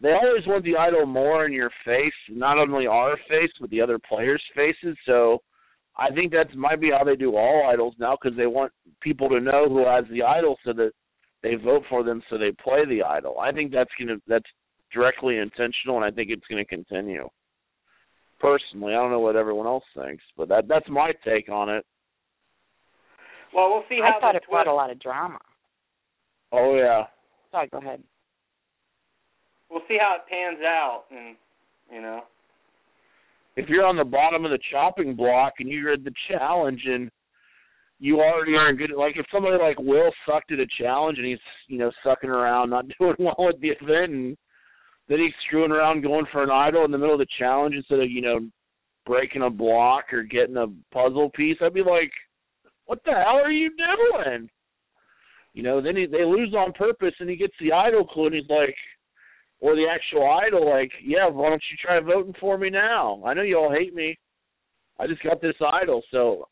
[0.00, 3.80] they always want the idol more in your face, not only our face but the
[3.80, 4.96] other players' faces.
[5.06, 5.38] So
[5.96, 9.28] I think that might be how they do all idols now because they want people
[9.28, 10.92] to know who has the idol so that
[11.44, 13.38] they vote for them so they play the idol.
[13.38, 14.48] I think that's gonna that's
[14.92, 17.28] directly intentional, and I think it's going to continue.
[18.40, 21.84] Personally, I don't know what everyone else thinks, but that that's my take on it.
[23.54, 25.38] Well, we'll see how I thought the it brought a lot of drama.
[26.50, 27.04] Oh yeah,
[27.50, 28.02] Sorry, go ahead.
[29.70, 31.36] We'll see how it pans out, and
[31.92, 32.22] you know.
[33.56, 37.10] if you're on the bottom of the chopping block and you read the challenge and
[38.04, 41.38] you already aren't good like if somebody like Will sucked at a challenge and he's,
[41.68, 44.36] you know, sucking around, not doing well at the event and
[45.08, 48.00] then he's screwing around going for an idol in the middle of the challenge instead
[48.00, 48.40] of, you know,
[49.06, 52.10] breaking a block or getting a puzzle piece, I'd be like,
[52.84, 54.50] What the hell are you doing?
[55.54, 58.34] You know, then he, they lose on purpose and he gets the idol clue and
[58.34, 58.76] he's like
[59.60, 63.22] or the actual idol, like, yeah, why don't you try voting for me now?
[63.24, 64.18] I know you all hate me.
[65.00, 66.44] I just got this idol, so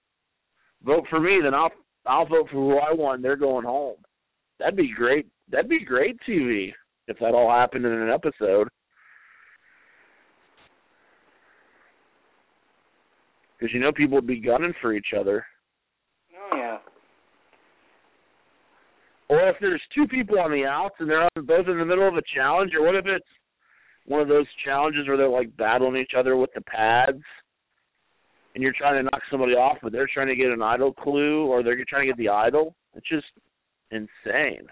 [0.85, 1.71] vote for me, then I'll
[2.07, 3.17] I'll vote for who I want.
[3.17, 3.97] And they're going home.
[4.59, 5.27] That'd be great.
[5.51, 6.73] That'd be great TV
[7.09, 8.69] if that all happened in an episode.
[13.59, 15.45] Because you know people would be gunning for each other.
[16.35, 16.79] Oh yeah.
[19.29, 22.15] Or if there's two people on the outs and they're both in the middle of
[22.15, 23.25] a challenge, or what if it's
[24.05, 27.23] one of those challenges where they're like battling each other with the pads,
[28.55, 31.47] and you're trying to knock somebody off, but they're trying to get an idol clue,
[31.47, 32.75] or they're trying to get the idol.
[32.95, 33.27] It's just
[33.91, 34.67] insane.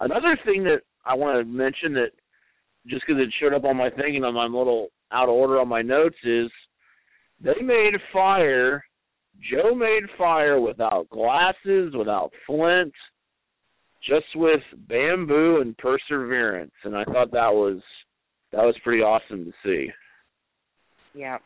[0.00, 2.10] Another thing that I want to mention that
[2.86, 5.60] just because it showed up on my thing and I'm a little out of order
[5.60, 6.50] on my notes is
[7.40, 8.84] they made fire.
[9.50, 12.92] Joe made fire without glasses, without flint,
[14.08, 17.82] just with bamboo and perseverance, and I thought that was
[18.52, 19.90] that was pretty awesome to see.
[21.14, 21.38] Yeah.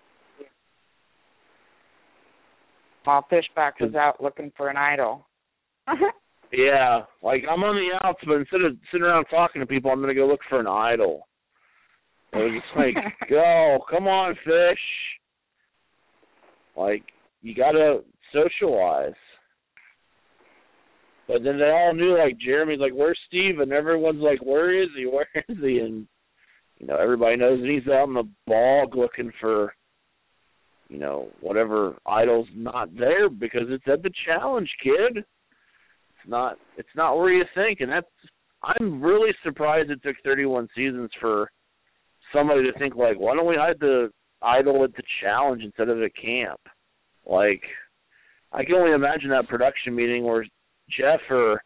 [3.11, 5.27] While Fishbach was out looking for an idol.
[6.53, 10.01] Yeah, like I'm on the outs, but instead of sitting around talking to people, I'm
[10.01, 11.29] gonna go look for an idol.
[12.33, 12.97] It was just like,
[13.31, 14.81] go, come on, fish.
[16.77, 17.05] Like
[17.41, 18.01] you gotta
[18.33, 19.15] socialize.
[21.29, 24.89] But then they all knew, like Jeremy's like, "Where's Steve?" And everyone's like, "Where is
[24.97, 25.07] he?
[25.13, 26.09] Where is he?" And
[26.79, 29.73] you know, everybody knows that he's out in the bog looking for,
[30.91, 35.19] you know, whatever idol's not there because it's at the challenge, kid.
[35.19, 36.59] It's not.
[36.77, 38.07] It's not where you think, and that's.
[38.63, 41.51] I'm really surprised it took 31 seasons for
[42.35, 44.11] somebody to think like, why don't we hide the
[44.43, 46.61] idol at the challenge instead of at camp?
[47.25, 47.63] Like,
[48.53, 50.45] I can only imagine that production meeting where
[50.91, 51.63] Jeff or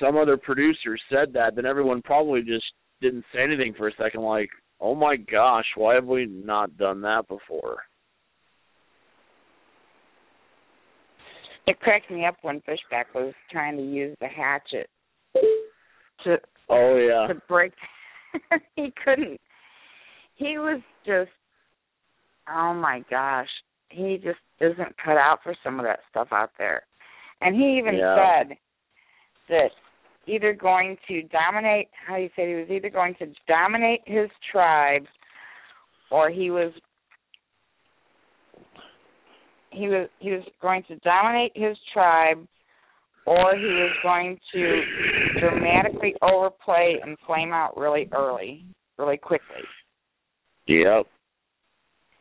[0.00, 2.64] some other producer said that, then everyone probably just
[3.00, 4.50] didn't say anything for a second, like,
[4.80, 7.82] oh my gosh, why have we not done that before?
[11.66, 14.88] It cracked me up when Fishbach was trying to use the hatchet
[16.24, 16.36] to
[16.68, 17.32] Oh yeah.
[17.32, 17.72] to break.
[18.76, 19.40] he couldn't.
[20.34, 21.30] He was just.
[22.48, 23.48] Oh my gosh,
[23.90, 26.82] he just isn't cut out for some of that stuff out there.
[27.40, 28.16] And he even Yeah.
[28.48, 28.56] said
[29.48, 29.70] that
[30.26, 31.88] either going to dominate.
[32.06, 35.06] How you say he was either going to dominate his tribe,
[36.10, 36.72] or he was
[39.72, 42.46] he was he was going to dominate his tribe
[43.26, 44.82] or he was going to
[45.40, 48.64] dramatically overplay and flame out really early,
[48.98, 49.62] really quickly.
[50.66, 51.06] Yep.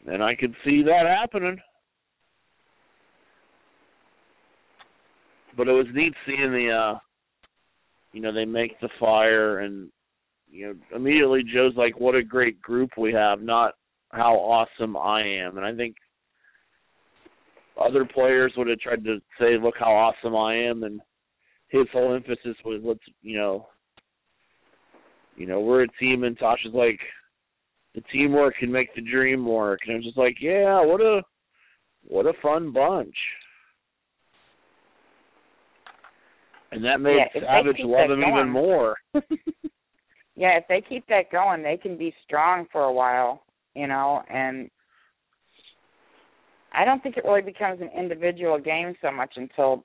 [0.07, 1.57] And I could see that happening.
[5.57, 6.99] But it was neat seeing the uh
[8.13, 9.89] you know, they make the fire and
[10.49, 13.73] you know, immediately Joe's like, What a great group we have, not
[14.11, 15.95] how awesome I am and I think
[17.79, 21.01] other players would have tried to say, Look how awesome I am and
[21.69, 23.67] his whole emphasis was let's you know
[25.35, 26.99] you know, we're a team and Tasha's like
[27.95, 29.79] the teamwork can make the dream work.
[29.85, 31.21] And I'm just like, yeah, what a
[32.07, 33.15] what a fun bunch.
[36.71, 38.33] And that made Yeah, Savage love him going.
[38.33, 38.95] even more.
[40.35, 43.43] Yeah, if they keep that going, they can be strong for a while,
[43.75, 44.71] you know, and
[46.73, 49.83] I don't think it really becomes an individual game so much until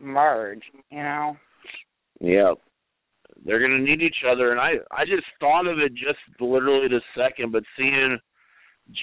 [0.00, 1.36] merge, you know.
[2.20, 2.52] Yeah.
[3.44, 7.00] They're gonna need each other and I I just thought of it just literally the
[7.16, 8.18] second, but seeing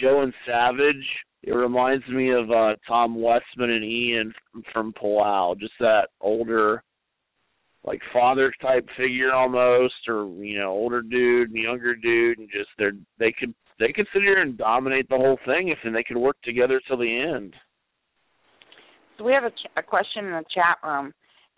[0.01, 1.05] Joe and Savage,
[1.43, 4.33] it reminds me of uh Tom Westman and Ian
[4.73, 6.83] from Palau, just that older
[7.85, 12.69] like father type figure almost or you know older dude and younger dude and just
[12.77, 16.03] they're they could they could sit here and dominate the whole thing if and they
[16.03, 17.53] could work together till the end
[19.17, 21.13] So we have a, ch- a question in the chat room.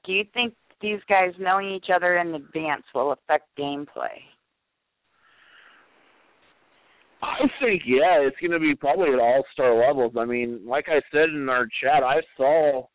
[0.06, 4.22] Do you think these guys knowing each other in advance will affect gameplay?
[7.22, 10.14] I think yeah, it's going to be probably at all star levels.
[10.18, 12.85] I mean, like I said in our chat, I saw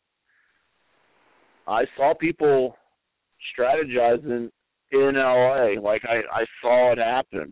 [1.67, 2.77] I saw people
[3.57, 4.49] strategizing
[4.91, 5.81] in LA.
[5.81, 7.51] Like I I saw it happen.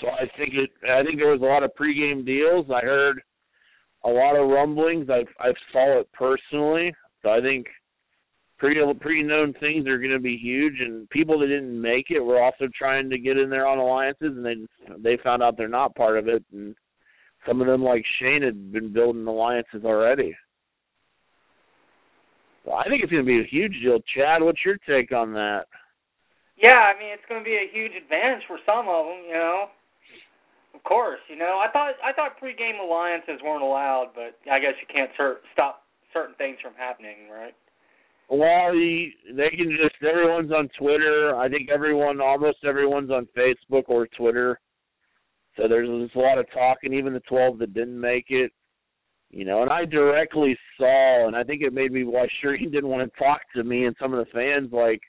[0.00, 0.70] So I think it.
[0.90, 2.66] I think there was a lot of pregame deals.
[2.70, 3.20] I heard
[4.04, 5.08] a lot of rumblings.
[5.08, 6.94] I I saw it personally.
[7.22, 7.66] So I think
[8.58, 12.20] pretty pretty known things are going to be huge, and people that didn't make it
[12.20, 14.54] were also trying to get in there on alliances, and they
[14.98, 16.74] they found out they're not part of it, and
[17.46, 20.34] some of them like Shane had been building alliances already.
[22.64, 23.98] So I think it's going to be a huge deal.
[24.16, 25.66] Chad, what's your take on that?
[26.56, 29.34] Yeah, I mean it's going to be a huge advantage for some of them, you
[29.34, 29.66] know.
[30.74, 31.62] Of course, you know.
[31.64, 35.84] I thought I thought pre-game alliances weren't allowed, but I guess you can't cer- stop
[36.12, 37.54] certain things from happening, right?
[38.28, 41.36] Well, they can just everyone's on Twitter.
[41.36, 44.58] I think everyone, almost everyone's on Facebook or Twitter.
[45.56, 46.94] So there's, there's a lot of talking.
[46.94, 48.50] even the 12 that didn't make it,
[49.30, 49.62] you know.
[49.62, 53.18] And I directly saw, and I think it made me why Shirin didn't want to
[53.18, 55.00] talk to me and some of the fans, like,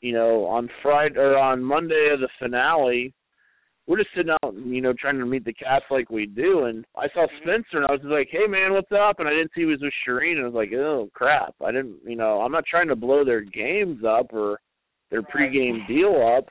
[0.00, 3.12] you know, on Friday or on Monday of the finale,
[3.90, 6.66] we're just sitting out, you know, trying to meet the cast like we do.
[6.66, 7.42] And I saw Mm-hmm.
[7.42, 9.66] Spencer, and I was just like, "Hey, man, what's up?" And I didn't see he
[9.66, 12.64] was with Shirin, and I was like, "Oh crap!" I didn't, you know, I'm not
[12.66, 14.60] trying to blow their games up or
[15.10, 16.48] their pregame deal up.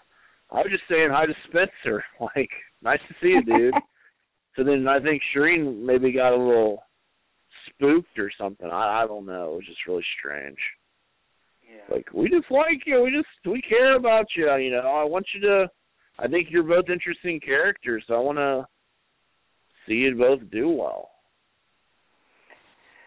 [0.51, 2.03] I was just saying hi to Spencer.
[2.35, 2.49] Like,
[2.81, 3.73] nice to see you, dude.
[4.57, 6.83] so then I think Shirin maybe got a little
[7.67, 8.69] spooked or something.
[8.69, 9.53] I, I don't know.
[9.53, 10.57] It was just really strange.
[11.63, 11.95] Yeah.
[11.95, 13.01] Like, we just like you.
[13.01, 14.53] We just we care about you.
[14.55, 15.67] You know, I want you to.
[16.21, 18.03] I think you're both interesting characters.
[18.07, 18.67] So I want to
[19.87, 21.11] see you both do well.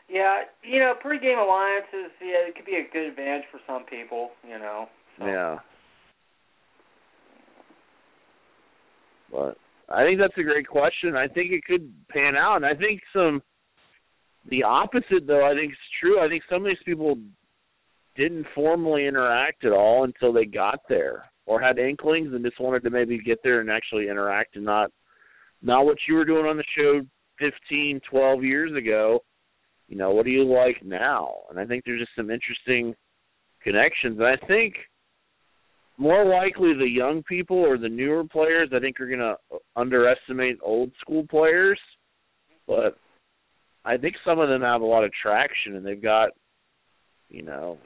[0.09, 4.31] Yeah, you know, pre-game alliances, yeah, it could be a good advantage for some people,
[4.47, 4.87] you know.
[5.19, 5.27] So.
[5.27, 5.59] Yeah.
[9.31, 9.57] But
[9.89, 11.17] I think that's a great question.
[11.17, 13.43] I think it could pan out, and I think some.
[14.51, 16.21] The opposite, though, I think is true.
[16.21, 17.17] I think some of these people
[18.17, 22.83] didn't formally interact at all until they got there, or had inklings and just wanted
[22.85, 24.91] to maybe get there and actually interact, and not
[25.63, 27.01] not what you were doing on the show
[27.39, 29.21] fifteen, twelve years ago.
[29.89, 31.35] You know, what do you like now?
[31.51, 32.95] And I think there's just some interesting
[33.63, 34.19] connections.
[34.19, 34.75] And I think
[35.99, 39.37] more likely the young people or the newer players I think are going to
[39.77, 41.79] underestimate old school players,
[42.67, 42.97] but
[43.85, 46.31] I think some of them have a lot of traction and they've got
[47.29, 47.79] you know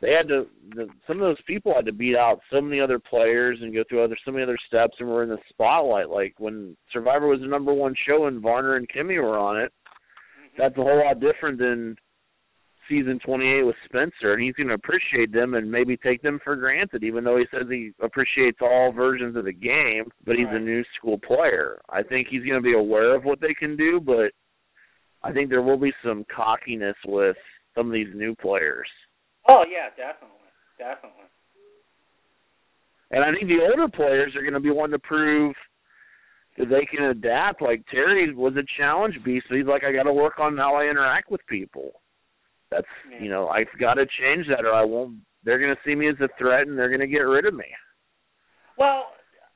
[0.00, 2.98] they had to the, some of those people had to beat out so many other
[2.98, 6.34] players and go through other so many other steps and were in the spotlight like
[6.38, 10.62] when Survivor was the number one show and Varner and Kimmi were on it mm-hmm.
[10.62, 11.96] that's a whole lot different than
[12.88, 16.56] season 28 with Spencer, and he's going to appreciate them and maybe take them for
[16.56, 20.58] granted, even though he says he appreciates all versions of the game, but he's a
[20.58, 21.80] new school player.
[21.88, 24.32] I think he's going to be aware of what they can do, but
[25.22, 27.36] I think there will be some cockiness with
[27.74, 28.88] some of these new players.
[29.48, 31.30] Oh yeah, definitely, definitely.
[33.10, 35.54] And I think the older players are going to be wanting to prove
[36.58, 37.62] that they can adapt.
[37.62, 40.74] Like Terry was a challenge beast, so he's like, I got to work on how
[40.74, 42.02] I interact with people.
[42.70, 43.22] That's Yeah.
[43.22, 45.18] you know, I've got to change that, or I won't.
[45.44, 47.54] They're going to see me as a threat, and they're going to get rid of
[47.54, 47.66] me.
[48.76, 49.12] Well,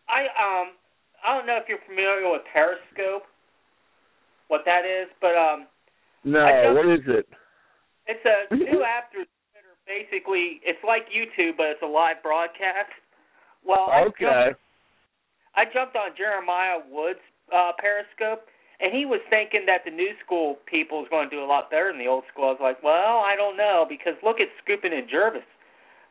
[0.09, 0.73] I um
[1.27, 3.25] I don't know if you're familiar with Periscope,
[4.49, 5.67] what that is, but um
[6.25, 7.27] No, what is it?
[8.07, 9.25] it's a new app through.
[9.91, 12.95] Basically, it's like YouTube, but it's a live broadcast.
[13.67, 14.55] Well, I Okay.
[14.55, 14.63] jumped,
[15.59, 17.19] I jumped on Jeremiah Wood's
[17.51, 18.47] uh, Periscope,
[18.79, 21.71] and he was thinking that the new school people is going to do a lot
[21.71, 22.45] better than the old school.
[22.45, 25.43] I was like, well, I don't know because look at Skupin and Jervis.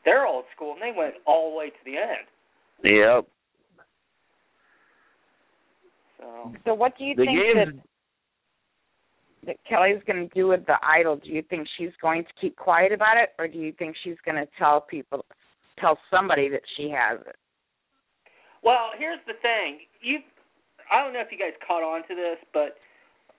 [0.03, 2.27] They're old school, and they went all the way to the end.
[2.83, 3.27] Yep.
[6.19, 7.88] So So what do you The think game's that
[9.45, 11.15] that Kelley's going to do with the idol?
[11.15, 14.17] Do you think she's going to keep quiet about it, or do you think she's
[14.25, 15.25] going to tell people,
[15.79, 17.35] tell somebody that she has it?
[18.63, 19.79] Well, here's the thing.
[20.01, 20.19] You
[20.91, 22.81] I don't know if you guys caught on to this, but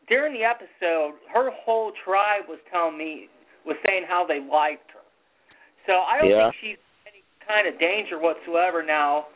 [0.09, 3.29] during the episode, her whole tribe was telling me
[3.67, 5.05] was saying how they liked her.
[5.87, 6.51] So I don't Yeah.
[6.51, 9.29] think she's in any kind of danger whatsoever now.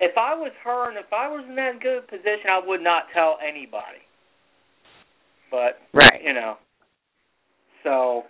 [0.00, 3.10] If I was her and if I was in that good position, I would not
[3.12, 4.02] tell anybody.
[5.50, 6.22] But Right.
[6.22, 6.56] you know.
[7.82, 8.24] So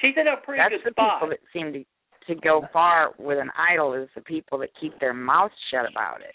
[0.00, 1.20] she's in a pretty That's good the spot.
[1.20, 1.84] people that seem to
[2.26, 6.20] to go far with an idol is the people that keep their mouths shut about
[6.20, 6.34] it.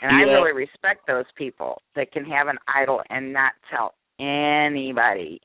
[0.00, 5.40] And I really respect those people that can have an idol and not tell anybody.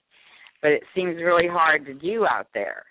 [0.61, 2.83] But it seems really hard to do out there.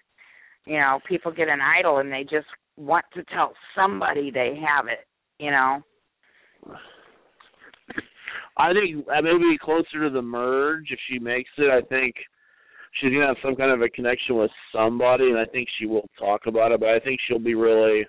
[0.66, 2.46] You know, people get an idol and they just
[2.76, 5.06] want to tell somebody they have it,
[5.38, 5.82] you know.
[8.60, 11.70] I think maybe closer to the merge if she makes it.
[11.70, 12.14] I think
[12.92, 16.08] she's gonna have some kind of a connection with somebody, and I think she will
[16.18, 16.80] talk about it.
[16.80, 18.06] But I think she'll be really,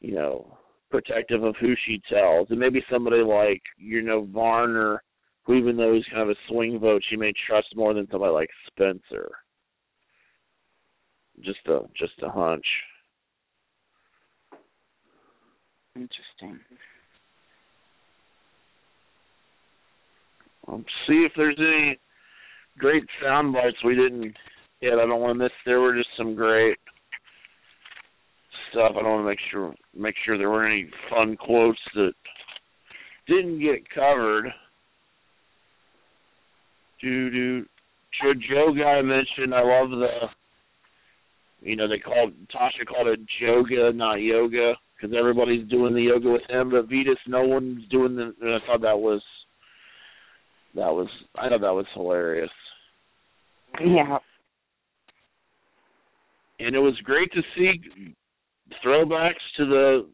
[0.00, 0.58] you know,
[0.90, 5.02] protective of who she tells, and maybe somebody like you know Varner,
[5.44, 8.32] who even though he's kind of a swing vote, she may trust more than somebody
[8.32, 9.30] like Spencer.
[11.40, 12.66] Just a just a hunch.
[15.96, 16.60] Interesting.
[20.68, 21.98] Um, see if there's any
[22.78, 24.34] great sound bites we didn't
[24.80, 24.94] hit.
[24.94, 25.52] I don't want to miss.
[25.66, 26.78] There were just some great
[28.70, 28.92] stuff.
[28.98, 32.12] I don't want to make sure make sure there weren't any fun quotes that
[33.26, 34.46] didn't get covered.
[37.00, 37.66] Do do.
[38.22, 39.54] Joe guy mentioned.
[39.54, 40.06] I love the.
[41.60, 46.30] You know they called Tasha called it yoga, not yoga, because everybody's doing the yoga
[46.30, 46.70] with him.
[46.70, 48.34] But Vytas, no one's doing the.
[48.40, 49.22] And I thought that was.
[50.74, 51.08] That was.
[51.36, 52.50] I thought that was hilarious.
[53.80, 54.18] Yeah.
[56.60, 57.72] And it was great to see
[58.84, 60.06] throwbacks to the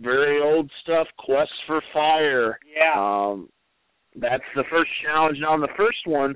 [0.00, 2.58] very old stuff, Quest for Fire.
[2.76, 2.94] Yeah.
[2.96, 3.48] Um,
[4.16, 5.38] that's the first challenge.
[5.40, 6.34] Now, on the first one,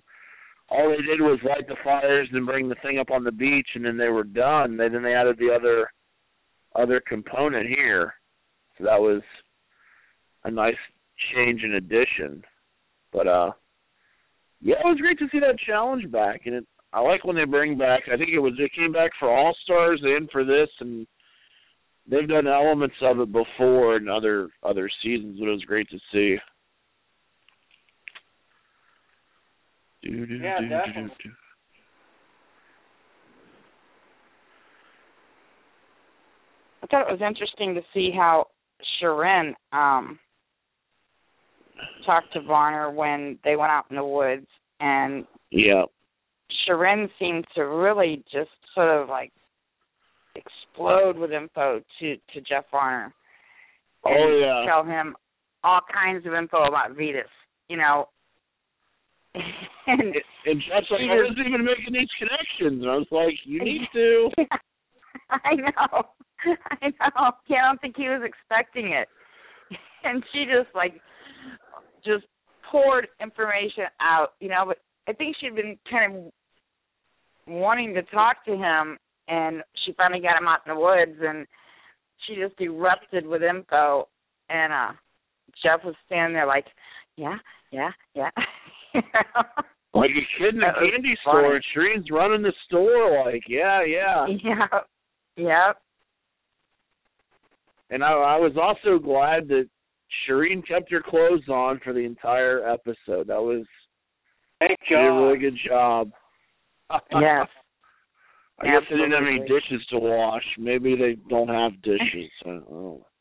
[0.68, 3.68] all they did was light the fires and bring the thing up on the beach,
[3.74, 4.76] and then they were done.
[4.76, 5.90] They then they added the other
[6.74, 8.14] other component here,
[8.78, 9.22] so that was
[10.44, 10.74] a nice
[11.34, 12.42] change and addition.
[13.12, 13.50] But uh,
[14.62, 17.44] yeah, it was great to see that challenge back, and it, I like when they
[17.44, 18.02] bring back.
[18.12, 21.06] I think it was it came back for All Stars and for this, and
[22.08, 25.98] they've done elements of it before in other other seasons, but it was great to
[26.12, 26.36] see.
[30.02, 31.30] Do, do, Yeah, do, do, do.
[36.82, 38.46] I thought it was interesting to see how
[39.00, 40.18] Sharon um
[42.04, 44.46] talked to Varner when they went out in the woods
[44.80, 45.84] and Yeah,
[46.66, 49.32] Shirin seemed to really just sort of like
[50.34, 53.12] explode with info to to Jeff Varner.
[54.04, 54.66] Oh, yeah.
[54.66, 55.14] Tell him
[55.62, 57.30] all kinds of info about Vytas,
[57.68, 58.08] you know.
[59.34, 60.00] and
[60.44, 63.62] and Jeff's like, She I wasn't even making these connections, and I was like, you
[63.62, 64.30] need to.
[65.30, 66.02] I know.
[66.82, 67.32] I know.
[67.48, 69.08] Yeah, I don't think he was expecting it.
[70.04, 71.00] And she just like
[72.04, 72.24] just
[72.70, 76.32] poured information out, you know, but I think she'd been kind of
[77.46, 78.98] wanting to talk to him
[79.28, 81.46] and she finally got him out in the woods and
[82.26, 84.08] she just erupted with info
[84.48, 84.92] and uh
[85.62, 86.66] Jeff was standing there like,
[87.16, 87.36] Yeah,
[87.70, 88.30] yeah, yeah.
[88.94, 89.64] You know?
[89.94, 93.24] Like a kid in a candy store, and Shirin's running the store.
[93.24, 94.26] Like, yeah, yeah.
[94.26, 94.66] Yeah.
[95.36, 95.76] Yep.
[97.90, 99.68] And I, I was also glad that
[100.26, 103.28] Shirin kept her clothes on for the entire episode.
[103.28, 103.64] That was
[104.58, 106.10] Thank she did a really good job.
[107.10, 107.48] Yes.
[108.60, 110.44] I guess they didn't have any dishes to wash.
[110.58, 112.30] Maybe they don't have dishes.
[112.44, 113.06] I don't know.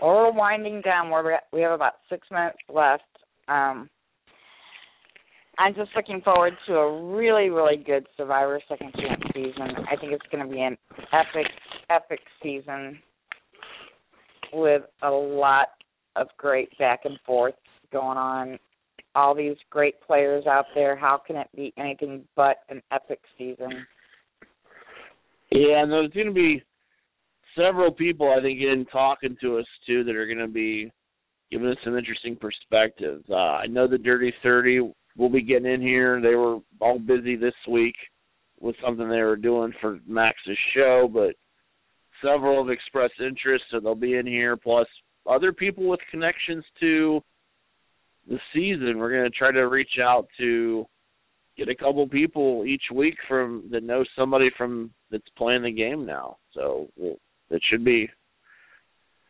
[0.00, 1.10] Well, we're winding down.
[1.10, 3.02] We're we have about six minutes left.
[3.48, 3.90] Um,
[5.58, 9.84] I'm just looking forward to a really, really good Survivor Second Chance season.
[9.90, 10.78] I think it's going to be an
[11.12, 11.50] epic,
[11.90, 13.00] epic season
[14.52, 15.68] with a lot
[16.16, 17.54] of great back and forth
[17.92, 18.58] going on.
[19.14, 20.94] All these great players out there.
[20.96, 23.86] How can it be anything but an epic season?
[25.50, 26.62] Yeah, and there's going to be
[27.56, 30.92] several people I think in talking to us too that are going to be
[31.50, 33.24] giving us some interesting perspectives.
[33.30, 34.80] Uh, I know the Dirty Thirty
[35.16, 36.20] will be getting in here.
[36.20, 37.96] They were all busy this week
[38.60, 41.34] with something they were doing for Max's show, but
[42.22, 44.56] several have expressed interest, so they'll be in here.
[44.56, 44.86] Plus,
[45.26, 47.22] other people with connections to
[48.28, 48.98] the season.
[48.98, 50.86] We're going to try to reach out to
[51.56, 56.06] get a couple people each week from that know somebody from that's playing the game
[56.06, 56.36] now.
[56.52, 57.16] So we'll,
[57.50, 58.08] it should be,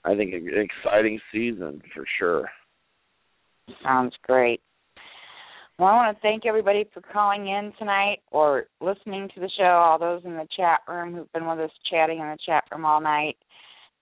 [0.05, 2.49] I think, an exciting season for sure.
[3.83, 4.61] Sounds great.
[5.79, 9.63] Well, I want to thank everybody for calling in tonight or listening to the show,
[9.63, 12.85] all those in the chat room who've been with us chatting in the chat room
[12.85, 13.37] all night.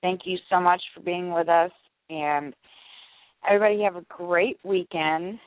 [0.00, 1.70] Thank you so much for being with us.
[2.08, 2.54] And
[3.46, 5.38] everybody have a great weekend.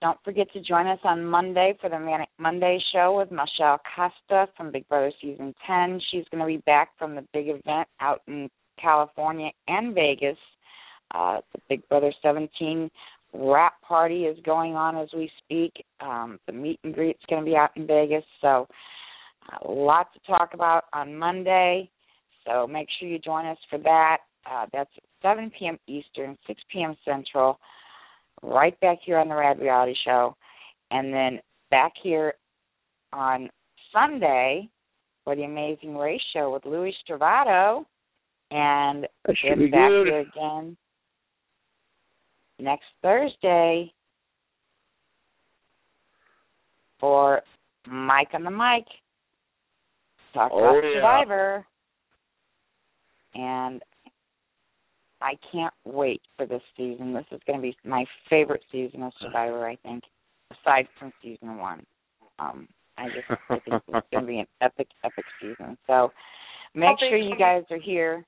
[0.00, 4.50] Don't forget to join us on Monday for the Manic Monday show with Michelle Costa
[4.56, 6.00] from Big Brother Season 10.
[6.10, 8.48] She's going to be back from the big event out in
[8.80, 10.38] California and Vegas.
[11.14, 12.90] Uh, the Big Brother 17
[13.34, 15.84] wrap party is going on as we speak.
[16.00, 18.66] Um, the meet and greet's going to be out in Vegas, so
[19.62, 21.90] a lot to talk about on Monday.
[22.46, 24.18] So make sure you join us for that.
[24.50, 24.90] Uh, that's
[25.22, 25.78] 7 p.m.
[25.86, 26.94] Eastern, 6 p.m.
[27.04, 27.58] Central,
[28.42, 30.36] right back here on the Rad Reality Show.
[30.90, 31.40] And then
[31.70, 32.34] back here
[33.12, 33.48] on
[33.92, 34.68] Sunday
[35.24, 37.84] for the Amazing Race Show with Louis Stravato.
[38.50, 40.06] And That should be back good.
[40.06, 40.76] here again
[42.58, 43.92] next Thursday
[47.00, 47.42] for
[47.86, 48.84] Mike on the Mic.
[50.32, 50.92] Talk Oh, about yeah.
[50.94, 51.66] Survivor.
[53.34, 53.82] And
[55.20, 57.12] I can't wait for this season.
[57.14, 60.04] This is going to be my favorite season of Survivor, I think,
[60.50, 61.84] aside from season one.
[62.38, 65.76] Um, I just I think it's going to be an epic, epic season.
[65.86, 66.12] So
[66.74, 67.08] make Okay.
[67.08, 68.24] sure you guys are here.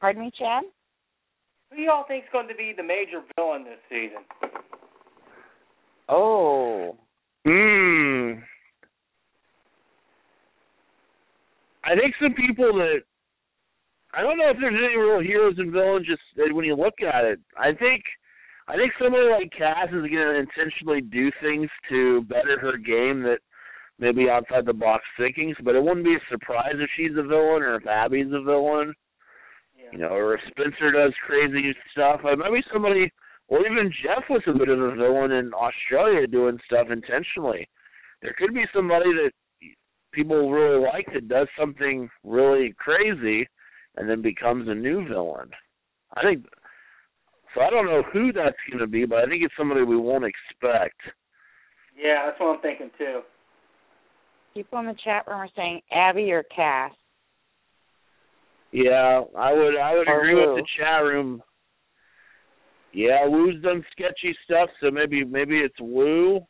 [0.00, 0.64] Pardon me, Chad?
[1.72, 4.22] Who do y'all think is going to be the major villain this season?
[6.08, 6.96] Oh,
[7.44, 8.38] Hmm.
[11.84, 13.02] I think some people that
[14.14, 16.06] I don't know if there's any real heroes and villains.
[16.06, 16.22] Just
[16.54, 18.04] when you look at it, I think
[18.68, 23.22] I think somebody like Kass is going to intentionally do things to better her game
[23.24, 23.38] that
[23.98, 25.56] maybe outside the box thinkings.
[25.64, 28.94] But it wouldn't be a surprise if she's a villain or if Abi's a villain.
[29.92, 32.20] You know, or if Spencer does crazy stuff.
[32.24, 33.12] Like maybe somebody,
[33.48, 37.68] or even Jeff was a bit of a villain in Australia doing stuff intentionally.
[38.22, 39.32] There could be somebody that
[40.12, 43.46] people really like that does something really crazy
[43.96, 45.50] and then becomes a new villain.
[46.14, 46.46] I think
[47.54, 47.60] so.
[47.60, 50.24] I don't know who that's going to be, but I think it's somebody we won't
[50.24, 51.00] expect.
[51.96, 53.20] Yeah, that's what I'm thinking too.
[54.54, 56.92] people in the chat room are saying Abi or Kass.
[58.72, 59.76] Yeah, I would.
[59.76, 61.42] I would Or agree with the chat room.
[62.92, 66.40] Yeah, Woo's done sketchy stuff, so maybe maybe it's Wu.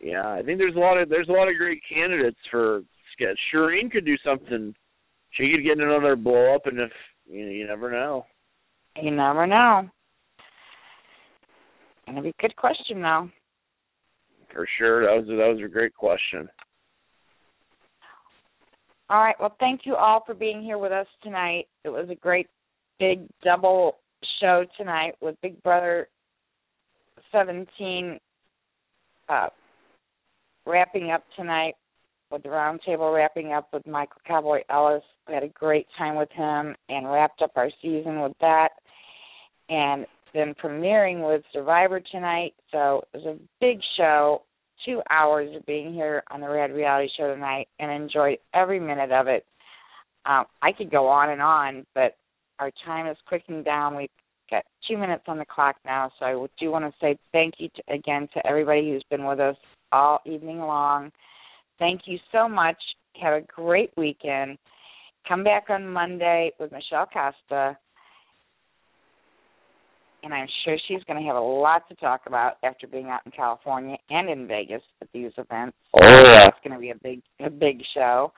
[0.00, 2.82] Yeah, I think there's a lot of there's a lot of great candidates for
[3.12, 3.38] sketch.
[3.52, 4.74] Shirin could do something.
[5.30, 6.92] She could get another blow up, and if
[7.28, 8.26] you know, you never know.
[9.00, 9.88] You never know.
[12.06, 13.30] Gonna be a good question though.
[14.52, 16.48] For sure, that was that was a great question.
[19.08, 19.36] All right.
[19.38, 21.66] Well, thank you all for being here with us tonight.
[21.84, 22.48] It was a great
[22.98, 23.98] big double
[24.40, 26.08] show tonight with Big Brother
[27.30, 28.18] 17
[29.28, 29.48] uh,
[30.66, 31.74] wrapping up tonight
[32.30, 35.02] with the roundtable wrapping up with Michael Cowboy Ellis.
[35.28, 38.70] We had a great time with him and wrapped up our season with that.
[39.68, 42.54] And then premiering with Survivor tonight.
[42.72, 44.42] So it was a big show
[44.86, 49.12] two hours of being here on the Rad Reality Show tonight and enjoyed every minute
[49.12, 49.44] of it.
[50.24, 52.16] Um, I could go on and on, but
[52.58, 53.96] our time is quicking down.
[53.96, 54.08] We've
[54.50, 57.68] got two minutes on the clock now, so I do want to say thank you
[57.76, 59.56] to, again to everybody who's been with us
[59.92, 61.10] all evening long.
[61.78, 62.76] Thank you so much.
[63.20, 64.58] Have a great weekend.
[65.28, 67.76] Come back on Monday with Michelle Costa
[70.26, 73.20] and I'm sure she's going to have a lot to talk about after being out
[73.24, 75.76] in California and in Vegas at these events.
[76.02, 76.46] Oh, yeah.
[76.46, 78.32] It's going to be a big a big show.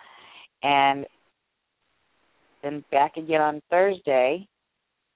[0.63, 1.07] And
[2.63, 4.47] then back again on Thursday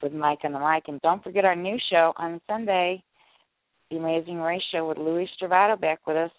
[0.03, 3.05] with Mike on the mic and don't forget our new show on Sunday,
[3.91, 6.31] The Amazing Race Show with Louis Stravato back with us.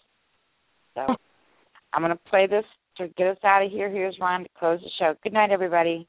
[0.94, 1.02] So
[1.92, 2.64] I'm going to play this
[2.96, 3.88] to get us out of here.
[3.88, 5.14] Here's Ron to close the show.
[5.22, 6.08] Good night everybody.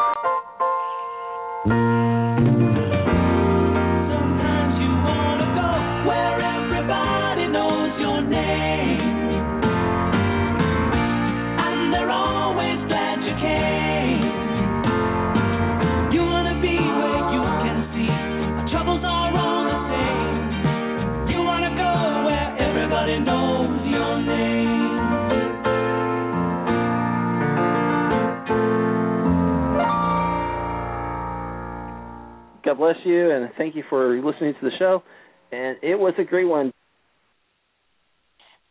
[32.71, 35.03] God bless you, and thank you for listening to the show.
[35.51, 36.71] And it was a great one.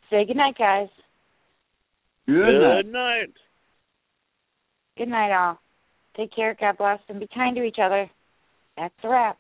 [0.09, 0.89] Say good night, guys.
[2.27, 3.35] Good night.
[4.97, 5.59] Good night, all.
[6.17, 6.57] Take care.
[6.59, 8.11] God bless, and be kind to each other.
[8.79, 9.37] That's a wrap.